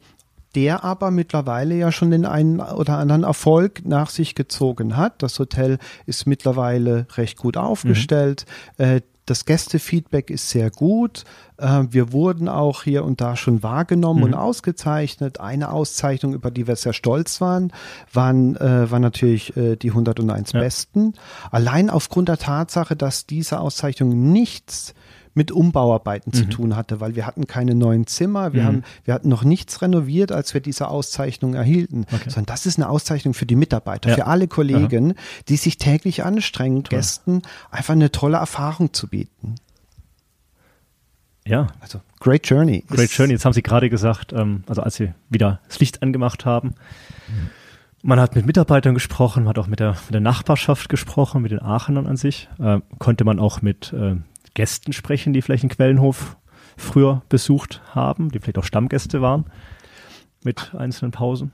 der 0.56 0.84
aber 0.84 1.12
mittlerweile 1.12 1.76
ja 1.76 1.92
schon 1.92 2.12
den 2.12 2.26
einen 2.26 2.60
oder 2.60 2.98
anderen 2.98 3.24
Erfolg 3.24 3.86
nach 3.86 4.10
sich 4.10 4.36
gezogen 4.36 4.98
hat. 4.98 5.22
Das 5.24 5.40
Hotel 5.40 5.78
ist 6.06 6.28
mittlerweile 6.28 7.08
recht 7.16 7.38
gut 7.38 7.58
aufgestellt. 7.58 8.46
Mhm. 8.78 8.86
Äh, 8.86 9.02
das 9.26 9.46
Gästefeedback 9.46 10.30
ist 10.30 10.50
sehr 10.50 10.72
gut. 10.72 11.24
Äh, 11.58 11.84
wir 11.90 12.12
wurden 12.12 12.50
auch 12.50 12.84
hier 12.84 13.06
und 13.06 13.22
da 13.22 13.38
schon 13.38 13.64
wahrgenommen 13.64 14.20
mhm. 14.20 14.26
und 14.26 14.34
ausgezeichnet. 14.34 15.40
Eine 15.40 15.72
Auszeichnung, 15.72 16.34
über 16.34 16.52
die 16.52 16.68
wir 16.68 16.76
sehr 16.76 16.94
stolz 16.94 17.40
waren, 17.40 17.72
waren, 18.12 18.56
äh, 18.58 18.92
war 18.92 19.00
natürlich 19.00 19.54
die 19.56 19.90
101 19.90 20.52
ja. 20.52 20.60
Besten. 20.60 21.14
Allein 21.50 21.90
aufgrund 21.90 22.30
der 22.30 22.38
Tatsache, 22.38 22.96
dass 22.96 23.26
diese 23.26 23.60
Auszeichnung 23.60 24.32
nichts 24.32 24.94
mit 25.34 25.52
Umbauarbeiten 25.52 26.32
mhm. 26.34 26.38
zu 26.38 26.46
tun 26.46 26.76
hatte, 26.76 27.00
weil 27.00 27.16
wir 27.16 27.26
hatten 27.26 27.48
keine 27.48 27.76
neuen 27.76 28.08
Zimmer, 28.08 28.54
wir, 28.54 28.64
mhm. 28.64 28.68
haben, 28.68 28.84
wir 29.06 29.14
hatten 29.14 29.30
noch 29.30 29.44
nichts 29.44 29.82
renoviert, 29.82 30.32
als 30.32 30.54
wir 30.54 30.62
diese 30.62 30.90
Auszeichnung 30.90 31.54
erhielten, 31.54 32.06
okay. 32.12 32.30
sondern 32.30 32.48
das 32.48 32.66
ist 32.66 32.78
eine 32.78 32.90
Auszeichnung 32.90 33.34
für 33.34 33.46
die 33.46 33.56
Mitarbeiter, 33.56 34.10
ja. 34.10 34.16
für 34.16 34.28
alle 34.28 34.48
Kollegen, 34.48 35.12
Aha. 35.12 35.44
die 35.48 35.58
sich 35.58 35.78
täglich 35.78 36.24
anstrengen, 36.24 36.84
Toll. 36.84 36.98
Gästen 36.98 37.42
einfach 37.70 37.94
eine 37.94 38.12
tolle 38.12 38.38
Erfahrung 38.38 38.94
zu 38.94 39.08
bieten. 39.08 39.56
Ja. 41.46 41.68
Also 41.80 42.02
Great 42.20 42.48
Journey. 42.48 42.84
Great 42.88 43.12
Journey. 43.12 43.34
Jetzt 43.34 43.46
haben 43.46 43.54
Sie 43.54 43.64
gerade 43.64 43.90
gesagt, 43.90 44.34
ähm, 44.34 44.64
also 44.68 44.84
als 44.84 44.96
Sie 44.96 45.14
wieder 45.30 45.60
das 45.68 45.80
Licht 45.80 46.04
angemacht 46.04 46.46
haben, 46.46 46.70
mhm. 47.28 47.50
man 48.04 48.20
hat 48.20 48.36
mit 48.36 48.46
Mitarbeitern 48.46 48.94
gesprochen, 48.94 49.44
man 49.44 49.50
hat 49.50 49.60
auch 49.60 49.68
mit 49.68 49.80
der, 49.80 49.92
mit 49.92 50.14
der 50.14 50.22
Nachbarschaft 50.22 50.90
gesprochen, 50.90 51.42
mit 51.42 51.52
den 51.52 51.62
Aachenern 51.62 52.06
an 52.06 52.18
sich. 52.18 52.48
Äh, 52.60 52.82
konnte 53.00 53.24
man 53.24 53.40
auch 53.40 53.62
mit 53.62 53.92
äh, 53.94 54.18
Gästen 54.54 54.94
sprechen, 54.94 55.34
die 55.34 55.42
vielleicht 55.42 55.64
einen 55.64 55.70
Quellenhof 55.72 56.38
früher 56.78 57.22
besucht 57.30 57.82
haben, 57.94 58.30
die 58.30 58.40
vielleicht 58.40 58.58
auch 58.58 58.64
Stammgäste 58.64 59.22
waren, 59.22 59.46
mit 60.44 60.74
einzelnen 60.76 61.12
Pausen? 61.12 61.54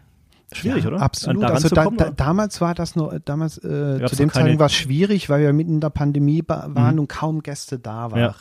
Schwierig, 0.53 0.85
ja, 0.85 0.91
oder? 0.91 1.01
Absolut. 1.01 1.43
Also 1.43 1.67
da, 1.67 1.89
da, 1.89 2.09
damals 2.09 2.61
war 2.61 2.73
das 2.73 2.95
nur, 2.95 3.19
damals 3.25 3.57
äh, 3.57 4.05
zu 4.05 4.15
dem 4.15 4.31
Zeitpunkt 4.31 4.59
war 4.59 4.67
es 4.67 4.73
schwierig, 4.73 5.29
weil 5.29 5.41
wir 5.41 5.51
mitten 5.51 5.73
in 5.73 5.81
der 5.81 5.89
Pandemie 5.89 6.41
waren 6.47 6.93
mhm. 6.93 7.01
und 7.01 7.07
kaum 7.09 7.43
Gäste 7.43 7.77
da 7.79 8.11
waren. 8.11 8.19
Ja. 8.19 8.33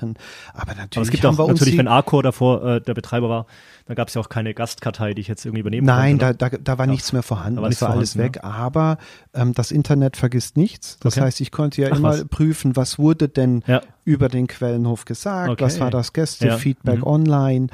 Aber 0.55 0.75
natürlich. 0.77 0.97
Aber 0.97 1.03
es 1.03 1.11
gibt 1.11 1.27
auch 1.27 1.49
natürlich, 1.49 1.77
wenn 1.77 1.89
Arcor 1.89 2.23
davor 2.23 2.65
äh, 2.65 2.81
der 2.81 2.95
Betreiber 2.95 3.29
war, 3.29 3.47
dann 3.87 3.97
gab 3.97 4.07
es 4.07 4.15
ja 4.15 4.21
auch 4.21 4.29
keine 4.29 4.55
Gastkartei, 4.55 5.15
die 5.15 5.21
ich 5.21 5.27
jetzt 5.27 5.45
irgendwie 5.45 5.61
übernehmen 5.61 5.85
Nein, 5.85 6.19
konnte. 6.19 6.25
Nein, 6.27 6.37
da, 6.39 6.49
da, 6.51 6.59
da 6.63 6.79
war 6.79 6.87
ja. 6.87 6.93
nichts 6.93 7.13
mehr 7.13 7.25
vorhanden. 7.25 7.57
Da 7.57 7.63
war 7.63 7.71
das 7.71 7.83
war 7.83 7.91
alles 7.91 8.17
weg. 8.17 8.45
Aber 8.45 8.99
ähm, 9.35 9.53
das 9.53 9.73
Internet 9.73 10.17
vergisst 10.17 10.57
nichts. 10.57 10.99
Das 11.01 11.17
okay. 11.17 11.27
heißt, 11.27 11.41
ich 11.41 11.51
konnte 11.51 11.83
ja 11.83 11.89
Ach, 11.91 11.99
immer 11.99 12.11
was? 12.11 12.25
prüfen, 12.27 12.77
was 12.77 13.01
wurde 13.01 13.29
denn 13.29 13.65
über 14.05 14.29
den 14.29 14.47
Quellenhof 14.47 15.07
gesagt, 15.07 15.51
okay. 15.51 15.65
was 15.65 15.81
war 15.81 15.91
das 15.91 16.13
Gästefeedback 16.13 16.99
mhm. 16.99 17.05
online. 17.05 17.67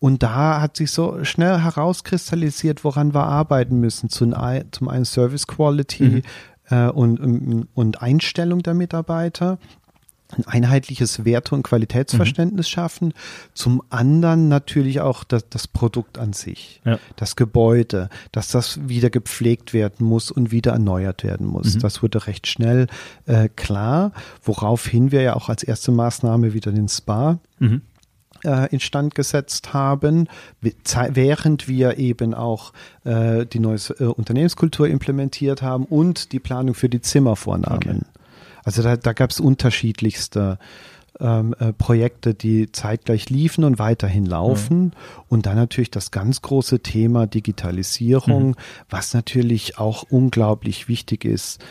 Und 0.00 0.22
da 0.22 0.60
hat 0.60 0.76
sich 0.76 0.90
so 0.90 1.24
schnell 1.24 1.60
herauskristallisiert, 1.60 2.84
woran 2.84 3.14
wir 3.14 3.24
arbeiten 3.24 3.80
müssen. 3.80 4.10
Zum, 4.10 4.34
zum 4.70 4.88
einen 4.88 5.04
Service 5.04 5.46
Quality 5.46 6.04
mhm. 6.04 6.22
äh, 6.70 6.88
und, 6.88 7.68
und 7.74 8.02
Einstellung 8.02 8.62
der 8.62 8.74
Mitarbeiter 8.74 9.58
ein 10.36 10.46
einheitliches 10.46 11.24
Werte- 11.24 11.54
und 11.54 11.62
Qualitätsverständnis 11.62 12.66
mhm. 12.66 12.70
schaffen. 12.70 13.14
Zum 13.54 13.82
anderen 13.88 14.48
natürlich 14.48 15.00
auch 15.00 15.24
das, 15.24 15.48
das 15.48 15.66
Produkt 15.66 16.18
an 16.18 16.32
sich, 16.32 16.82
ja. 16.84 16.98
das 17.16 17.34
Gebäude, 17.34 18.10
dass 18.30 18.48
das 18.48 18.88
wieder 18.88 19.10
gepflegt 19.10 19.72
werden 19.72 20.06
muss 20.06 20.30
und 20.30 20.50
wieder 20.50 20.72
erneuert 20.72 21.24
werden 21.24 21.46
muss. 21.46 21.76
Mhm. 21.76 21.80
Das 21.80 22.02
wurde 22.02 22.26
recht 22.26 22.46
schnell 22.46 22.88
äh, 23.26 23.48
klar, 23.48 24.12
woraufhin 24.42 25.12
wir 25.12 25.22
ja 25.22 25.34
auch 25.34 25.48
als 25.48 25.62
erste 25.62 25.92
Maßnahme 25.92 26.52
wieder 26.52 26.72
den 26.72 26.88
Spa 26.88 27.38
mhm 27.58 27.82
äh, 28.44 28.68
instand 28.72 29.14
gesetzt 29.14 29.72
haben, 29.72 30.28
während 30.60 31.68
wir 31.68 31.98
eben 31.98 32.34
auch 32.34 32.72
äh, 33.04 33.46
die 33.46 33.58
neue 33.58 33.78
äh, 33.98 34.04
Unternehmenskultur 34.04 34.88
implementiert 34.88 35.62
haben 35.62 35.84
und 35.84 36.32
die 36.32 36.40
Planung 36.40 36.74
für 36.74 36.88
die 36.88 37.00
Zimmer 37.00 37.36
vornahmen. 37.36 37.76
Okay. 37.76 38.00
Also 38.64 38.82
da, 38.82 38.96
da 38.96 39.12
gab 39.12 39.30
es 39.30 39.40
unterschiedlichste 39.40 40.58
ähm, 41.20 41.54
äh, 41.58 41.72
Projekte, 41.72 42.34
die 42.34 42.70
zeitgleich 42.70 43.30
liefen 43.30 43.64
und 43.64 43.78
weiterhin 43.78 44.26
laufen. 44.26 44.78
Mhm. 44.78 44.92
Und 45.28 45.46
dann 45.46 45.56
natürlich 45.56 45.90
das 45.90 46.10
ganz 46.10 46.42
große 46.42 46.80
Thema 46.80 47.26
Digitalisierung, 47.26 48.48
mhm. 48.48 48.54
was 48.88 49.14
natürlich 49.14 49.78
auch 49.78 50.04
unglaublich 50.08 50.88
wichtig 50.88 51.24
ist. 51.24 51.64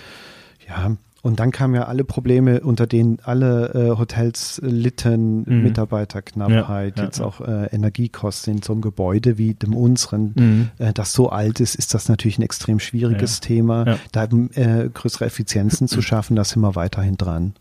Ja, 0.68 0.98
und 1.22 1.40
dann 1.40 1.52
kamen 1.52 1.76
ja 1.76 1.86
alle 1.86 2.04
Probleme, 2.04 2.62
unter 2.62 2.88
denen 2.88 3.20
alle 3.24 3.74
äh, 3.74 3.98
Hotels 3.98 4.62
litten, 4.64 5.44
mhm. 5.46 5.64
Mitarbeiterknappheit, 5.64 6.98
ja, 6.98 7.04
ja, 7.04 7.08
jetzt 7.08 7.20
auch 7.20 7.42
äh, 7.42 7.66
Energiekosten 7.68 8.58
in 8.58 8.62
so 8.62 8.74
einem 8.74 8.82
Gebäude 8.82 9.38
wie 9.38 9.54
dem 9.54 9.76
unseren, 9.76 10.34
mhm. 10.36 10.70
äh, 10.78 10.94
das 10.94 11.14
so 11.14 11.30
alt 11.30 11.60
ist, 11.60 11.76
ist 11.76 11.94
das 11.94 12.08
natürlich 12.08 12.38
ein 12.38 12.44
extrem 12.44 12.80
schwieriges 12.80 13.38
ja, 13.38 13.48
Thema. 13.48 13.98
Da 14.12 14.24
äh, 14.26 14.90
größere 14.94 15.26
Effizienzen 15.26 15.88
zu 15.88 16.02
schaffen, 16.04 16.36
da 16.36 16.44
sind 16.44 16.62
wir 16.62 16.76
weiterhin 16.76 17.18
dran. 17.18 17.54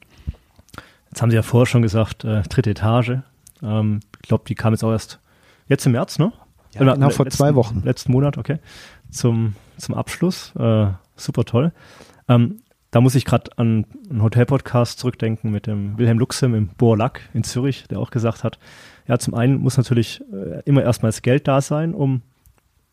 Jetzt 1.11 1.23
haben 1.23 1.31
Sie 1.31 1.37
ja 1.37 1.43
vorher 1.43 1.67
schon 1.67 1.83
gesagt, 1.83 2.25
äh, 2.25 2.43
dritte 2.43 2.71
Etage. 2.71 3.19
Ähm, 3.63 4.01
ich 4.23 4.29
glaube, 4.29 4.45
die 4.47 4.55
kam 4.55 4.75
jetzt 4.75 4.85
auch 4.85 4.93
erst 4.93 5.19
jetzt 5.67 5.87
im 5.87 5.93
März, 5.93 6.19
ne? 6.19 6.33
Ja, 6.75 6.81
genau, 6.81 6.95
genau 6.95 7.11
vor 7.11 7.25
letzten, 7.25 7.39
zwei 7.39 7.55
Wochen. 7.55 7.83
Letzten 7.85 8.13
Monat, 8.13 8.37
okay. 8.37 8.59
Zum, 9.11 9.55
zum 9.79 9.95
Abschluss. 9.95 10.53
Äh, 10.59 10.89
super 11.17 11.45
toll. 11.45 11.73
Ähm, 12.29 12.61
da 12.97 13.03
muss 13.03 13.15
ich 13.15 13.27
gerade 13.27 13.51
an 13.59 13.85
einen 14.09 14.23
Hotel-Podcast 14.23 14.99
zurückdenken 14.99 15.51
mit 15.51 15.67
dem 15.67 15.99
Wilhelm 15.99 16.19
Luxem 16.19 16.55
im 16.55 16.69
Bourlac 16.69 17.21
in 17.35 17.45
Zürich, 17.45 17.85
der 17.91 17.99
auch 17.99 18.11
gesagt 18.11 18.43
hat, 18.43 18.59
ja, 19.07 19.19
zum 19.19 19.35
einen 19.35 19.59
muss 19.59 19.77
natürlich 19.77 20.23
äh, 20.33 20.63
immer 20.65 20.83
erstmal 20.83 21.11
das 21.11 21.21
Geld 21.21 21.47
da 21.47 21.61
sein, 21.61 21.93
um 21.93 22.23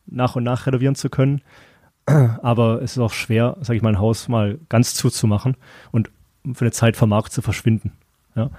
nach 0.06 0.36
und 0.36 0.44
nach 0.44 0.68
renovieren 0.68 0.96
zu 0.96 1.10
können. 1.10 1.40
Aber 2.06 2.82
es 2.82 2.98
ist 2.98 2.98
auch 2.98 3.14
schwer, 3.14 3.56
sage 3.62 3.78
ich 3.78 3.82
mal, 3.82 3.94
ein 3.94 4.00
Haus 4.00 4.28
mal 4.28 4.60
ganz 4.68 4.94
zuzumachen 4.94 5.56
und 5.94 6.12
für 6.52 6.66
eine 6.66 6.74
Zeit 6.74 6.98
vom 6.98 7.08
Markt 7.08 7.32
zu 7.32 7.42
verschwinden. 7.42 7.94
Ja. 8.36 8.50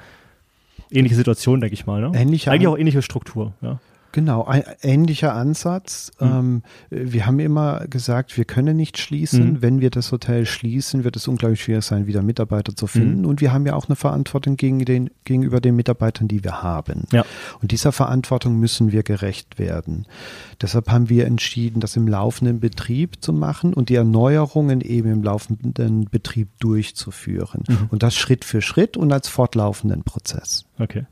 Ähnliche 0.90 1.16
Situation, 1.16 1.60
denke 1.60 1.74
ich 1.74 1.84
mal. 1.84 2.00
Ne? 2.00 2.18
Ähnliche 2.18 2.50
Eigentlich 2.52 2.68
auch 2.68 2.78
ähnliche 2.78 3.02
Struktur. 3.02 3.52
Ja. 3.60 3.80
Genau, 4.14 4.44
ein 4.44 4.62
ähnlicher 4.82 5.34
Ansatz. 5.34 6.12
Mhm. 6.20 6.26
Ähm, 6.28 6.62
wir 6.90 7.26
haben 7.26 7.40
immer 7.40 7.84
gesagt, 7.88 8.36
wir 8.36 8.44
können 8.44 8.76
nicht 8.76 8.96
schließen. 8.96 9.54
Mhm. 9.54 9.62
Wenn 9.62 9.80
wir 9.80 9.90
das 9.90 10.12
Hotel 10.12 10.46
schließen, 10.46 11.02
wird 11.02 11.16
es 11.16 11.26
unglaublich 11.26 11.64
schwer 11.64 11.82
sein, 11.82 12.06
wieder 12.06 12.22
Mitarbeiter 12.22 12.76
zu 12.76 12.86
finden. 12.86 13.22
Mhm. 13.22 13.26
Und 13.26 13.40
wir 13.40 13.52
haben 13.52 13.66
ja 13.66 13.74
auch 13.74 13.88
eine 13.88 13.96
Verantwortung 13.96 14.56
gegen 14.56 14.84
den, 14.84 15.10
gegenüber 15.24 15.60
den 15.60 15.74
Mitarbeitern, 15.74 16.28
die 16.28 16.44
wir 16.44 16.62
haben. 16.62 17.08
Ja. 17.10 17.24
Und 17.60 17.72
dieser 17.72 17.90
Verantwortung 17.90 18.56
müssen 18.60 18.92
wir 18.92 19.02
gerecht 19.02 19.58
werden. 19.58 20.06
Deshalb 20.62 20.92
haben 20.92 21.08
wir 21.08 21.26
entschieden, 21.26 21.80
das 21.80 21.96
im 21.96 22.06
laufenden 22.06 22.60
Betrieb 22.60 23.20
zu 23.20 23.32
machen 23.32 23.74
und 23.74 23.88
die 23.88 23.96
Erneuerungen 23.96 24.80
eben 24.80 25.10
im 25.10 25.24
laufenden 25.24 26.08
Betrieb 26.08 26.50
durchzuführen. 26.60 27.64
Mhm. 27.66 27.88
Und 27.90 28.04
das 28.04 28.14
Schritt 28.14 28.44
für 28.44 28.62
Schritt 28.62 28.96
und 28.96 29.12
als 29.12 29.26
fortlaufenden 29.26 30.04
Prozess. 30.04 30.66
Okay. 30.78 31.04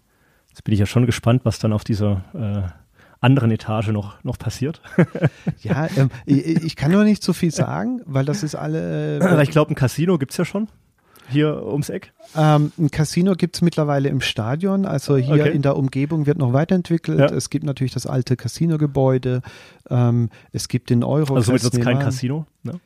Jetzt 0.50 0.62
bin 0.62 0.72
ich 0.72 0.78
ja 0.78 0.86
schon 0.86 1.04
gespannt, 1.04 1.40
was 1.44 1.58
dann 1.58 1.72
auf 1.72 1.82
dieser 1.82 2.22
äh 2.76 2.81
anderen 3.22 3.50
Etage 3.50 3.88
noch, 3.88 4.22
noch 4.24 4.36
passiert. 4.36 4.82
ja, 5.62 5.88
ähm, 5.96 6.10
ich, 6.26 6.44
ich, 6.64 6.76
kann 6.76 6.90
nur 6.90 7.04
nicht 7.04 7.22
so 7.22 7.32
viel 7.32 7.52
sagen, 7.52 8.02
weil 8.04 8.24
das 8.24 8.42
ist 8.42 8.54
alle. 8.54 9.20
Äh, 9.32 9.42
ich 9.42 9.50
glaube, 9.50 9.72
ein 9.72 9.74
Casino 9.74 10.18
gibt 10.18 10.32
es 10.32 10.36
ja 10.36 10.44
schon. 10.44 10.68
Hier 11.28 11.64
ums 11.64 11.88
Eck? 11.88 12.12
Ähm, 12.36 12.72
ein 12.78 12.90
Casino 12.90 13.34
gibt 13.34 13.56
es 13.56 13.62
mittlerweile 13.62 14.08
im 14.08 14.20
Stadion, 14.20 14.84
also 14.84 15.16
hier 15.16 15.44
okay. 15.44 15.52
in 15.52 15.62
der 15.62 15.76
Umgebung 15.76 16.26
wird 16.26 16.38
noch 16.38 16.52
weiterentwickelt. 16.52 17.18
Ja. 17.18 17.26
Es 17.26 17.48
gibt 17.48 17.64
natürlich 17.64 17.92
das 17.92 18.06
alte 18.06 18.36
Casino-Gebäude, 18.36 19.40
ähm, 19.88 20.28
es 20.50 20.68
gibt 20.68 20.90
den 20.90 21.04
Euro. 21.04 21.36
Also 21.36 21.52
wird 21.52 21.62
es 21.62 21.80
kein 21.80 22.00
Casino? 22.00 22.46
Ne? 22.62 22.80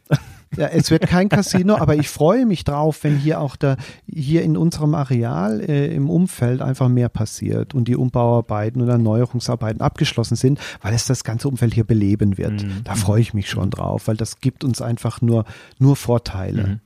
Ja, 0.57 0.69
es 0.69 0.91
wird 0.91 1.07
kein 1.07 1.29
Casino, 1.29 1.77
aber 1.77 1.97
ich 1.97 2.09
freue 2.09 2.47
mich 2.47 2.65
drauf, 2.65 3.03
wenn 3.03 3.17
hier 3.17 3.41
auch 3.41 3.57
da, 3.57 3.77
hier 4.07 4.43
in 4.43 4.57
unserem 4.57 4.95
Areal 4.95 5.61
äh, 5.61 5.95
im 5.95 6.09
Umfeld 6.09 6.63
einfach 6.63 6.89
mehr 6.89 7.09
passiert 7.09 7.75
und 7.75 7.89
die 7.89 7.97
Umbauarbeiten 7.97 8.81
und 8.81 8.89
Erneuerungsarbeiten 8.89 9.81
abgeschlossen 9.81 10.37
sind, 10.37 10.61
weil 10.83 10.95
es 10.95 11.07
das 11.07 11.25
ganze 11.25 11.49
Umfeld 11.49 11.75
hier 11.75 11.85
beleben 11.85 12.39
wird. 12.39 12.63
Mhm. 12.63 12.85
Da 12.85 12.95
freue 12.95 13.21
ich 13.21 13.35
mich 13.35 13.51
schon 13.51 13.71
drauf, 13.71 14.07
weil 14.07 14.17
das 14.17 14.41
gibt 14.41 14.63
uns 14.63 14.81
einfach 14.81 15.21
nur, 15.21 15.45
nur 15.79 15.97
Vorteile. 15.97 16.67
Mhm. 16.67 16.81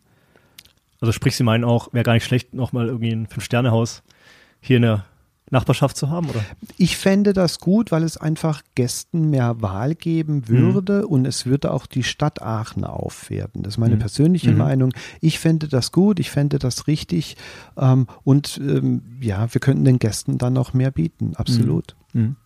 Also 1.00 1.12
sprich, 1.12 1.36
Sie 1.36 1.44
meinen 1.44 1.64
auch, 1.64 1.92
wäre 1.92 2.04
gar 2.04 2.14
nicht 2.14 2.24
schlecht, 2.24 2.54
nochmal 2.54 2.86
irgendwie 2.88 3.12
ein 3.12 3.26
Fünf-Sterne-Haus 3.26 4.02
hier 4.60 4.76
in 4.76 4.82
der 4.82 5.04
Nachbarschaft 5.50 5.96
zu 5.96 6.10
haben, 6.10 6.28
oder? 6.30 6.44
Ich 6.76 6.96
fände 6.96 7.32
das 7.32 7.58
gut, 7.58 7.90
weil 7.90 8.04
es 8.04 8.16
einfach 8.16 8.62
Gästen 8.74 9.30
mehr 9.30 9.60
Wahl 9.60 9.94
geben 9.94 10.48
würde 10.48 11.00
mhm. 11.00 11.08
und 11.08 11.26
es 11.26 11.46
würde 11.46 11.72
auch 11.72 11.86
die 11.86 12.04
Stadt 12.04 12.40
Aachen 12.40 12.84
aufwerten. 12.84 13.62
Das 13.62 13.74
ist 13.74 13.78
meine 13.78 13.96
mhm. 13.96 14.00
persönliche 14.00 14.52
mhm. 14.52 14.58
Meinung. 14.58 14.92
Ich 15.20 15.38
fände 15.38 15.68
das 15.68 15.90
gut, 15.92 16.20
ich 16.20 16.30
fände 16.30 16.58
das 16.58 16.86
richtig 16.86 17.36
ähm, 17.76 18.06
und 18.22 18.58
ähm, 18.62 19.02
ja, 19.20 19.52
wir 19.52 19.60
könnten 19.60 19.84
den 19.84 19.98
Gästen 19.98 20.38
dann 20.38 20.52
noch 20.52 20.72
mehr 20.72 20.90
bieten, 20.90 21.34
absolut. 21.34 21.96
Mhm. 22.12 22.22
Mhm. 22.22 22.36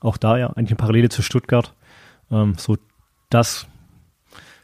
Auch 0.00 0.16
da 0.16 0.36
ja 0.36 0.48
eigentlich 0.48 0.70
eine 0.70 0.76
Parallele 0.76 1.08
zu 1.08 1.22
Stuttgart. 1.22 1.74
Ähm, 2.30 2.54
so 2.58 2.76
das 3.30 3.66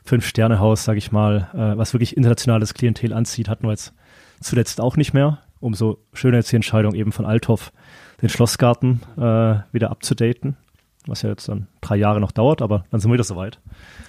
Fünf-Sterne-Haus, 0.05 0.85
sage 0.85 0.99
ich 0.99 1.13
mal, 1.13 1.49
äh, 1.55 1.77
was 1.79 1.93
wirklich 1.93 2.17
internationales 2.17 2.75
Klientel 2.75 3.13
anzieht, 3.13 3.49
hatten 3.49 3.67
wir 3.67 3.71
jetzt 3.71 3.93
zuletzt 4.41 4.81
auch 4.81 4.97
nicht 4.97 5.13
mehr 5.13 5.39
umso 5.61 5.99
schöner 6.13 6.39
jetzt 6.39 6.53
die 6.53 6.57
Entscheidung 6.57 6.95
eben 6.95 7.13
von 7.13 7.27
Althoff, 7.27 7.73
den 8.23 8.29
Schlossgarten 8.29 9.01
äh, 9.17 9.61
wieder 9.73 9.91
abzudaten, 9.91 10.57
was 11.07 11.23
ja 11.23 11.31
jetzt 11.31 11.49
dann 11.49 11.69
drei 11.81 11.97
Jahre 11.97 12.21
noch 12.21 12.33
dauert, 12.33 12.63
aber 12.63 12.85
dann 12.91 13.01
sind 13.01 13.11
wir 13.11 13.15
wieder 13.15 13.25
soweit. 13.25 13.61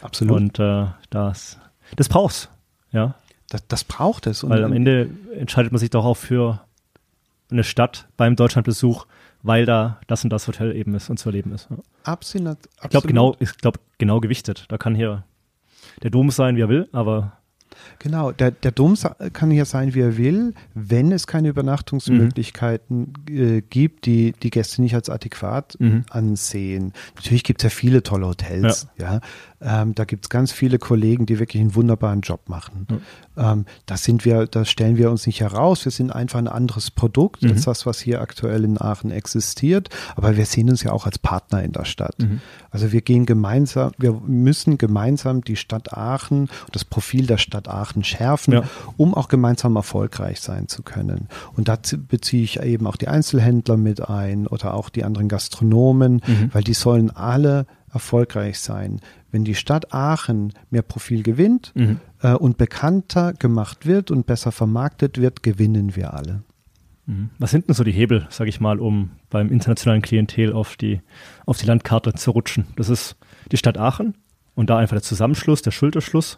Absolut. 0.02 0.38
Und 0.38 0.60
äh, 0.60 0.88
das, 1.10 1.60
das 1.96 2.10
braucht's, 2.10 2.50
ja. 2.92 3.16
Das, 3.50 3.68
das 3.68 3.84
braucht 3.84 4.28
es. 4.28 4.44
Und 4.44 4.52
weil 4.52 4.64
am 4.64 4.74
Ende 4.74 5.10
entscheidet 5.36 5.72
man 5.72 5.80
sich 5.80 5.90
doch 5.90 6.06
auch 6.06 6.18
für 6.18 6.62
eine 7.52 7.64
Stadt 7.64 8.08
beim 8.16 8.36
Deutschlandbesuch, 8.36 9.08
weil 9.42 9.66
da 9.66 10.00
das 10.08 10.24
und 10.24 10.30
das 10.30 10.48
Hotel 10.48 10.76
eben 10.76 10.94
ist 10.94 11.10
und 11.10 11.18
zu 11.18 11.30
erleben 11.30 11.54
ist. 11.54 11.68
Ja. 11.70 11.78
Absolut. 12.04 12.58
Ich 12.84 12.90
glaube 12.90 13.08
genau, 13.08 13.36
ich 13.40 13.58
glaube 13.58 13.80
genau 13.98 14.20
gewichtet. 14.20 14.66
Da 14.70 14.78
kann 14.78 14.94
hier 14.94 15.24
der 16.04 16.12
Dom 16.12 16.30
sein, 16.30 16.56
wie 16.56 16.62
er 16.62 16.70
will, 16.70 16.90
aber 16.92 17.39
Genau, 18.00 18.32
der, 18.32 18.52
der 18.52 18.72
Dom 18.72 18.96
kann 19.34 19.52
ja 19.52 19.66
sein, 19.66 19.94
wie 19.94 20.02
er 20.02 20.18
will, 20.18 20.54
wenn 20.74 21.12
es 21.12 21.28
keine 21.28 21.50
Übernachtungsmöglichkeiten 21.50 23.14
mhm. 23.30 23.58
äh, 23.58 23.62
gibt, 23.62 24.06
die 24.06 24.34
die 24.34 24.50
Gäste 24.50 24.82
nicht 24.82 24.96
als 24.96 25.10
adäquat 25.10 25.76
mhm. 25.80 26.06
ansehen. 26.10 26.94
Natürlich 27.16 27.44
gibt 27.44 27.62
es 27.62 27.64
ja 27.64 27.70
viele 27.70 28.04
tolle 28.04 28.28
Hotels, 28.28 28.88
ja. 28.98 29.14
ja. 29.14 29.22
Ähm, 29.62 29.94
da 29.94 30.06
gibt 30.06 30.26
es 30.26 30.30
ganz 30.30 30.52
viele 30.52 30.80
Kollegen, 30.80 31.26
die 31.26 31.40
wirklich 31.40 31.62
einen 31.62 31.76
wunderbaren 31.76 32.22
Job 32.22 32.48
machen. 32.48 32.88
Mhm. 32.90 33.02
Ähm, 33.38 33.66
das 33.86 34.04
sind 34.04 34.24
wir, 34.24 34.48
das 34.48 34.70
stellen 34.70 34.98
wir 34.98 35.12
uns 35.12 35.28
nicht 35.28 35.42
heraus. 35.42 35.84
Wir 35.84 35.92
sind 35.92 36.12
einfach 36.12 36.40
ein 36.40 36.48
anderes 36.48 36.92
Produkt 36.92 37.44
mhm. 37.44 37.52
als 37.52 37.64
das, 37.64 37.86
was 37.86 38.00
hier 38.00 38.22
aktuell 38.22 38.64
in 38.64 38.80
Aachen 38.80 39.12
existiert. 39.12 39.90
Aber 40.16 40.38
wir 40.38 40.46
sehen 40.46 40.70
uns 40.70 40.84
ja 40.84 40.92
auch 40.92 41.06
als 41.06 41.20
Partner 41.20 41.62
in 41.62 41.74
der 41.74 41.86
Stadt. 41.86 42.16
Mhm. 42.20 42.42
Also 42.72 42.92
wir 42.92 43.02
gehen 43.02 43.26
gemeinsam, 43.26 43.92
wir 43.98 44.14
müssen 44.14 44.78
gemeinsam 44.78 45.44
die 45.44 45.58
Stadt 45.58 45.94
Aachen, 45.94 46.50
das 46.72 46.86
Profil 46.86 47.28
der 47.28 47.38
Stadt 47.38 47.68
Aachen 47.68 48.04
schärfen, 48.04 48.54
ja. 48.54 48.64
um 48.96 49.14
auch 49.14 49.28
gemeinsam 49.28 49.76
erfolgreich 49.76 50.40
sein 50.40 50.68
zu 50.68 50.84
können. 50.84 51.28
Und 51.56 51.68
da 51.68 51.78
beziehe 52.08 52.44
ich 52.44 52.62
eben 52.62 52.88
auch 52.88 52.96
die 52.96 53.08
Einzelhändler 53.10 53.76
mit 53.76 54.08
ein 54.10 54.48
oder 54.48 54.74
auch 54.74 54.90
die 54.90 55.04
anderen 55.04 55.28
Gastronomen, 55.28 56.22
mhm. 56.26 56.50
weil 56.54 56.64
die 56.64 56.74
sollen 56.74 57.12
alle 57.12 57.66
erfolgreich 57.92 58.60
sein. 58.60 59.02
Wenn 59.32 59.44
die 59.44 59.56
Stadt 59.56 59.94
Aachen 59.94 60.54
mehr 60.70 60.82
Profil 60.82 61.24
gewinnt 61.24 61.72
mhm. 61.76 62.00
äh, 62.22 62.34
und 62.34 62.58
bekannter 62.58 63.34
gemacht 63.34 63.86
wird 63.86 64.12
und 64.12 64.26
besser 64.26 64.52
vermarktet 64.52 65.20
wird, 65.20 65.44
gewinnen 65.44 65.96
wir 65.96 66.14
alle. 66.14 66.44
Mhm. 67.06 67.30
Was 67.40 67.52
sind 67.52 67.68
denn 67.68 67.76
so 67.76 67.84
die 67.84 67.92
Hebel, 67.92 68.28
sage 68.30 68.50
ich 68.50 68.60
mal, 68.60 68.80
um 68.80 69.12
beim 69.30 69.52
internationalen 69.52 70.02
Klientel 70.02 70.54
auf 70.54 70.78
die, 70.78 71.02
auf 71.46 71.58
die 71.58 71.66
Landkarte 71.66 72.14
zu 72.14 72.32
rutschen? 72.32 72.66
Das 72.76 72.90
ist 72.90 73.18
die 73.52 73.58
Stadt 73.58 73.78
Aachen 73.78 74.16
und 74.56 74.70
da 74.70 74.78
einfach 74.78 74.96
der 74.96 75.04
Zusammenschluss, 75.04 75.62
der 75.62 75.72
Schulterschluss 75.72 76.38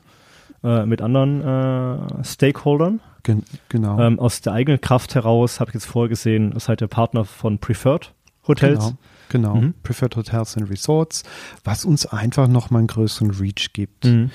äh, 0.64 0.86
mit 0.86 1.02
anderen 1.02 1.42
äh, 1.42 2.24
Stakeholdern. 2.24 3.02
Gen 3.24 3.44
genau. 3.70 4.00
Ähm, 4.00 4.20
aus 4.20 4.42
der 4.42 4.54
eigenen 4.54 4.82
Kraft 4.82 5.16
heraus 5.16 5.60
habe 5.60 5.70
ich 5.70 5.76
jetzt 5.76 5.86
vorgesehen, 5.86 6.58
seid 6.60 6.82
ihr 6.82 6.88
Partner 6.88 7.26
von 7.26 7.60
Preferred 7.60 8.14
Hotels. 8.48 8.80
Genau. 8.80 8.98
Genau, 9.32 9.56
mhm. 9.56 9.74
Preferred 9.82 10.18
Hotels 10.18 10.58
and 10.58 10.70
Resorts, 10.70 11.24
was 11.64 11.86
uns 11.86 12.06
einfach 12.06 12.50
nochmal 12.50 12.80
einen 12.80 12.88
größeren 12.88 13.32
Reach 13.32 13.72
gibt. 13.72 14.04
Mhm. 14.04 14.30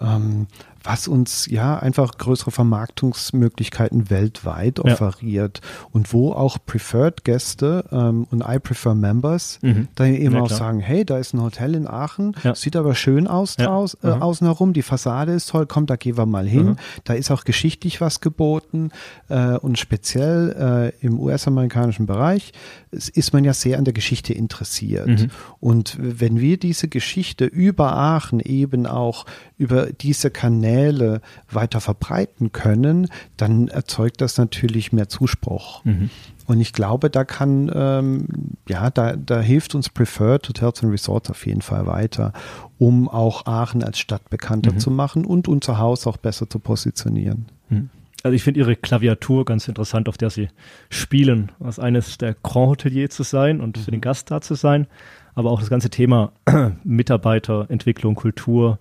Ähm, 0.00 0.46
was 0.84 1.08
uns 1.08 1.46
ja 1.46 1.78
einfach 1.78 2.18
größere 2.18 2.50
Vermarktungsmöglichkeiten 2.50 4.10
weltweit 4.10 4.78
ja. 4.78 4.92
offeriert 4.92 5.60
und 5.90 6.12
wo 6.12 6.32
auch 6.32 6.58
Preferred 6.64 7.24
Gäste 7.24 7.84
ähm, 7.92 8.26
und 8.30 8.42
I 8.46 8.58
Prefer 8.58 8.94
Members 8.94 9.58
mhm. 9.62 9.88
da 9.94 10.06
eben 10.06 10.34
ja, 10.34 10.40
auch 10.40 10.48
klar. 10.48 10.58
sagen, 10.58 10.80
hey, 10.80 11.04
da 11.04 11.18
ist 11.18 11.34
ein 11.34 11.42
Hotel 11.42 11.74
in 11.74 11.86
Aachen, 11.86 12.34
ja. 12.42 12.54
sieht 12.54 12.76
aber 12.76 12.94
schön 12.94 13.26
aus 13.26 13.56
draus, 13.56 13.94
äh, 14.02 14.08
mhm. 14.08 14.22
außen 14.22 14.46
herum, 14.46 14.72
die 14.72 14.82
Fassade 14.82 15.32
ist 15.32 15.50
toll, 15.50 15.66
kommt, 15.66 15.90
da 15.90 15.96
gehen 15.96 16.16
wir 16.16 16.26
mal 16.26 16.46
hin. 16.46 16.66
Mhm. 16.66 16.76
Da 17.04 17.14
ist 17.14 17.30
auch 17.30 17.44
geschichtlich 17.44 18.00
was 18.00 18.20
geboten 18.20 18.90
äh, 19.28 19.56
und 19.56 19.78
speziell 19.78 20.92
äh, 21.00 21.06
im 21.06 21.18
US-amerikanischen 21.20 22.06
Bereich 22.06 22.52
ist 22.90 23.32
man 23.32 23.44
ja 23.44 23.54
sehr 23.54 23.78
an 23.78 23.84
der 23.84 23.94
Geschichte 23.94 24.34
interessiert. 24.34 25.06
Mhm. 25.06 25.30
Und 25.60 25.96
wenn 25.98 26.40
wir 26.40 26.58
diese 26.58 26.88
Geschichte 26.88 27.46
über 27.46 27.92
Aachen 27.92 28.40
eben 28.40 28.86
auch 28.86 29.24
über 29.62 29.92
diese 29.92 30.32
Kanäle 30.32 31.20
weiter 31.48 31.80
verbreiten 31.80 32.50
können, 32.50 33.08
dann 33.36 33.68
erzeugt 33.68 34.20
das 34.20 34.36
natürlich 34.38 34.92
mehr 34.92 35.08
Zuspruch. 35.08 35.84
Mhm. 35.84 36.10
Und 36.46 36.60
ich 36.60 36.72
glaube, 36.72 37.10
da 37.10 37.24
kann, 37.24 37.70
ähm, 37.72 38.26
ja, 38.68 38.90
da, 38.90 39.14
da 39.14 39.40
hilft 39.40 39.76
uns 39.76 39.88
Preferred 39.88 40.48
Hotels 40.48 40.82
and 40.82 40.92
Resorts 40.92 41.30
auf 41.30 41.46
jeden 41.46 41.62
Fall 41.62 41.86
weiter, 41.86 42.32
um 42.78 43.08
auch 43.08 43.46
Aachen 43.46 43.84
als 43.84 44.00
Stadt 44.00 44.28
bekannter 44.30 44.72
mhm. 44.72 44.78
zu 44.80 44.90
machen 44.90 45.24
und 45.24 45.46
unser 45.46 45.78
Haus 45.78 46.08
auch 46.08 46.16
besser 46.16 46.50
zu 46.50 46.58
positionieren. 46.58 47.46
Mhm. 47.68 47.90
Also 48.24 48.34
ich 48.34 48.42
finde 48.42 48.58
ihre 48.58 48.74
Klaviatur 48.74 49.44
ganz 49.44 49.68
interessant, 49.68 50.08
auf 50.08 50.18
der 50.18 50.30
sie 50.30 50.48
spielen. 50.90 51.52
Als 51.60 51.78
eines 51.78 52.18
der 52.18 52.34
Grand 52.34 52.70
Hotelier 52.70 53.10
zu 53.10 53.22
sein 53.22 53.60
und 53.60 53.78
für 53.78 53.92
den 53.92 53.98
mhm. 53.98 54.02
Gast 54.02 54.28
da 54.30 54.40
zu 54.40 54.54
sein, 54.54 54.88
aber 55.34 55.50
auch 55.50 55.60
das 55.60 55.70
ganze 55.70 55.90
Thema 55.90 56.32
Mitarbeiterentwicklung, 56.84 58.16
Kultur, 58.16 58.78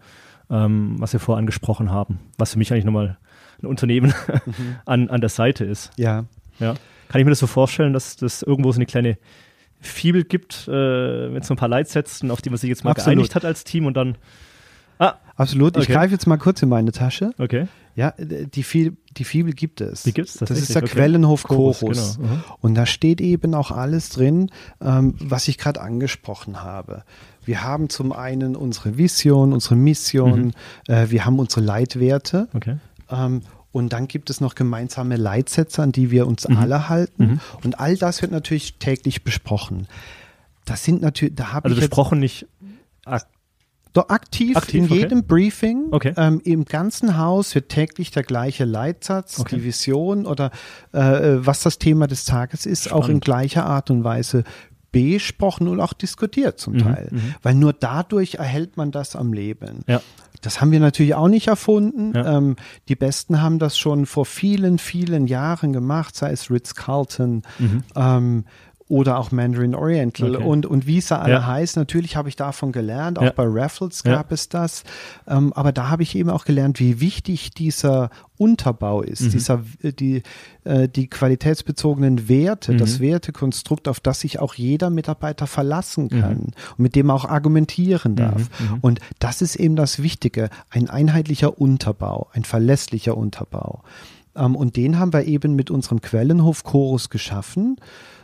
ähm, 0.52 0.96
was 1.00 1.14
wir 1.14 1.20
vorher 1.20 1.40
angesprochen 1.40 1.92
haben, 1.92 2.20
was 2.38 2.54
für 2.54 2.60
mich 2.60 2.72
eigentlich 2.72 2.86
nochmal 2.86 3.18
ein 3.62 3.68
Unternehmen 3.68 4.14
mhm. 4.46 4.76
an, 4.86 5.10
an 5.10 5.22
der 5.22 5.30
Seite 5.30 5.66
ist. 5.66 5.92
Ja. 5.98 6.26
ja. 6.60 6.76
Kann 7.08 7.20
ich 7.20 7.26
mir 7.26 7.32
das 7.32 7.40
so 7.40 7.48
vorstellen, 7.48 7.94
dass 7.94 8.18
das 8.18 8.42
irgendwo 8.44 8.72
so 8.72 8.78
eine 8.78 8.86
kleine 8.86 9.18
Fibel 9.80 10.24
gibt, 10.24 10.70
äh, 10.72 11.30
mit 11.30 11.44
so 11.46 11.54
ein 11.54 11.58
paar 11.58 11.70
Leitsätzen, 11.70 12.30
auf 12.30 12.42
die 12.42 12.50
man 12.50 12.58
sich 12.58 12.70
jetzt 12.70 12.84
mal 12.84 12.92
Absolut. 12.92 13.16
geeinigt 13.16 13.36
hat 13.36 13.46
als 13.46 13.64
Team 13.64 13.86
und 13.86 13.96
dann. 13.96 14.18
Ah, 15.02 15.16
Absolut. 15.42 15.76
Ich 15.78 15.84
okay. 15.84 15.94
greife 15.94 16.14
jetzt 16.14 16.28
mal 16.28 16.38
kurz 16.38 16.62
in 16.62 16.70
meine 16.70 16.92
Tasche. 16.92 17.32
Okay. 17.40 17.68
Ja, 17.96 18.14
die, 18.20 18.64
Fibel, 18.64 18.96
die 19.18 19.24
Fibel 19.24 19.54
gibt 19.54 19.82
es. 19.82 20.04
Die 20.04 20.14
gibt's 20.14 20.36
das 20.36 20.52
ist 20.52 20.76
der 20.76 20.84
okay. 20.84 20.94
Quellenhof 20.94 21.44
Chorus. 21.44 21.80
Chorus. 21.80 22.18
Genau. 22.18 22.30
Mhm. 22.30 22.44
Und 22.62 22.76
da 22.76 22.86
steht 22.86 23.20
eben 23.20 23.56
auch 23.56 23.72
alles 23.72 24.10
drin, 24.10 24.52
ähm, 24.80 25.16
was 25.20 25.48
ich 25.48 25.58
gerade 25.58 25.82
angesprochen 25.82 26.62
habe. 26.62 27.04
Wir 27.44 27.64
haben 27.64 27.90
zum 27.90 28.14
einen 28.14 28.56
unsere 28.56 28.98
Vision, 28.98 29.52
unsere 29.52 29.76
Mission, 29.76 30.54
mhm. 30.88 30.94
äh, 30.94 31.10
wir 31.10 31.26
haben 31.26 31.40
unsere 31.40 31.62
Leitwerte. 31.62 32.48
Okay. 32.54 32.78
Ähm, 33.10 33.42
und 33.72 33.94
dann 33.94 34.08
gibt 34.08 34.30
es 34.30 34.42
noch 34.42 34.54
gemeinsame 34.54 35.16
Leitsätze, 35.16 35.82
an 35.82 35.92
die 35.92 36.12
wir 36.12 36.28
uns 36.28 36.48
mhm. 36.48 36.58
alle 36.58 36.88
halten. 36.88 37.24
Mhm. 37.24 37.40
Und 37.64 37.80
all 37.80 37.98
das 37.98 38.22
wird 38.22 38.32
natürlich 38.32 38.78
täglich 38.78 39.24
besprochen. 39.24 39.88
Das 40.66 40.84
sind 40.84 41.02
natürlich, 41.02 41.36
da 41.36 41.52
habe 41.52 41.66
also 41.66 41.78
ich. 41.78 41.82
Also 41.82 41.90
besprochen 41.90 42.20
nicht 42.20 42.46
doch 43.94 44.10
aktiv, 44.10 44.56
aktiv 44.56 44.76
in 44.76 44.86
okay. 44.86 45.00
jedem 45.00 45.24
Briefing. 45.26 45.88
Okay. 45.92 46.14
Ähm, 46.16 46.42
Im 46.44 46.66
ganzen 46.66 47.18
Haus 47.18 47.54
wird 47.56 47.70
täglich 47.70 48.12
der 48.12 48.24
gleiche 48.24 48.66
Leitsatz, 48.66 49.40
okay. 49.40 49.58
die 49.58 49.64
Vision 49.64 50.26
oder 50.26 50.52
äh, 50.94 51.00
was 51.00 51.62
das 51.62 51.78
Thema 51.78 52.08
des 52.08 52.26
Tages 52.26 52.66
ist, 52.66 52.86
Spannend. 52.86 53.04
auch 53.04 53.10
in 53.10 53.20
gleicher 53.20 53.66
Art 53.66 53.92
und 53.92 54.04
Weise 54.04 54.44
besprochen 54.92 55.68
und 55.68 55.80
auch 55.80 55.94
diskutiert 55.94 56.60
zum 56.60 56.74
mhm, 56.74 56.80
Teil. 56.80 57.08
Mhm. 57.12 57.36
Weil 57.42 57.56
nur 57.56 57.74
dadurch 57.74 58.36
erhält 58.36 58.78
man 58.78 58.92
das 58.92 59.16
am 59.16 59.34
Leben. 59.34 59.84
Ja. 59.88 60.02
Das 60.42 60.60
haben 60.60 60.72
wir 60.72 60.80
natürlich 60.80 61.16
auch 61.16 61.28
nicht 61.28 61.48
erfunden. 61.48 62.14
Ja. 62.16 62.38
Ähm, 62.38 62.56
die 62.90 62.96
Besten 62.96 63.42
haben 63.42 63.60
das 63.60 63.78
schon 63.78 64.06
vor 64.06 64.26
vielen, 64.26 64.80
vielen 64.80 65.28
Jahren 65.28 65.72
gemacht, 65.72 66.16
sei 66.16 66.32
es 66.32 66.50
Ritz-Carlton, 66.50 67.44
mhm. 67.60 67.84
ähm, 67.96 68.46
oder 68.92 69.18
auch 69.18 69.32
Mandarin 69.32 69.74
Oriental 69.74 70.36
okay. 70.36 70.44
und, 70.44 70.66
und 70.66 70.86
wie 70.86 70.98
es 70.98 71.08
da 71.08 71.20
alle 71.20 71.36
ja. 71.36 71.48
heißt. 71.48 71.78
Natürlich 71.78 72.18
habe 72.18 72.28
ich 72.28 72.36
davon 72.36 72.74
gelernt, 72.74 73.18
auch 73.18 73.24
ja. 73.24 73.32
bei 73.32 73.46
Raffles 73.48 74.04
gab 74.04 74.32
ja. 74.32 74.34
es 74.34 74.50
das. 74.50 74.84
Ähm, 75.30 75.54
aber 75.54 75.72
da 75.72 75.90
habe 75.90 76.04
ich 76.04 76.14
eben 76.14 76.30
auch 76.30 76.44
gelernt, 76.44 76.82
wie 76.82 77.00
wichtig 77.00 77.52
dieser 77.52 78.10
Unterbau 78.38 79.02
ist, 79.02 79.22
mhm. 79.22 79.30
dieser, 79.30 79.64
äh, 79.82 79.94
die, 79.94 80.24
äh, 80.66 80.90
die 80.90 81.08
qualitätsbezogenen 81.08 82.28
Werte, 82.28 82.74
mhm. 82.74 82.80
das 82.80 83.00
Wertekonstrukt, 83.00 83.88
auf 83.88 84.02
das 84.02 84.20
sich 84.20 84.40
auch 84.40 84.56
jeder 84.56 84.90
Mitarbeiter 84.90 85.48
verlassen 85.48 86.10
mhm. 86.12 86.20
kann 86.20 86.38
mhm. 86.38 86.54
und 86.72 86.80
mit 86.80 86.96
dem 86.96 87.10
er 87.12 87.16
auch 87.16 87.26
argumentieren 87.26 88.18
darf. 88.18 88.50
Mhm. 88.60 88.66
Mhm. 88.66 88.78
Und 88.82 89.00
das 89.20 89.42
ist 89.42 89.56
eben 89.56 89.78
das 89.78 90.04
Wichtige, 90.04 90.50
ein 90.70 90.90
einheitlicher 90.90 91.62
Unterbau, 91.62 92.28
ein 92.34 92.44
verlässlicher 92.44 93.16
Unterbau. 93.16 93.84
Ähm, 94.36 94.58
und 94.58 94.76
den 94.76 95.00
haben 95.00 95.14
wir 95.14 95.26
eben 95.26 95.56
mit 95.56 95.72
unserem 95.72 96.02
Quellenhof 96.02 96.66
Chorus 96.66 97.10
geschaffen. 97.10 97.78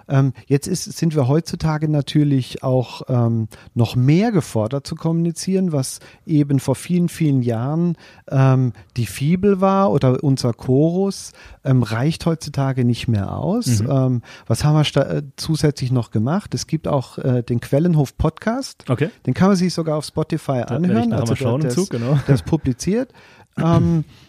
Ähm, 0.09 0.33
jetzt 0.45 0.67
ist, 0.67 0.83
sind 0.83 1.15
wir 1.15 1.27
heutzutage 1.27 1.89
natürlich 1.89 2.63
auch 2.63 3.01
ähm, 3.07 3.47
noch 3.73 3.95
mehr 3.95 4.31
gefordert 4.31 4.87
zu 4.87 4.95
kommunizieren, 4.95 5.71
was 5.71 5.99
eben 6.25 6.59
vor 6.59 6.75
vielen, 6.75 7.09
vielen 7.09 7.41
Jahren 7.41 7.97
ähm, 8.29 8.73
die 8.95 9.05
Fibel 9.05 9.61
war 9.61 9.91
oder 9.91 10.23
unser 10.23 10.53
Chorus, 10.53 11.33
ähm, 11.63 11.83
reicht 11.83 12.25
heutzutage 12.25 12.85
nicht 12.85 13.07
mehr 13.07 13.33
aus. 13.33 13.81
Mhm. 13.81 13.89
Ähm, 13.89 14.21
was 14.47 14.63
haben 14.63 14.75
wir 14.75 15.07
äh, 15.07 15.23
zusätzlich 15.35 15.91
noch 15.91 16.11
gemacht? 16.11 16.53
Es 16.53 16.67
gibt 16.67 16.87
auch 16.87 17.17
äh, 17.17 17.43
den 17.43 17.59
Quellenhof 17.59 18.17
Podcast. 18.17 18.85
Okay. 18.89 19.09
Den 19.25 19.33
kann 19.33 19.49
man 19.49 19.57
sich 19.57 19.73
sogar 19.73 19.97
auf 19.97 20.05
Spotify 20.05 20.63
da 20.67 20.75
anhören. 20.75 21.13
also 21.13 21.33
der, 21.33 21.57
der, 21.57 21.71
ist, 21.71 21.89
genau. 21.89 22.19
der 22.27 22.35
ist 22.35 22.45
publiziert. 22.45 23.13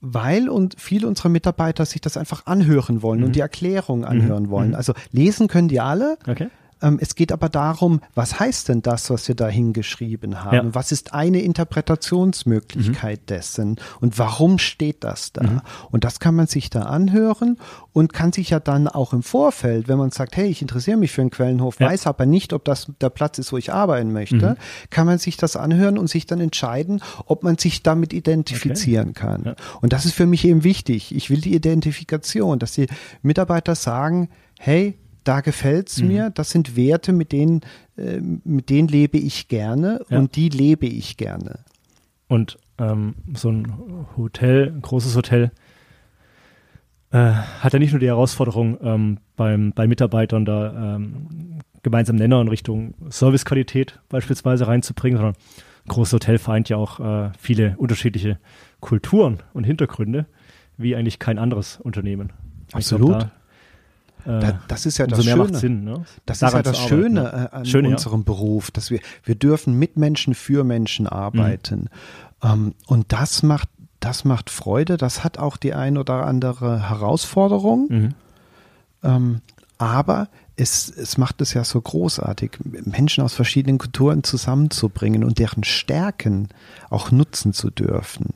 weil 0.00 0.48
und 0.48 0.76
viele 0.78 1.06
unserer 1.08 1.28
Mitarbeiter 1.28 1.84
sich 1.84 2.00
das 2.00 2.16
einfach 2.16 2.46
anhören 2.46 3.02
wollen 3.02 3.20
mhm. 3.20 3.26
und 3.26 3.36
die 3.36 3.40
Erklärung 3.40 4.04
anhören 4.04 4.44
mhm. 4.44 4.50
wollen. 4.50 4.68
Mhm. 4.70 4.74
Also 4.76 4.92
lesen 5.10 5.48
können 5.48 5.68
die 5.68 5.80
alle. 5.80 6.18
Okay. 6.26 6.48
Ähm, 6.82 6.98
es 7.00 7.14
geht 7.14 7.32
aber 7.32 7.48
darum, 7.48 8.00
was 8.14 8.38
heißt 8.38 8.68
denn 8.68 8.82
das, 8.82 9.10
was 9.10 9.28
wir 9.28 9.34
da 9.34 9.48
hingeschrieben 9.48 10.44
haben? 10.44 10.68
Ja. 10.68 10.74
Was 10.74 10.92
ist 10.92 11.14
eine 11.14 11.40
Interpretationsmöglichkeit 11.40 13.20
mhm. 13.22 13.26
dessen? 13.26 13.76
Und 14.00 14.18
warum 14.18 14.58
steht 14.58 15.04
das 15.04 15.32
da? 15.32 15.42
Mhm. 15.42 15.60
Und 15.90 16.04
das 16.04 16.20
kann 16.20 16.34
man 16.34 16.46
sich 16.46 16.70
da 16.70 16.82
anhören 16.82 17.58
und 17.92 18.12
kann 18.12 18.32
sich 18.32 18.50
ja 18.50 18.60
dann 18.60 18.88
auch 18.88 19.12
im 19.12 19.22
Vorfeld, 19.22 19.88
wenn 19.88 19.98
man 19.98 20.10
sagt, 20.10 20.36
hey, 20.36 20.48
ich 20.48 20.62
interessiere 20.62 20.96
mich 20.96 21.12
für 21.12 21.20
einen 21.20 21.30
Quellenhof, 21.30 21.80
ja. 21.80 21.88
weiß 21.88 22.06
aber 22.06 22.26
nicht, 22.26 22.52
ob 22.52 22.64
das 22.64 22.92
der 23.00 23.10
Platz 23.10 23.38
ist, 23.38 23.52
wo 23.52 23.56
ich 23.56 23.72
arbeiten 23.72 24.12
möchte, 24.12 24.50
mhm. 24.50 24.56
kann 24.90 25.06
man 25.06 25.18
sich 25.18 25.36
das 25.36 25.56
anhören 25.56 25.98
und 25.98 26.08
sich 26.08 26.26
dann 26.26 26.40
entscheiden, 26.40 27.02
ob 27.26 27.42
man 27.42 27.58
sich 27.58 27.82
damit 27.82 28.12
identifizieren 28.12 29.10
okay. 29.10 29.20
kann. 29.20 29.42
Ja. 29.44 29.56
Und 29.80 29.92
das 29.92 30.04
ist 30.04 30.14
für 30.14 30.26
mich 30.26 30.44
eben 30.44 30.64
wichtig. 30.64 31.14
Ich 31.14 31.30
will 31.30 31.40
die 31.40 31.54
Identifikation, 31.54 32.58
dass 32.58 32.72
die 32.72 32.86
Mitarbeiter 33.22 33.74
sagen, 33.74 34.28
hey, 34.58 34.98
da 35.28 35.42
gefällt 35.42 35.90
es 35.90 36.00
mhm. 36.00 36.08
mir, 36.08 36.30
das 36.30 36.50
sind 36.50 36.74
Werte, 36.74 37.12
mit 37.12 37.32
denen, 37.32 37.60
äh, 37.98 38.20
mit 38.20 38.70
denen 38.70 38.88
lebe 38.88 39.18
ich 39.18 39.48
gerne 39.48 40.00
ja. 40.08 40.18
und 40.18 40.36
die 40.36 40.48
lebe 40.48 40.86
ich 40.86 41.18
gerne. 41.18 41.60
Und 42.28 42.58
ähm, 42.78 43.14
so 43.34 43.50
ein 43.50 44.06
Hotel, 44.16 44.72
ein 44.74 44.80
großes 44.80 45.14
Hotel, 45.16 45.50
äh, 47.10 47.18
hat 47.18 47.74
ja 47.74 47.78
nicht 47.78 47.92
nur 47.92 48.00
die 48.00 48.06
Herausforderung, 48.06 48.78
ähm, 48.82 49.18
beim, 49.36 49.72
bei 49.72 49.86
Mitarbeitern 49.86 50.46
da 50.46 50.96
ähm, 50.96 51.60
gemeinsam 51.82 52.16
Nenner 52.16 52.40
in 52.40 52.48
Richtung 52.48 52.94
Servicequalität 53.10 54.00
beispielsweise 54.08 54.66
reinzubringen, 54.66 55.18
sondern 55.18 55.34
ein 55.34 55.88
großes 55.88 56.14
Hotel 56.14 56.38
vereint 56.38 56.70
ja 56.70 56.78
auch 56.78 57.00
äh, 57.00 57.30
viele 57.38 57.74
unterschiedliche 57.76 58.38
Kulturen 58.80 59.42
und 59.52 59.64
Hintergründe, 59.64 60.26
wie 60.78 60.96
eigentlich 60.96 61.18
kein 61.18 61.38
anderes 61.38 61.78
Unternehmen. 61.80 62.32
Absolut. 62.72 63.18
Glaub, 63.18 63.30
da, 64.24 64.40
äh, 64.40 64.54
das 64.68 64.86
ist 64.86 64.98
ja 64.98 65.06
das 65.06 65.24
Schöne. 65.24 65.58
Sinn, 65.58 65.84
ne? 65.84 66.04
Das 66.26 66.42
ist 66.42 66.52
ja 66.52 66.62
das 66.62 66.78
Schöne 66.78 67.22
ne? 67.22 67.52
an 67.52 67.66
Schöne, 67.66 67.88
unserem 67.88 68.20
ja. 68.20 68.24
Beruf, 68.24 68.70
dass 68.70 68.90
wir, 68.90 69.00
wir 69.24 69.34
dürfen 69.34 69.78
mit 69.78 69.96
Menschen 69.96 70.34
für 70.34 70.64
Menschen 70.64 71.06
arbeiten. 71.06 71.80
Mhm. 71.80 71.88
Um, 72.40 72.74
und 72.86 73.12
das 73.12 73.42
macht, 73.42 73.68
das 73.98 74.24
macht 74.24 74.50
Freude. 74.50 74.96
Das 74.96 75.24
hat 75.24 75.38
auch 75.38 75.56
die 75.56 75.74
ein 75.74 75.98
oder 75.98 76.24
andere 76.24 76.88
Herausforderung. 76.88 77.86
Mhm. 77.88 78.14
Um, 79.02 79.40
aber 79.78 80.28
es, 80.58 80.88
es 80.90 81.18
macht 81.18 81.40
es 81.40 81.54
ja 81.54 81.62
so 81.62 81.80
großartig, 81.80 82.58
Menschen 82.64 83.22
aus 83.22 83.32
verschiedenen 83.32 83.78
Kulturen 83.78 84.24
zusammenzubringen 84.24 85.22
und 85.22 85.38
deren 85.38 85.62
Stärken 85.62 86.48
auch 86.90 87.12
nutzen 87.12 87.52
zu 87.52 87.70
dürfen. 87.70 88.30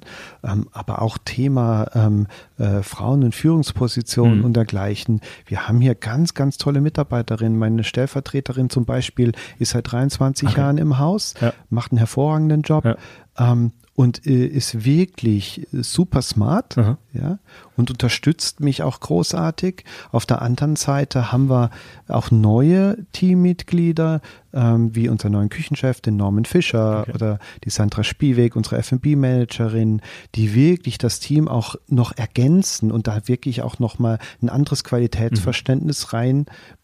Ähm, 0.45 0.68
aber 0.73 1.03
auch 1.03 1.18
Thema 1.18 1.89
ähm, 1.95 2.29
äh, 2.59 2.83
Frauen 2.83 3.23
in 3.23 3.33
Führungspositionen 3.33 4.39
mhm. 4.39 4.45
und 4.45 4.53
dergleichen. 4.55 5.20
Wir 5.47 5.66
haben 5.66 5.81
hier 5.81 5.97
ganz, 5.97 6.35
ganz 6.35 6.59
tolle 6.59 6.81
Mitarbeiterinnen. 6.81 7.59
Meine 7.59 7.83
Stellvertreterin 7.83 8.70
zum 8.70 8.85
Beispiel 8.85 9.33
ist 9.59 9.70
seit 9.70 9.91
23 9.91 10.49
okay. 10.49 10.61
Jahren 10.61 10.79
im 10.79 10.99
Haus, 10.99 11.35
ja. 11.41 11.53
macht 11.70 11.91
einen 11.91 11.99
hervorragenden 11.99 12.62
Job. 12.62 12.85
Ja. 12.85 12.97
Ähm, 13.37 13.73
und 13.95 14.26
äh, 14.26 14.47
ist 14.47 14.84
wirklich 14.84 15.66
super 15.72 16.22
smart, 16.22 16.78
Aha. 16.78 16.99
ja, 17.12 17.38
und 17.76 17.90
unterstützt 17.90 18.61
mich 18.61 18.82
auch 18.82 19.01
großartig. 19.01 19.84
Auf 20.12 20.24
der 20.24 20.40
anderen 20.40 20.76
Seite 20.76 21.30
haben 21.30 21.51
wir 21.51 21.70
auch 22.09 22.30
neue 22.30 22.97
Teammitglieder, 23.12 24.22
ähm, 24.55 24.95
wie 24.95 25.11
unser 25.11 25.28
neuen 25.28 25.51
Küchenchef, 25.51 26.01
den 26.01 26.16
Norman 26.16 26.47
Fischer 26.47 27.03
okay. 27.03 27.12
oder 27.12 27.38
die 27.64 27.70
Sandra 27.70 28.03
Spieweg, 28.03 28.57
unsere 28.57 28.78
F&B-Managerin, 28.78 30.01
die 30.34 30.55
wirklich 30.55 30.97
das 30.97 31.20
Team 31.20 31.47
auch 31.47 31.76
noch 31.88 32.16
ergänzen 32.16 32.90
und 32.90 33.07
da 33.07 33.28
wirklich 33.28 33.61
auch 33.62 33.78
nochmal 33.78 34.18
ein 34.40 34.49
anderes 34.49 34.84
Qualitätsverständnis 34.84 36.07
mhm. 36.07 36.09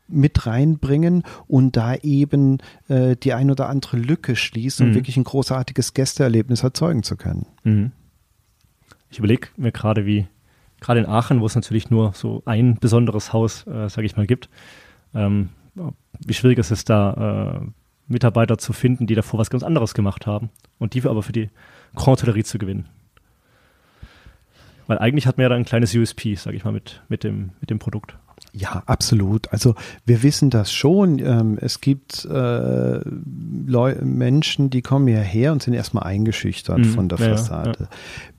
Mit 0.09 0.46
reinbringen 0.46 1.22
und 1.46 1.76
da 1.76 1.94
eben 1.96 2.59
äh, 2.88 3.16
die 3.16 3.34
ein 3.34 3.50
oder 3.50 3.68
andere 3.68 3.98
Lücke 3.98 4.36
schließen 4.36 4.86
mhm. 4.86 4.92
um 4.92 4.94
wirklich 4.96 5.16
ein 5.16 5.24
großartiges 5.24 5.94
Gästeerlebnis 5.94 6.62
erzeugen 6.62 7.02
zu 7.02 7.16
können. 7.16 7.46
Mhm. 7.64 7.92
Ich 9.11 9.18
überlege 9.18 9.48
mir 9.56 9.72
gerade, 9.72 10.06
wie 10.06 10.26
gerade 10.80 11.00
in 11.00 11.06
Aachen, 11.06 11.40
wo 11.40 11.46
es 11.46 11.54
natürlich 11.54 11.90
nur 11.90 12.12
so 12.14 12.42
ein 12.46 12.76
besonderes 12.76 13.32
Haus, 13.32 13.66
äh, 13.66 13.88
sage 13.88 14.06
ich 14.06 14.16
mal, 14.16 14.26
gibt, 14.26 14.48
ähm, 15.14 15.50
wie 16.24 16.34
schwierig 16.34 16.59
es 16.59 16.70
ist, 16.70 16.88
da 16.90 17.61
äh, 17.62 17.66
Mitarbeiter 18.09 18.59
zu 18.59 18.72
finden, 18.72 19.06
die 19.06 19.14
davor 19.14 19.38
was 19.38 19.50
ganz 19.50 19.62
anderes 19.62 19.94
gemacht 19.94 20.26
haben 20.26 20.50
und 20.78 20.94
die 20.94 21.04
aber 21.04 21.22
für 21.22 21.32
die 21.32 21.50
Grand 21.94 22.20
Hotellerie 22.20 22.44
zu 22.44 22.59
gewinnen. 22.59 22.88
Weil 24.86 24.98
eigentlich 24.98 25.26
hat 25.26 25.36
man 25.36 25.42
ja 25.42 25.48
da 25.50 25.54
ein 25.54 25.66
kleines 25.66 25.94
USP, 25.94 26.34
sage 26.34 26.56
ich 26.56 26.64
mal, 26.64 26.72
mit, 26.72 27.02
mit, 27.09 27.22
dem, 27.22 27.50
mit 27.61 27.70
dem 27.70 27.78
Produkt. 27.78 28.16
Ja, 28.53 28.82
absolut. 28.86 29.53
Also 29.53 29.74
wir 30.05 30.22
wissen 30.22 30.51
das 30.51 30.72
schon. 30.72 31.18
Ähm, 31.18 31.59
es 31.61 31.80
gibt 31.80 32.24
äh, 32.24 33.01
Menschen, 33.05 34.70
die 34.70 34.82
kommen 34.82 35.07
hierher 35.07 35.53
und 35.53 35.62
sind 35.62 35.74
erstmal 35.74 36.05
eingeschüchtert 36.05 36.78
mhm, 36.78 36.84
von 36.84 37.09
der 37.09 37.18
Fassade. 37.18 37.76
Ja, 37.80 37.88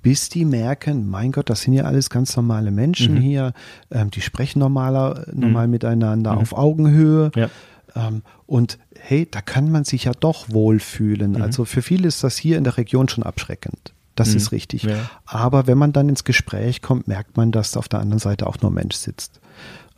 Bis 0.01 0.29
die 0.29 0.45
merken, 0.45 1.09
mein 1.09 1.31
Gott, 1.31 1.49
das 1.49 1.61
sind 1.61 1.73
ja 1.73 1.83
alles 1.83 2.09
ganz 2.09 2.35
normale 2.35 2.71
Menschen 2.71 3.15
mhm. 3.15 3.21
hier, 3.21 3.53
ähm, 3.91 4.09
die 4.09 4.21
sprechen 4.21 4.59
normaler, 4.59 5.25
normal 5.31 5.67
mhm. 5.67 5.71
miteinander 5.71 6.33
mhm. 6.33 6.37
auf 6.39 6.53
Augenhöhe. 6.53 7.31
Ja. 7.35 7.49
Ähm, 7.95 8.23
und 8.45 8.79
hey, 8.99 9.27
da 9.29 9.41
kann 9.41 9.71
man 9.71 9.83
sich 9.83 10.05
ja 10.05 10.11
doch 10.19 10.49
wohlfühlen. 10.49 11.33
Mhm. 11.33 11.41
Also 11.41 11.65
für 11.65 11.81
viele 11.81 12.07
ist 12.07 12.23
das 12.23 12.37
hier 12.37 12.57
in 12.57 12.63
der 12.63 12.77
Region 12.77 13.09
schon 13.09 13.23
abschreckend. 13.23 13.93
Das 14.15 14.31
mhm. 14.31 14.37
ist 14.37 14.51
richtig. 14.51 14.83
Ja. 14.83 15.09
Aber 15.25 15.67
wenn 15.67 15.77
man 15.77 15.93
dann 15.93 16.09
ins 16.09 16.23
Gespräch 16.23 16.81
kommt, 16.81 17.07
merkt 17.07 17.37
man, 17.37 17.51
dass 17.51 17.77
auf 17.77 17.87
der 17.87 17.99
anderen 17.99 18.19
Seite 18.19 18.47
auch 18.47 18.57
nur 18.61 18.71
Mensch 18.71 18.95
sitzt. 18.95 19.39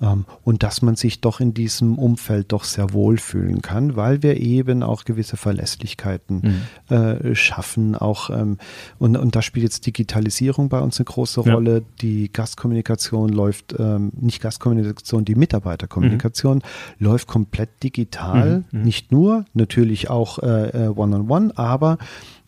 Ähm, 0.02 0.26
und 0.44 0.64
dass 0.64 0.82
man 0.82 0.96
sich 0.96 1.22
doch 1.22 1.40
in 1.40 1.54
diesem 1.54 1.98
Umfeld 1.98 2.52
doch 2.52 2.64
sehr 2.64 2.94
wohl 2.94 3.18
fühlen 3.18 3.62
kann, 3.62 3.96
weil 3.96 4.24
wir 4.24 4.38
eben 4.38 4.84
auch 4.84 5.06
gewisse 5.06 5.38
Verlässlichkeiten 5.38 6.64
mhm. 6.90 6.96
äh, 6.96 7.36
schaffen. 7.36 7.96
Auch 7.96 8.30
ähm, 8.30 8.58
und, 8.98 9.16
und 9.16 9.36
da 9.36 9.42
spielt 9.42 9.64
jetzt 9.64 9.86
Digitalisierung 9.86 10.70
bei 10.70 10.80
uns 10.80 11.00
eine 11.00 11.06
große 11.06 11.42
Rolle. 11.42 11.74
Ja. 11.74 11.82
Die 12.02 12.34
Gastkommunikation 12.34 13.30
läuft, 13.30 13.76
ähm, 13.78 14.12
nicht 14.20 14.42
Gastkommunikation, 14.42 15.26
die 15.26 15.36
Mitarbeiterkommunikation 15.36 16.58
mhm. 16.58 17.06
läuft 17.06 17.28
komplett 17.28 17.84
digital. 17.84 18.60
Mhm. 18.72 18.80
mhm. 18.80 18.86
Nicht 18.86 19.12
nur, 19.12 19.46
natürlich 19.54 20.10
auch 20.10 20.40
äh, 20.40 20.86
äh 20.86 20.88
One-on-One, 20.88 21.48
-on 21.48 21.52
-one, 21.52 21.58
aber 21.58 21.98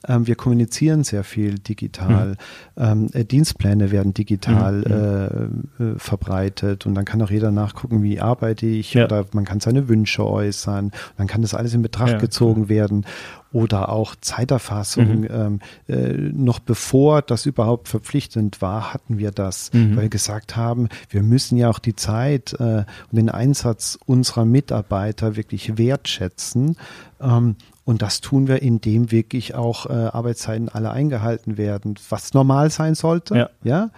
ähm, 0.08 0.28
wir 0.28 0.36
kommunizieren 0.36 1.04
sehr 1.04 1.24
viel 1.24 1.56
digital. 1.56 2.36
Mhm. 2.76 3.10
Ähm, 3.14 3.28
Dienstpläne 3.28 3.92
werden 3.92 4.14
digital 4.14 5.54
mhm. 5.78 5.80
äh, 5.80 5.84
äh, 5.84 5.96
verbreitet 5.98 6.86
und 6.86 6.96
dann 6.96 7.06
kann 7.06 7.22
auch 7.22 7.32
jeder 7.32 7.52
nachgucken, 7.52 8.04
wie 8.04 8.20
arbeite 8.20 8.66
ich 8.66 8.94
ja. 8.94 9.06
oder 9.06 9.26
man 9.34 9.46
kann 9.46 9.60
seine 9.60 9.88
Wünsche 9.88 10.26
äußern. 10.26 10.92
Dann 11.18 11.28
kann 11.28 11.42
das 11.42 11.54
alles 11.54 11.74
in 11.74 11.82
Betracht 11.82 12.14
ja, 12.14 12.18
gezogen 12.18 12.64
cool. 12.64 12.70
werden 12.70 13.06
oder 13.54 13.90
auch 13.90 14.16
Zeiterfassung. 14.20 15.22
Mhm. 15.22 15.28
Ähm, 15.30 15.60
äh, 15.88 16.14
noch 16.34 16.60
bevor 16.60 17.22
das 17.22 17.46
überhaupt 17.46 17.88
verpflichtend 17.88 18.62
war, 18.62 18.94
hatten 18.94 19.20
wir 19.20 19.32
das, 19.32 19.72
mhm. 19.72 19.96
weil 19.96 20.04
wir 20.04 20.10
gesagt 20.10 20.58
haben, 20.58 20.90
wir 21.10 21.24
müssen 21.24 21.58
ja 21.58 21.70
auch 21.70 21.80
die 21.80 21.96
Zeit 21.96 22.54
äh, 22.60 22.84
und 22.84 22.86
den 23.14 23.30
Einsatz 23.30 23.98
unserer 24.06 24.44
Mitarbeiter 24.44 25.36
wirklich 25.36 25.78
wertschätzen. 25.78 26.76
Ähm, 27.22 27.56
und 27.86 28.02
das 28.02 28.22
tun 28.22 28.48
wir, 28.48 28.62
indem 28.62 29.12
wirklich 29.12 29.56
auch 29.56 29.88
äh, 29.88 29.94
Arbeitszeiten 29.94 30.70
alle 30.70 30.92
eingehalten 30.92 31.58
werden, 31.58 31.96
was 32.10 32.34
normal 32.34 32.70
sein 32.70 32.96
sollte. 32.96 33.36
Ja. 33.36 33.50
ja? 33.64 33.90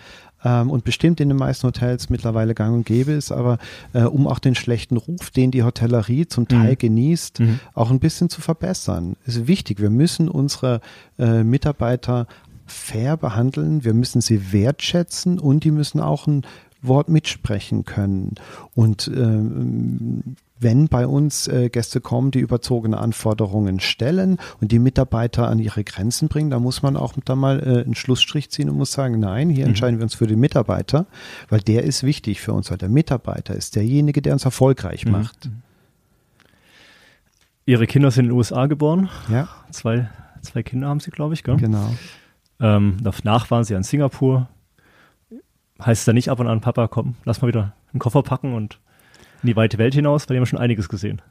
Ähm, 0.44 0.70
und 0.70 0.84
bestimmt 0.84 1.20
in 1.20 1.30
den 1.30 1.38
meisten 1.38 1.68
Hotels 1.68 2.10
mittlerweile 2.10 2.54
gang 2.54 2.76
und 2.76 2.86
gäbe 2.86 3.12
ist, 3.12 3.32
aber 3.32 3.58
äh, 3.94 4.04
um 4.04 4.28
auch 4.28 4.40
den 4.40 4.56
schlechten 4.56 4.98
Ruf, 4.98 5.32
den 5.32 5.52
die 5.52 5.64
Hotellerie 5.64 6.28
zum 6.28 6.48
Teil 6.48 6.72
mhm. 6.72 6.78
genießt, 6.78 7.40
mhm. 7.40 7.60
auch 7.74 7.92
ein 7.92 8.00
bisschen 8.00 8.30
zu 8.30 8.42
verbessern. 8.42 9.16
Ist 9.26 9.48
wichtig. 9.48 9.80
Wir 9.80 9.90
müssen 9.90 10.30
unsere 10.30 10.82
äh, 11.18 11.44
Mitarbeiter 11.44 12.28
fair 12.68 13.18
behandeln, 13.18 13.84
wir 13.84 13.94
müssen 13.94 14.22
sie 14.22 14.52
wertschätzen 14.52 15.40
und 15.40 15.64
die 15.64 15.72
müssen 15.72 16.00
auch 16.00 16.26
ein 16.26 16.44
Wort 16.82 17.10
mitsprechen 17.10 17.86
können. 17.86 18.36
Und 18.74 19.08
ähm, 19.08 20.36
wenn 20.66 20.88
bei 20.88 21.06
uns 21.06 21.48
äh, 21.48 21.70
Gäste 21.70 22.02
kommen, 22.02 22.32
die 22.32 22.40
überzogene 22.40 22.98
Anforderungen 22.98 23.80
stellen 23.80 24.40
und 24.60 24.72
die 24.72 24.80
Mitarbeiter 24.80 25.48
an 25.48 25.60
ihre 25.60 25.84
Grenzen 25.84 26.28
bringen, 26.28 26.50
da 26.50 26.60
muss 26.60 26.82
man 26.82 26.98
auch 26.98 27.14
da 27.24 27.36
mal 27.36 27.60
äh, 27.60 27.84
einen 27.84 27.94
Schlussstrich 27.94 28.50
ziehen 28.50 28.68
und 28.72 28.76
muss 28.76 28.92
sagen, 28.92 29.20
nein, 29.20 29.52
hier 29.52 29.66
mhm. 29.66 29.70
entscheiden 29.70 30.00
wir 30.00 30.04
uns 30.04 30.16
für 30.16 30.26
den 30.26 30.40
Mitarbeiter, 30.40 31.06
weil 31.50 31.60
der 31.60 31.84
ist 31.84 32.02
wichtig 32.02 32.42
für 32.42 32.52
uns, 32.52 32.72
weil 32.72 32.80
der 32.80 32.90
Mitarbeiter 32.90 33.54
ist 33.54 33.76
derjenige, 33.76 34.24
der 34.24 34.34
uns 34.34 34.44
erfolgreich 34.44 35.06
mhm. 35.06 35.12
macht. 35.12 35.52
Ihre 37.68 37.86
Kinder 37.86 38.10
sind 38.10 38.26
in 38.26 38.30
den 38.32 38.38
USA 38.38 38.66
geboren. 38.66 39.10
Ja. 39.30 39.48
Zwei, 39.70 40.10
zwei 40.42 40.64
Kinder 40.64 40.88
haben 40.88 41.00
sie, 41.00 41.12
glaube 41.12 41.36
ich, 41.36 41.44
gell? 41.44 41.58
Genau. 41.58 41.94
Ähm, 42.60 42.98
danach 43.04 43.52
waren 43.52 43.64
sie 43.64 43.76
in 43.76 43.84
Singapur. 43.84 44.50
Heißt 45.80 46.02
es 46.02 46.06
da 46.06 46.14
nicht 46.14 46.30
ab 46.30 46.40
und 46.40 46.48
an, 46.48 46.62
Papa, 46.62 46.88
komm, 46.88 47.18
lass 47.24 47.44
mal 47.44 47.50
wieder 47.50 47.74
einen 47.94 48.00
Koffer 48.00 48.24
packen 48.24 48.54
und 48.54 48.80
in 49.46 49.48
die 49.48 49.56
weite 49.56 49.78
Welt 49.78 49.94
hinaus, 49.94 50.28
weil 50.28 50.36
die 50.36 50.40
haben 50.40 50.46
schon 50.46 50.60
einiges 50.60 50.90
gesehen. 50.90 51.22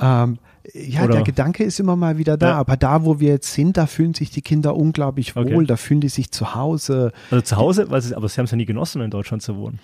Ähm, 0.00 0.38
ja, 0.74 1.04
Oder? 1.04 1.14
der 1.14 1.22
Gedanke 1.22 1.64
ist 1.64 1.80
immer 1.80 1.96
mal 1.96 2.18
wieder 2.18 2.36
da, 2.36 2.50
ja. 2.50 2.56
aber 2.56 2.76
da, 2.76 3.04
wo 3.04 3.20
wir 3.20 3.28
jetzt 3.28 3.52
sind, 3.52 3.76
da 3.76 3.86
fühlen 3.86 4.14
sich 4.14 4.30
die 4.30 4.42
Kinder 4.42 4.76
unglaublich 4.76 5.36
wohl, 5.36 5.46
okay. 5.46 5.66
da 5.66 5.76
fühlen 5.76 6.00
die 6.00 6.08
sich 6.08 6.30
zu 6.32 6.54
Hause. 6.54 7.12
Also 7.30 7.42
zu 7.42 7.56
Hause, 7.56 7.90
weil 7.90 8.00
sie, 8.02 8.14
aber 8.14 8.28
sie 8.28 8.38
haben 8.38 8.44
es 8.44 8.50
ja 8.50 8.56
nie 8.56 8.66
genossen, 8.66 9.00
in 9.02 9.10
Deutschland 9.10 9.42
zu 9.42 9.56
wohnen. 9.56 9.78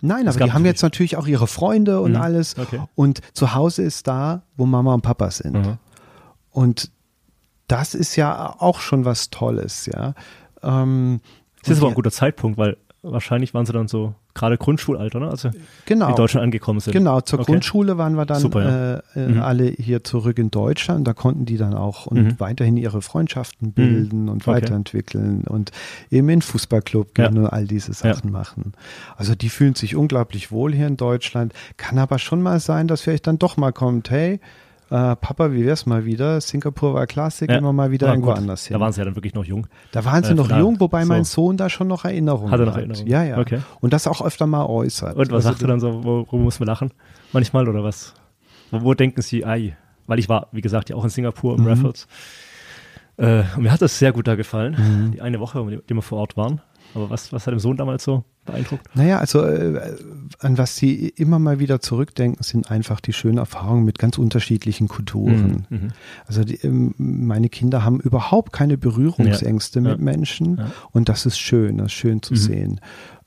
Nein, 0.00 0.26
das 0.26 0.36
aber 0.36 0.46
die 0.46 0.52
haben 0.52 0.64
jetzt 0.64 0.82
natürlich 0.82 1.16
auch 1.16 1.26
ihre 1.26 1.46
Freunde 1.46 2.00
und 2.00 2.12
mhm. 2.12 2.20
alles. 2.20 2.58
Okay. 2.58 2.80
Und 2.94 3.20
zu 3.34 3.54
Hause 3.54 3.82
ist 3.82 4.06
da, 4.08 4.42
wo 4.56 4.66
Mama 4.66 4.94
und 4.94 5.02
Papa 5.02 5.30
sind. 5.30 5.54
Mhm. 5.54 5.78
Und 6.50 6.90
das 7.68 7.94
ist 7.94 8.16
ja 8.16 8.56
auch 8.58 8.80
schon 8.80 9.04
was 9.04 9.30
Tolles, 9.30 9.86
ja. 9.86 10.14
Ähm, 10.62 11.20
das 11.62 11.74
ist 11.74 11.78
aber 11.78 11.88
ein 11.88 11.94
guter 11.94 12.10
Zeitpunkt, 12.10 12.58
weil 12.58 12.76
wahrscheinlich 13.02 13.52
waren 13.52 13.66
sie 13.66 13.72
dann 13.72 13.88
so 13.88 14.14
gerade 14.34 14.56
Grundschulalter, 14.56 15.18
ne? 15.20 15.28
Also 15.28 15.50
genau. 15.86 16.10
in 16.10 16.14
Deutschland 16.14 16.44
angekommen 16.44 16.80
sind. 16.80 16.92
Genau, 16.92 17.20
zur 17.20 17.40
okay. 17.40 17.52
Grundschule 17.52 17.98
waren 17.98 18.14
wir 18.14 18.24
dann 18.26 18.40
Super, 18.40 19.02
ja. 19.14 19.20
äh, 19.20 19.28
mhm. 19.28 19.42
alle 19.42 19.64
hier 19.66 20.04
zurück 20.04 20.38
in 20.38 20.50
Deutschland. 20.50 21.06
Da 21.06 21.12
konnten 21.12 21.44
die 21.44 21.56
dann 21.56 21.74
auch 21.74 22.06
und 22.06 22.22
mhm. 22.22 22.40
weiterhin 22.40 22.76
ihre 22.76 23.02
Freundschaften 23.02 23.68
mhm. 23.68 23.72
bilden 23.72 24.22
mhm. 24.22 24.28
und 24.28 24.42
okay. 24.42 24.56
weiterentwickeln 24.56 25.44
und 25.44 25.72
eben 26.10 26.28
in 26.28 26.42
Fußballclub 26.42 27.14
gehen 27.14 27.34
ja. 27.34 27.42
und 27.42 27.46
all 27.48 27.66
diese 27.66 27.92
Sachen 27.92 28.28
ja. 28.28 28.38
machen. 28.38 28.72
Also 29.16 29.34
die 29.34 29.48
fühlen 29.48 29.74
sich 29.74 29.96
unglaublich 29.96 30.52
wohl 30.52 30.72
hier 30.72 30.86
in 30.86 30.96
Deutschland. 30.96 31.52
Kann 31.76 31.98
aber 31.98 32.18
schon 32.18 32.40
mal 32.40 32.60
sein, 32.60 32.86
dass 32.88 33.02
vielleicht 33.02 33.26
dann 33.26 33.38
doch 33.38 33.56
mal 33.56 33.72
kommt, 33.72 34.10
hey, 34.10 34.40
äh, 34.92 35.16
Papa, 35.16 35.52
wie 35.52 35.64
wär's 35.64 35.86
mal 35.86 36.04
wieder? 36.04 36.40
Singapur 36.40 36.94
war 36.94 37.06
Klassik, 37.06 37.50
Ja. 37.50 37.56
immer 37.58 37.72
mal 37.72 37.90
wieder 37.90 38.08
Ah, 38.08 38.10
irgendwo 38.10 38.28
gut. 38.30 38.38
anders 38.38 38.66
hin. 38.66 38.74
Da 38.74 38.80
waren 38.80 38.92
sie 38.92 39.00
ja 39.00 39.04
dann 39.06 39.16
wirklich 39.16 39.34
noch 39.34 39.44
jung. 39.44 39.66
Da 39.92 40.04
waren 40.04 40.22
sie 40.22 40.32
Äh, 40.32 40.34
noch 40.34 40.48
daher, 40.48 40.62
jung, 40.62 40.78
wobei 40.80 41.04
mein 41.04 41.24
so. 41.24 41.46
Sohn 41.46 41.56
da 41.56 41.68
schon 41.70 41.88
noch 41.88 42.04
Erinnerungen 42.04 42.50
Hat 42.52 42.60
er 42.60 42.66
noch. 42.66 42.76
Erinnerungen? 42.76 43.06
Ja, 43.08 43.24
ja. 43.24 43.38
Okay. 43.38 43.60
Und 43.80 43.92
das 43.92 44.06
auch 44.06 44.24
öfter 44.24 44.46
mal 44.46 44.66
äußert. 44.66 45.16
Und 45.16 45.28
was 45.30 45.34
Also 45.46 45.48
sagt 45.48 45.62
er 45.62 45.68
dann 45.68 45.80
so, 45.80 46.04
wo- 46.04 46.26
worüber 46.26 46.44
muss 46.44 46.60
man 46.60 46.66
lachen? 46.66 46.90
Manchmal 47.32 47.68
oder 47.68 47.82
was? 47.82 48.14
Wo, 48.70 48.82
wo 48.82 48.94
denken 48.94 49.22
Sie, 49.22 49.44
ei, 49.46 49.76
weil 50.06 50.18
ich 50.18 50.28
war, 50.28 50.48
wie 50.52 50.60
gesagt, 50.60 50.90
ja 50.90 50.96
auch 50.96 51.04
in 51.04 51.10
Singapur 51.10 51.56
im 51.56 51.62
Mhm. 51.62 51.68
Raffles. 51.68 52.06
Äh, 53.18 53.42
und 53.56 53.62
mir 53.62 53.70
hat 53.72 53.82
das 53.82 53.98
sehr 53.98 54.12
gut 54.12 54.26
da 54.26 54.34
gefallen, 54.34 55.12
die 55.14 55.20
eine 55.20 55.38
Woche, 55.38 55.60
in 55.60 55.68
der 55.88 55.96
wir 55.96 56.02
vor 56.02 56.18
Ort 56.18 56.36
waren. 56.36 56.60
Aber 56.94 57.10
was, 57.10 57.32
was 57.32 57.46
hat 57.46 57.52
dem 57.52 57.58
Sohn 57.60 57.76
damals 57.76 58.04
so 58.04 58.24
beeindruckt? 58.44 58.86
Naja, 58.94 59.18
also 59.18 59.42
äh, 59.44 59.94
an 60.40 60.58
was 60.58 60.76
sie 60.76 61.08
immer 61.08 61.38
mal 61.38 61.58
wieder 61.58 61.80
zurückdenken, 61.80 62.42
sind 62.42 62.70
einfach 62.70 63.00
die 63.00 63.12
schönen 63.12 63.38
Erfahrungen 63.38 63.84
mit 63.84 63.98
ganz 63.98 64.18
unterschiedlichen 64.18 64.88
Kulturen. 64.88 65.66
Mhm. 65.70 65.88
Also 66.26 66.44
die, 66.44 66.56
ähm, 66.56 66.94
meine 66.98 67.48
Kinder 67.48 67.84
haben 67.84 68.00
überhaupt 68.00 68.52
keine 68.52 68.76
Berührungsängste 68.78 69.78
Ja. 69.80 69.88
mit 69.90 69.98
Ja. 69.98 70.04
Menschen 70.04 70.56
Ja. 70.58 70.72
und 70.90 71.08
das 71.08 71.24
ist 71.26 71.38
schön, 71.38 71.78
das 71.78 71.86
ist 71.86 71.92
schön 71.94 72.22
zu 72.22 72.34
Mhm. 72.34 72.38
sehen. 72.38 72.80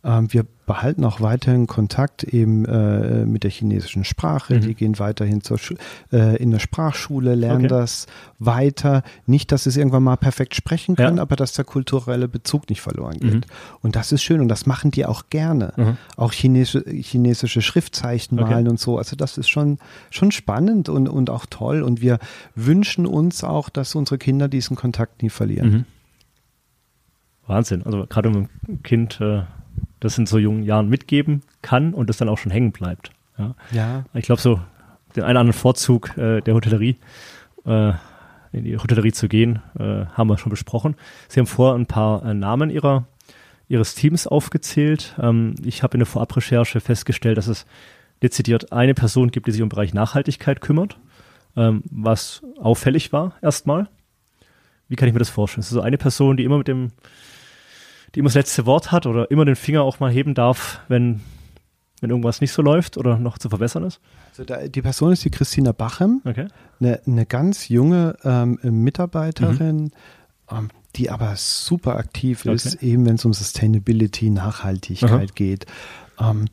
Ähm, 0.06 0.32
wir 0.32 0.45
behalten 0.68 1.03
auch 1.03 1.20
weiterhin 1.20 1.66
Kontakt 1.68 2.24
eben 2.24 2.66
äh, 2.66 3.26
mit 3.26 3.43
der 3.43 3.51
chinesischen 3.51 4.03
Sprache. 4.03 4.56
Mhm. 4.56 4.62
Die 4.62 4.76
gehen 4.76 4.97
weiterhin 4.99 5.41
zur 5.41 5.58
Schu 5.58 5.76
äh, 6.12 6.38
in 6.38 6.51
der 6.51 6.60
Sprachschule, 6.60 7.34
lernen 7.36 7.66
Okay. 7.66 7.68
das 7.68 8.06
weiter. 8.39 9.01
Nicht, 9.26 9.51
dass 9.51 9.64
sie 9.64 9.70
es 9.70 9.78
irgendwann 9.78 10.03
mal 10.03 10.16
perfekt 10.16 10.56
sprechen 10.56 10.95
können, 10.95 11.18
Ja. 11.18 11.22
aber 11.24 11.36
dass 11.36 11.53
der 11.53 11.66
kulturelle 11.66 12.28
Bezug 12.28 12.70
nicht 12.70 12.82
verloren 12.82 13.18
Mhm. 13.22 13.30
geht. 13.32 13.47
Und 13.82 13.95
das 13.95 14.12
ist 14.12 14.22
schön 14.24 14.41
und 14.41 14.47
das 14.47 14.66
machen 14.68 14.91
die 14.91 15.06
auch 15.06 15.30
gerne. 15.30 15.74
Mhm. 15.76 15.97
Auch 16.18 16.32
chinesische, 16.34 16.84
chinesische 16.89 17.62
Schriftzeichen 17.62 18.39
Okay. 18.39 18.51
malen 18.51 18.68
und 18.68 18.80
so. 18.80 18.97
Also 18.97 19.16
das 19.16 19.38
ist 19.38 19.49
schon, 19.49 19.80
schon 20.12 20.32
spannend 20.32 20.88
und, 20.89 21.08
und 21.10 21.30
auch 21.32 21.45
toll. 21.47 21.82
Und 21.84 22.01
wir 22.01 22.20
wünschen 22.56 23.06
uns 23.08 23.43
auch, 23.43 23.70
dass 23.70 23.95
unsere 23.95 24.18
Kinder 24.20 24.47
diesen 24.47 24.76
Kontakt 24.76 25.22
nie 25.24 25.30
verlieren. 25.30 25.70
Mhm. 25.72 25.86
Wahnsinn. 27.47 27.84
Also 27.84 28.06
gerade 28.08 28.30
man 28.30 28.49
ein 28.68 28.82
Kind 28.84 29.20
äh, 29.22 29.43
das 30.06 30.18
in 30.18 30.26
so 30.26 30.38
jungen 30.38 30.64
Jahren 30.64 30.88
mitgeben 30.88 31.41
kann 31.62 31.93
und 31.93 32.10
das 32.10 32.18
dann 32.18 32.30
auch 32.30 32.38
schon 32.38 32.51
hängen 32.51 32.72
bleibt. 32.72 33.12
Ja. 33.38 33.56
Ja. 33.72 34.06
Ich 34.14 34.26
glaube, 34.26 34.41
so 34.41 34.60
den 35.16 35.24
einen 35.24 35.32
oder 35.32 35.39
anderen 35.41 35.60
Vorzug 35.60 36.18
äh, 36.18 36.41
der 36.41 36.53
Hotellerie, 36.53 36.97
äh, 37.66 37.93
in 38.51 38.64
die 38.64 38.78
Hotellerie 38.78 39.12
zu 39.12 39.28
gehen, 39.28 39.62
äh, 39.78 40.06
haben 40.06 40.30
wir 40.30 40.38
schon 40.38 40.49
besprochen. 40.49 40.95
Sie 41.28 41.39
haben 41.39 41.47
vorher 41.47 41.78
ein 41.78 41.88
paar 41.88 42.24
äh, 42.24 42.34
Namen 42.34 42.70
ihrer, 42.70 43.06
Ihres 43.68 43.95
Teams 43.95 44.28
aufgezählt. 44.28 45.16
Ähm, 45.20 45.56
ich 45.64 45.84
habe 45.84 45.95
in 45.95 45.99
der 45.99 46.06
Vorabrecherche 46.06 46.80
festgestellt, 46.80 47.38
dass 47.38 47.47
es 47.47 47.66
dezidiert 48.22 48.72
eine 48.72 48.93
Person 48.93 49.32
gibt, 49.32 49.47
die 49.47 49.51
sich 49.51 49.62
um 49.62 49.68
den 49.68 49.76
Bereich 49.76 49.93
Nachhaltigkeit 49.93 50.62
kümmert, 50.62 50.97
ähm, 51.58 51.84
was 51.89 52.43
auffällig 52.60 53.12
war 53.12 53.34
erstmal. 53.41 53.89
Wie 54.88 54.95
kann 54.95 55.08
ich 55.08 55.14
mir 55.14 55.20
das 55.20 55.30
vorstellen? 55.30 55.62
Ist 55.62 55.68
es 55.68 55.74
so 55.74 55.82
eine 55.82 55.97
Person, 55.97 56.38
die 56.38 56.43
immer 56.43 56.60
mit 56.60 56.68
dem, 56.68 56.91
die 58.16 58.20
immer 58.20 58.28
das 58.30 58.36
letzte 58.36 58.66
Wort 58.66 58.91
hat 58.91 59.05
oder 59.05 59.30
immer 59.30 59.45
den 59.45 59.55
Finger 59.57 59.84
auch 59.84 59.99
mal 59.99 60.09
heben 60.11 60.34
darf, 60.34 60.80
wenn, 60.88 61.22
wenn 62.01 62.09
irgendwas 62.09 62.39
nicht 62.41 62.53
so 62.53 62.61
läuft 62.61 62.97
oder 62.97 63.20
noch 63.20 63.38
zu 63.38 63.49
verbessern 63.49 63.84
ist? 63.84 63.99
Also 64.32 64.45
da, 64.45 64.68
die 64.68 64.82
Person 64.82 65.11
ist 65.11 65.24
die 65.26 65.30
Christina 65.30 65.74
Bachem, 65.74 66.22
Okay. 66.26 66.47
eine, 66.80 67.01
eine 67.05 67.26
ganz 67.26 67.68
junge 67.70 68.16
ähm, 68.24 68.57
Mitarbeiterin, 68.63 69.91
ähm, 70.49 70.70
die 70.95 71.09
aber 71.09 71.36
super 71.36 71.97
aktiv 71.97 72.45
ist, 72.45 72.76
Okay. 72.78 72.88
eben 72.88 73.05
wenn 73.05 73.16
es 73.16 73.26
um 73.26 73.34
Sustainability, 73.34 74.30
Nachhaltigkeit 74.30 75.11
Aha. 75.11 75.26
geht. 75.36 75.66
Ähm, 76.20 76.45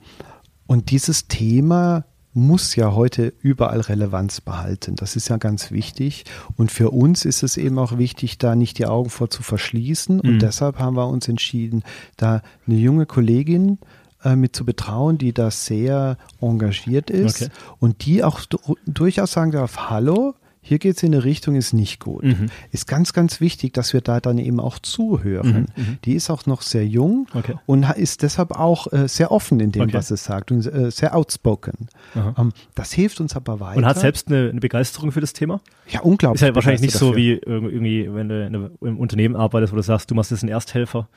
und 0.66 0.90
dieses 0.90 1.28
Thema 1.28 2.04
muss 2.34 2.74
ja 2.76 2.94
heute 2.94 3.32
überall 3.40 3.80
Relevanz 3.80 4.40
behalten. 4.40 4.96
Das 4.96 5.16
ist 5.16 5.28
ja 5.28 5.36
ganz 5.36 5.70
wichtig. 5.70 6.24
Und 6.56 6.70
für 6.72 6.90
uns 6.90 7.24
ist 7.24 7.42
es 7.42 7.56
eben 7.56 7.78
auch 7.78 7.98
wichtig, 7.98 8.38
da 8.38 8.54
nicht 8.54 8.78
die 8.78 8.86
Augen 8.86 9.10
vor 9.10 9.28
zu 9.30 9.42
verschließen. 9.42 10.20
Und 10.20 10.34
Mhm. 10.34 10.38
deshalb 10.38 10.78
haben 10.78 10.96
wir 10.96 11.08
uns 11.08 11.28
entschieden, 11.28 11.82
da 12.16 12.42
eine 12.66 12.76
junge 12.76 13.06
Kollegin 13.06 13.78
äh, 14.24 14.36
mit 14.36 14.54
zu 14.56 14.64
betrauen, 14.64 15.18
die 15.18 15.32
da 15.32 15.50
sehr 15.50 16.16
engagiert 16.40 17.10
ist 17.10 17.42
Okay. 17.42 17.50
und 17.80 18.06
die 18.06 18.22
auch 18.24 18.40
du- 18.44 18.76
durchaus 18.86 19.32
sagen 19.32 19.50
darf, 19.50 19.90
hallo, 19.90 20.34
hier 20.64 20.78
geht 20.78 20.96
es 20.96 21.02
in 21.02 21.12
eine 21.12 21.24
Richtung, 21.24 21.56
ist 21.56 21.72
nicht 21.72 21.98
gut. 21.98 22.22
Mhm. 22.22 22.46
Ist 22.70 22.86
ganz, 22.86 23.12
ganz 23.12 23.40
wichtig, 23.40 23.72
dass 23.74 23.92
wir 23.92 24.00
da 24.00 24.20
dann 24.20 24.38
eben 24.38 24.60
auch 24.60 24.78
zuhören. 24.78 25.66
Mhm, 25.76 25.82
mhm. 25.84 25.98
Die 26.04 26.14
ist 26.14 26.30
auch 26.30 26.46
noch 26.46 26.62
sehr 26.62 26.86
jung 26.86 27.26
Okay. 27.34 27.56
und 27.66 27.84
ist 27.96 28.22
deshalb 28.22 28.52
auch 28.52 28.90
äh, 28.92 29.08
sehr 29.08 29.32
offen 29.32 29.58
in 29.58 29.72
dem, 29.72 29.82
Okay. 29.82 29.94
was 29.94 30.08
sie 30.08 30.16
sagt 30.16 30.52
und 30.52 30.64
äh, 30.66 30.90
sehr 30.92 31.16
outspoken. 31.16 31.88
Ähm, 32.14 32.52
das 32.76 32.92
hilft 32.92 33.20
uns 33.20 33.34
aber 33.34 33.58
weiter. 33.58 33.78
Und 33.78 33.86
hat 33.86 33.98
selbst 33.98 34.28
eine, 34.28 34.50
eine 34.50 34.60
Begeisterung 34.60 35.10
für 35.10 35.20
das 35.20 35.32
Thema? 35.32 35.60
ja, 35.88 36.00
unglaublich. 36.00 36.40
Ist 36.42 36.48
ja 36.48 36.54
wahrscheinlich 36.54 36.80
nicht 36.80 36.92
begeistert 36.98 37.08
so 37.08 37.10
dafür. 37.10 37.66
wie 37.66 37.66
irgendwie, 37.68 38.14
wenn 38.14 38.28
du 38.28 38.40
in 38.46 38.54
einem- 38.54 38.70
im 38.80 38.98
Unternehmen 38.98 39.34
arbeitest, 39.36 39.72
wo 39.72 39.76
du 39.76 39.82
sagst, 39.82 40.10
du 40.10 40.14
machst 40.14 40.30
jetzt 40.30 40.42
einen 40.44 40.52
Ersthelfer. 40.52 41.08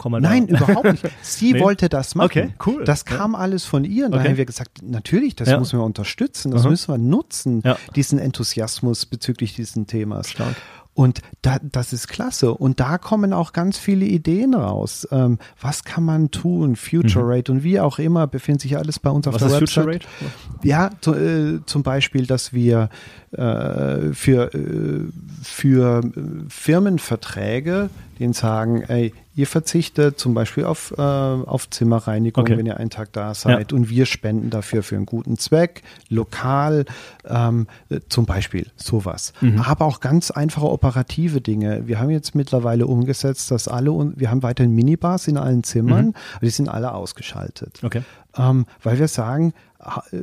Komm 0.00 0.12
mal 0.12 0.20
Nein, 0.22 0.46
da. 0.46 0.56
überhaupt 0.64 0.92
nicht. 0.92 1.04
Sie 1.20 1.52
Nee. 1.52 1.60
wollte 1.60 1.90
das 1.90 2.14
machen. 2.14 2.24
Okay, 2.30 2.54
cool. 2.64 2.84
Das 2.86 3.04
Ja. 3.06 3.18
kam 3.18 3.34
alles 3.34 3.66
von 3.66 3.84
ihr. 3.84 4.06
Und 4.06 4.12
da 4.12 4.20
Okay. 4.20 4.28
haben 4.30 4.36
wir 4.38 4.46
gesagt, 4.46 4.78
natürlich, 4.82 5.36
das 5.36 5.48
Ja. 5.50 5.58
müssen 5.58 5.78
wir 5.78 5.84
unterstützen, 5.84 6.52
das 6.52 6.62
Aha. 6.62 6.70
müssen 6.70 6.94
wir 6.94 6.96
nutzen, 6.96 7.60
Ja. 7.66 7.76
diesen 7.94 8.18
Enthusiasmus 8.18 9.04
bezüglich 9.04 9.54
diesen 9.54 9.86
Themas. 9.86 10.30
Stark. 10.30 10.56
Und 10.94 11.20
da, 11.42 11.58
das 11.62 11.92
ist 11.92 12.08
klasse. 12.08 12.52
Und 12.54 12.80
da 12.80 12.96
kommen 12.98 13.32
auch 13.34 13.52
ganz 13.52 13.76
viele 13.78 14.06
Ideen 14.06 14.54
raus. 14.54 15.06
Ähm, 15.12 15.38
was 15.60 15.84
kann 15.84 16.04
man 16.04 16.30
tun? 16.30 16.76
Future 16.76 17.24
Rate 17.28 17.52
und 17.52 17.62
wie 17.62 17.78
auch 17.78 17.98
immer 17.98 18.26
befindet 18.26 18.62
sich 18.62 18.76
alles 18.78 18.98
bei 18.98 19.10
uns 19.10 19.26
auf 19.28 19.34
Mhm. 19.34 19.40
Was 19.40 19.52
der 19.52 19.62
ist 19.62 19.76
Website. 19.76 20.04
Future 20.04 20.30
Rate? 20.30 20.66
Ja, 20.66 20.90
zu, 21.00 21.14
äh, 21.14 21.60
zum 21.66 21.82
Beispiel, 21.82 22.26
dass 22.26 22.52
wir 22.54 22.88
äh, 23.32 24.12
für, 24.12 24.52
äh, 24.54 25.08
für 25.42 26.00
äh, 26.04 26.10
Firmenverträge 26.48 27.90
denen 28.18 28.34
sagen, 28.34 28.82
ey, 28.82 29.14
ihr 29.34 29.46
verzichtet 29.46 30.18
zum 30.18 30.34
Beispiel 30.34 30.66
auf, 30.66 30.92
äh, 30.98 31.00
auf 31.00 31.70
Zimmerreinigung, 31.70 32.42
Okay. 32.42 32.58
wenn 32.58 32.66
ihr 32.66 32.76
einen 32.76 32.90
Tag 32.90 33.12
da 33.14 33.32
seid 33.32 33.72
und 33.72 33.88
wir 33.88 34.04
spenden 34.04 34.50
dafür 34.50 34.82
für 34.82 34.96
einen 34.96 35.06
guten 35.06 35.38
Zweck, 35.38 35.82
lokal, 36.10 36.84
ähm, 37.26 37.66
äh, 37.88 38.00
zum 38.10 38.26
Beispiel 38.26 38.66
sowas. 38.76 39.32
Mhm. 39.40 39.60
Aber 39.62 39.86
auch 39.86 40.00
ganz 40.00 40.30
einfache 40.30 40.66
operative 40.68 41.40
Dinge. 41.40 41.86
Wir 41.88 41.98
haben 41.98 42.10
jetzt 42.10 42.34
mittlerweile 42.34 42.86
umgesetzt, 42.86 43.50
dass 43.50 43.68
alle, 43.68 43.90
wir 44.16 44.30
haben 44.30 44.42
weiterhin 44.42 44.74
Minibars 44.74 45.26
in 45.26 45.38
allen 45.38 45.62
Zimmern, 45.64 46.08
Mhm. 46.08 46.14
aber 46.36 46.44
die 46.46 46.50
sind 46.50 46.68
alle 46.68 46.92
ausgeschaltet 46.92 47.80
Okay. 47.82 48.02
ähm, 48.36 48.66
weil 48.82 48.98
wir 48.98 49.08
sagen, 49.08 49.54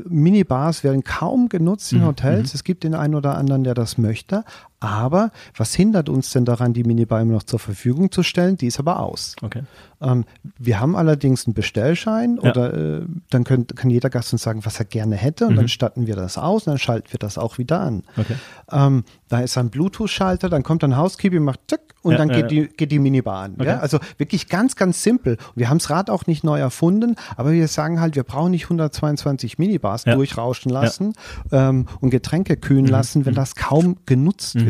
Minibars 0.08 0.84
werden 0.84 1.04
kaum 1.04 1.50
genutzt 1.50 1.92
in 1.92 2.00
Mhm, 2.00 2.06
Hotels. 2.06 2.54
Es 2.54 2.64
gibt 2.64 2.84
den 2.84 2.94
einen 2.94 3.16
oder 3.16 3.38
anderen, 3.38 3.64
der 3.64 3.74
das 3.74 3.98
möchte. 3.98 4.44
Aber 4.80 5.32
was 5.56 5.74
hindert 5.74 6.08
uns 6.08 6.30
denn 6.32 6.46
daran, 6.46 6.74
die 6.74 6.84
Minibar 6.84 7.20
immer 7.22 7.34
noch 7.34 7.44
zur 7.44 7.58
Verfügung 7.60 8.12
zu 8.12 8.22
stellen? 8.22 8.58
Die 8.58 8.68
ist 8.68 8.80
aber 8.80 9.00
aus. 9.00 9.36
Okay. 9.42 9.64
Ähm, 10.02 10.26
wir 10.60 10.80
haben 10.80 10.96
allerdings 10.96 11.48
einen 11.48 11.56
Bestellschein 11.56 12.38
Ja. 12.44 12.52
oder 12.52 12.74
äh, 12.74 13.02
dann 13.32 13.44
könnt, 13.44 13.76
kann 13.76 13.90
jeder 13.90 14.12
Gast 14.12 14.34
uns 14.34 14.44
sagen, 14.44 14.64
was 14.66 14.78
er 14.80 14.86
gerne 14.86 15.16
hätte 15.16 15.46
und 15.48 15.54
Mhm. 15.54 15.58
dann 15.58 15.68
statten 15.68 16.06
wir 16.06 16.16
das 16.16 16.38
aus 16.38 16.68
und 16.68 16.72
dann 16.72 16.78
schalten 16.78 17.08
wir 17.12 17.18
das 17.20 17.40
auch 17.40 17.58
wieder 17.58 17.80
an. 17.80 18.04
Okay. 18.18 18.36
Ähm, 18.72 19.04
da 19.30 19.40
ist 19.40 19.58
ein 19.58 19.70
Bluetooth-Schalter, 19.72 20.48
dann 20.50 20.62
kommt 20.62 20.84
ein 20.84 20.96
Housekeeping, 20.96 21.44
macht 21.44 21.62
zack 21.68 21.82
und 22.04 22.12
Ja, 22.12 22.18
dann 22.20 22.30
ja, 22.30 22.42
geht. 22.42 22.52
Die, 22.52 22.68
geht 22.68 22.92
die 22.92 23.00
Minibar 23.00 23.44
an. 23.46 23.56
Okay. 23.58 23.72
Also 23.72 23.98
wirklich 24.20 24.48
ganz, 24.48 24.76
ganz 24.76 25.02
simpel. 25.02 25.38
Wir 25.56 25.70
haben 25.70 25.80
das 25.80 25.90
Rad 25.90 26.12
auch 26.12 26.28
nicht 26.28 26.44
neu 26.44 26.60
erfunden, 26.60 27.16
aber 27.36 27.52
wir 27.52 27.68
sagen 27.68 28.00
halt, 28.00 28.16
wir 28.16 28.24
brauchen 28.24 28.52
nicht 28.52 28.66
122 28.66 29.58
Minibars 29.58 30.04
durchrauschen 30.04 30.70
lassen 30.72 31.14
ähm, 31.52 31.88
und 32.00 32.12
Getränke 32.12 32.56
kühlen 32.58 32.86
Mhm. 32.86 32.92
lassen, 32.92 33.26
wenn 33.26 33.34
das 33.34 33.56
kaum 33.56 33.98
genutzt 34.06 34.56
wird. 34.56 34.67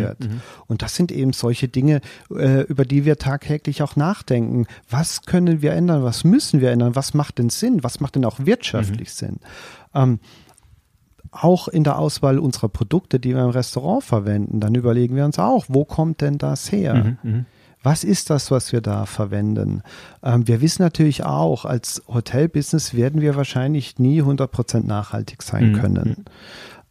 Und 0.68 0.82
das 0.82 0.96
sind 0.96 1.12
eben 1.12 1.34
solche 1.34 1.68
Dinge, 1.68 2.02
äh, 2.30 2.62
über 2.62 2.86
die 2.86 3.06
wir 3.06 3.18
tagtäglich 3.18 3.82
auch 3.82 3.96
nachdenken. 3.96 4.66
Was 4.90 5.24
können 5.24 5.62
wir 5.62 5.74
ändern? 5.74 6.04
Was 6.04 6.24
müssen 6.24 6.62
wir 6.62 6.72
ändern? 6.72 6.96
Was 6.96 7.14
macht 7.14 7.38
denn 7.38 7.50
Sinn? 7.50 7.84
Was 7.84 8.00
macht 8.00 8.16
denn 8.16 8.26
auch 8.26 8.40
wirtschaftlich 8.40 9.14
Sinn? 9.14 9.38
Ähm, 9.94 10.20
auch 11.32 11.68
in 11.68 11.84
der 11.84 12.00
Auswahl 12.00 12.40
unserer 12.40 12.70
Produkte, 12.70 13.20
die 13.20 13.36
wir 13.36 13.44
im 13.44 13.50
Restaurant 13.50 14.04
verwenden, 14.04 14.60
dann 14.60 14.76
überlegen 14.76 15.16
wir 15.16 15.26
uns 15.26 15.40
auch, 15.40 15.66
wo 15.68 15.86
kommt 15.86 16.22
denn 16.22 16.38
das 16.38 16.72
her? 16.72 16.96
Mhm. 16.96 17.18
Mhm. 17.24 17.46
Was 17.84 18.04
ist 18.04 18.30
das, 18.32 18.50
was 18.50 18.72
wir 18.74 18.82
da 18.82 19.06
verwenden? 19.06 19.84
Ähm, 20.24 20.48
wir 20.48 20.62
wissen 20.62 20.82
natürlich 20.82 21.24
auch, 21.24 21.64
als 21.64 22.02
Hotelbusiness 22.08 22.96
werden 22.96 23.22
wir 23.22 23.36
wahrscheinlich 23.36 24.00
nie 24.00 24.22
100% 24.22 24.86
nachhaltig 24.86 25.44
sein 25.44 25.72
Mhm. 25.72 25.76
können. 25.76 26.26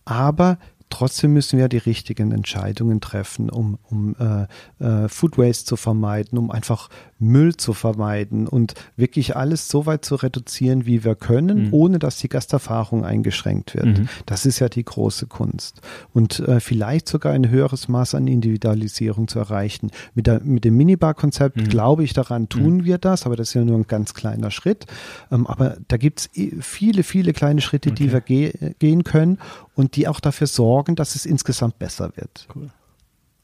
Aber 0.04 0.58
trotzdem 0.90 1.32
müssen 1.32 1.58
wir 1.58 1.68
die 1.68 1.78
richtigen 1.78 2.32
Entscheidungen 2.32 3.00
treffen, 3.00 3.50
um, 3.50 3.78
um 3.82 4.14
äh, 4.18 4.84
äh, 4.84 5.08
Food 5.08 5.38
Waste 5.38 5.64
zu 5.64 5.76
vermeiden, 5.76 6.38
um 6.38 6.50
einfach 6.50 6.88
Müll 7.18 7.56
zu 7.56 7.72
vermeiden 7.72 8.46
und 8.46 8.74
wirklich 8.96 9.36
alles 9.36 9.68
so 9.68 9.86
weit 9.86 10.04
zu 10.04 10.16
reduzieren, 10.16 10.84
wie 10.84 11.02
wir 11.04 11.14
können, 11.14 11.66
Mhm. 11.66 11.68
ohne 11.72 11.98
dass 11.98 12.18
die 12.18 12.28
Gasterfahrung 12.28 13.04
eingeschränkt 13.04 13.74
wird. 13.74 13.86
Mhm. 14.00 14.08
Das 14.26 14.44
ist 14.44 14.58
ja 14.58 14.68
die 14.68 14.84
große 14.84 15.26
Kunst. 15.26 15.80
Und 16.12 16.40
äh, 16.40 16.60
vielleicht 16.60 17.08
sogar 17.08 17.32
ein 17.32 17.48
höheres 17.48 17.88
Maß 17.88 18.14
an 18.14 18.26
Individualisierung 18.26 19.28
zu 19.28 19.38
erreichen. 19.38 19.90
Mit, 20.14 20.26
der, 20.26 20.42
mit 20.42 20.64
dem 20.64 20.76
Minibar-Konzept 20.76 21.56
Mhm. 21.56 21.68
glaube 21.68 22.04
ich 22.04 22.12
daran, 22.12 22.48
tun 22.50 22.84
wir 22.84 22.98
das, 22.98 23.24
aber 23.24 23.36
das 23.36 23.48
ist 23.48 23.54
ja 23.54 23.64
nur 23.64 23.78
ein 23.78 23.86
ganz 23.86 24.12
kleiner 24.12 24.50
Schritt. 24.50 24.86
Ähm, 25.32 25.46
aber 25.46 25.78
da 25.88 25.96
gibt 25.96 26.20
es 26.20 26.30
viele, 26.60 27.02
viele 27.02 27.32
kleine 27.32 27.60
Schritte, 27.62 27.92
die 27.92 28.04
Okay. 28.04 28.12
wir 28.12 28.20
ge 28.20 28.74
gehen 28.78 29.04
können. 29.04 29.38
und 29.74 29.96
die 29.96 30.08
auch 30.08 30.20
dafür 30.20 30.46
sorgen, 30.46 30.96
dass 30.96 31.14
es 31.16 31.26
insgesamt 31.26 31.78
besser 31.78 32.10
wird. 32.16 32.46
Cool. 32.54 32.70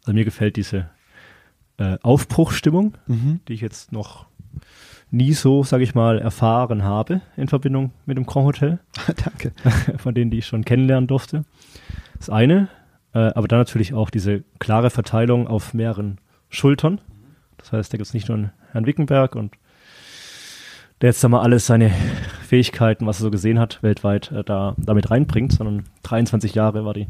Also 0.05 0.15
mir 0.15 0.25
gefällt 0.25 0.57
diese 0.57 0.89
äh, 1.83 1.99
Aufbruchstimmung, 2.03 2.95
Mhm. 3.07 3.41
die 3.49 3.55
ich 3.55 3.61
jetzt 3.61 3.93
noch 3.93 4.27
nie 5.11 5.33
so, 5.35 5.63
sage 5.63 5.85
ich 5.85 5.95
mal, 5.95 6.19
erfahren 6.19 6.83
habe 6.85 7.21
in 7.37 7.49
Verbindung 7.49 7.93
mit 8.07 8.17
dem 8.17 8.25
Grand 8.27 8.47
Hotel, 8.47 8.79
Danke. 9.25 9.53
von 9.99 10.15
denen, 10.15 10.31
die 10.31 10.39
ich 10.39 10.47
schon 10.47 10.65
kennenlernen 10.65 11.07
durfte. 11.07 11.45
Das 12.19 12.31
eine, 12.31 12.69
äh, 13.15 13.19
aber 13.19 13.49
dann 13.49 13.59
natürlich 13.59 13.95
auch 13.95 14.11
diese 14.11 14.43
klare 14.59 14.91
Verteilung 14.91 15.47
auf 15.49 15.75
mehreren 15.75 16.19
Schultern. 16.49 17.01
Das 17.59 17.73
heißt, 17.73 17.93
da 17.93 17.97
gibt 17.99 18.07
es 18.07 18.15
nicht 18.15 18.29
nur 18.29 18.39
einen 18.39 18.53
Herrn 18.73 18.87
Wickenberg 18.87 19.37
und 19.37 19.55
der 21.01 21.09
jetzt 21.11 21.23
da 21.25 21.29
mal 21.29 21.41
alles 21.43 21.67
seine 21.67 21.91
Fähigkeiten, 22.47 23.07
was 23.07 23.19
er 23.19 23.25
so 23.25 23.31
gesehen 23.31 23.59
hat, 23.59 23.83
weltweit 23.83 24.31
äh, 24.33 24.45
da 24.45 24.75
damit 24.79 25.11
reinbringt, 25.11 25.53
sondern 25.53 25.85
23 26.05 26.55
Jahre 26.55 26.85
war 26.85 26.95
die, 26.95 27.09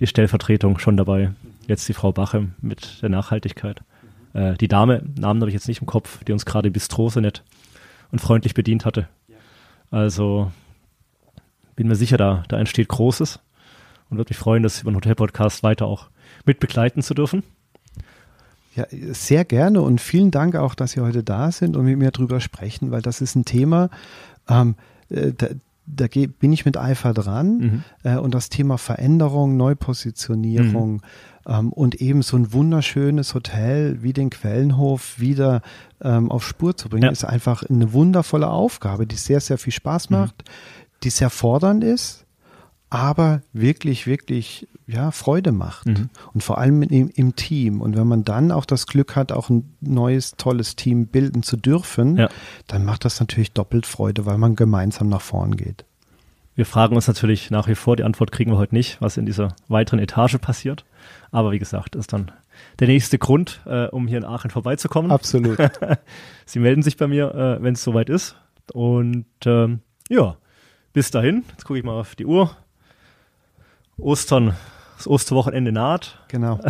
die 0.00 0.06
Stellvertretung 0.06 0.78
schon 0.78 0.96
dabei. 0.96 1.30
Jetzt 1.66 1.88
die 1.88 1.94
Frau 1.94 2.12
Bache 2.12 2.48
mit 2.60 3.02
der 3.02 3.08
Nachhaltigkeit. 3.08 3.82
Äh, 4.34 4.54
die 4.54 4.68
Dame, 4.68 5.02
Namen 5.18 5.40
habe 5.40 5.50
ich 5.50 5.54
jetzt 5.54 5.68
nicht 5.68 5.80
im 5.80 5.86
Kopf, 5.86 6.22
die 6.24 6.32
uns 6.32 6.46
gerade 6.46 6.70
Bistro 6.70 7.08
so 7.08 7.20
nett 7.20 7.42
und 8.12 8.20
freundlich 8.20 8.54
bedient 8.54 8.84
hatte. 8.84 9.08
Also 9.90 10.52
bin 11.74 11.88
mir 11.88 11.96
sicher, 11.96 12.16
da, 12.16 12.44
da 12.48 12.58
entsteht 12.58 12.88
Großes 12.88 13.40
und 14.10 14.18
würde 14.18 14.30
mich 14.30 14.38
freuen, 14.38 14.62
das 14.62 14.80
über 14.80 14.90
den 14.90 14.96
Hotel-Podcast 14.96 15.62
weiter 15.62 15.86
auch 15.86 16.08
mit 16.44 16.60
begleiten 16.60 17.02
zu 17.02 17.14
dürfen. 17.14 17.42
Ja, 18.74 18.86
sehr 18.90 19.44
gerne 19.44 19.80
und 19.80 20.00
vielen 20.00 20.30
Dank 20.30 20.54
auch, 20.54 20.74
dass 20.74 20.92
Sie 20.92 21.00
heute 21.00 21.24
da 21.24 21.50
sind 21.50 21.76
und 21.76 21.86
mit 21.86 21.98
mir 21.98 22.10
drüber 22.10 22.40
sprechen, 22.40 22.90
weil 22.90 23.02
das 23.02 23.20
ist 23.20 23.34
ein 23.34 23.44
Thema, 23.44 23.88
ähm, 24.48 24.74
äh, 25.08 25.32
da, 25.32 25.48
da 25.86 26.06
bin 26.08 26.52
ich 26.52 26.64
mit 26.64 26.76
Eifer 26.76 27.14
dran 27.14 27.58
Mhm. 27.58 27.82
äh, 28.02 28.16
und 28.16 28.34
das 28.34 28.48
Thema 28.48 28.76
Veränderung, 28.76 29.56
Neupositionierung 29.56 31.02
ähm, 31.46 31.72
und 31.72 31.94
eben 32.00 32.22
so 32.22 32.36
ein 32.36 32.52
wunderschönes 32.52 33.34
Hotel 33.34 34.02
wie 34.02 34.12
den 34.12 34.30
Quellenhof 34.30 35.18
wieder 35.20 35.62
ähm, 36.02 36.30
auf 36.30 36.46
Spur 36.46 36.76
zu 36.76 36.88
bringen, 36.88 37.04
Ja. 37.04 37.10
ist 37.10 37.24
einfach 37.24 37.62
eine 37.62 37.92
wundervolle 37.92 38.48
Aufgabe, 38.50 39.06
die 39.06 39.16
sehr, 39.16 39.40
sehr 39.40 39.58
viel 39.58 39.72
Spaß 39.72 40.10
macht, 40.10 40.44
die 41.02 41.10
sehr 41.10 41.30
fordernd 41.30 41.84
ist, 41.84 42.25
aber 42.96 43.42
wirklich, 43.52 44.06
wirklich 44.06 44.66
ja, 44.86 45.10
Freude 45.10 45.52
macht. 45.52 45.86
Mhm. 45.86 46.08
Und 46.32 46.42
vor 46.42 46.58
allem 46.58 46.82
im, 46.82 47.10
im 47.10 47.36
Team. 47.36 47.80
Und 47.82 47.96
wenn 47.96 48.06
man 48.06 48.24
dann 48.24 48.50
auch 48.52 48.64
das 48.64 48.86
Glück 48.86 49.16
hat, 49.16 49.32
auch 49.32 49.50
ein 49.50 49.74
neues, 49.80 50.32
tolles 50.36 50.76
Team 50.76 51.06
bilden 51.08 51.42
zu 51.42 51.56
dürfen, 51.56 52.16
Ja. 52.16 52.28
dann 52.68 52.84
macht 52.84 53.04
das 53.04 53.20
natürlich 53.20 53.52
doppelt 53.52 53.84
Freude, 53.86 54.24
weil 54.24 54.38
man 54.38 54.56
gemeinsam 54.56 55.08
nach 55.08 55.20
vorn 55.20 55.56
geht. 55.56 55.84
Wir 56.54 56.64
fragen 56.64 56.96
uns 56.96 57.06
natürlich 57.06 57.50
nach 57.50 57.68
wie 57.68 57.74
vor, 57.74 57.96
die 57.96 58.04
Antwort 58.04 58.32
kriegen 58.32 58.50
wir 58.50 58.56
heute 58.56 58.74
nicht, 58.74 58.98
was 59.02 59.18
in 59.18 59.26
dieser 59.26 59.54
weiteren 59.68 59.98
Etage 59.98 60.38
passiert. 60.38 60.86
Aber 61.30 61.52
wie 61.52 61.58
gesagt, 61.58 61.94
ist 61.96 62.14
dann 62.14 62.32
der 62.78 62.88
nächste 62.88 63.18
Grund, 63.18 63.60
äh, 63.66 63.88
um 63.88 64.08
hier 64.08 64.16
in 64.18 64.24
Aachen 64.24 64.50
vorbeizukommen. 64.50 65.10
Absolut. 65.10 65.58
Sie 66.46 66.58
melden 66.58 66.82
sich 66.82 66.96
bei 66.96 67.08
mir, 67.08 67.34
äh, 67.34 67.62
wenn 67.62 67.74
es 67.74 67.82
soweit 67.82 68.08
ist. 68.08 68.36
Und 68.72 69.26
ähm, 69.44 69.80
ja, 70.08 70.36
bis 70.94 71.10
dahin, 71.10 71.44
jetzt 71.50 71.64
gucke 71.66 71.78
ich 71.78 71.84
mal 71.84 72.00
auf 72.00 72.14
die 72.14 72.24
Uhr. 72.24 72.56
Ostern, 73.98 74.54
das 74.96 75.08
Osterwochenende 75.08 75.72
naht. 75.72 76.18
genau. 76.28 76.60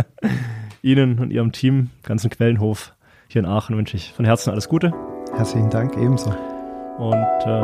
Ihnen 0.82 1.18
und 1.18 1.30
Ihrem 1.32 1.52
Team, 1.52 1.90
ganzen 2.02 2.30
Quellenhof 2.30 2.92
hier 3.28 3.40
in 3.40 3.46
Aachen 3.46 3.76
wünsche 3.76 3.96
ich 3.96 4.12
von 4.12 4.24
Herzen 4.24 4.50
alles 4.50 4.68
Gute. 4.68 4.92
Herzlichen 5.34 5.68
Dank, 5.68 5.96
ebenso. 5.96 6.30
Und 6.98 7.14
äh, 7.44 7.60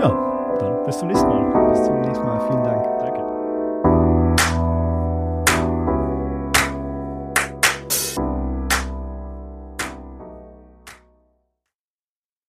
ja, 0.00 0.56
dann 0.60 0.84
bis 0.84 0.98
zum 0.98 1.08
nächsten 1.08 1.26
Mal. 1.28 1.70
Bis 1.70 1.84
zum 1.84 2.00
nächsten 2.02 2.24
Mal. 2.24 2.40
Vielen 2.48 2.62
Dank. 2.62 2.95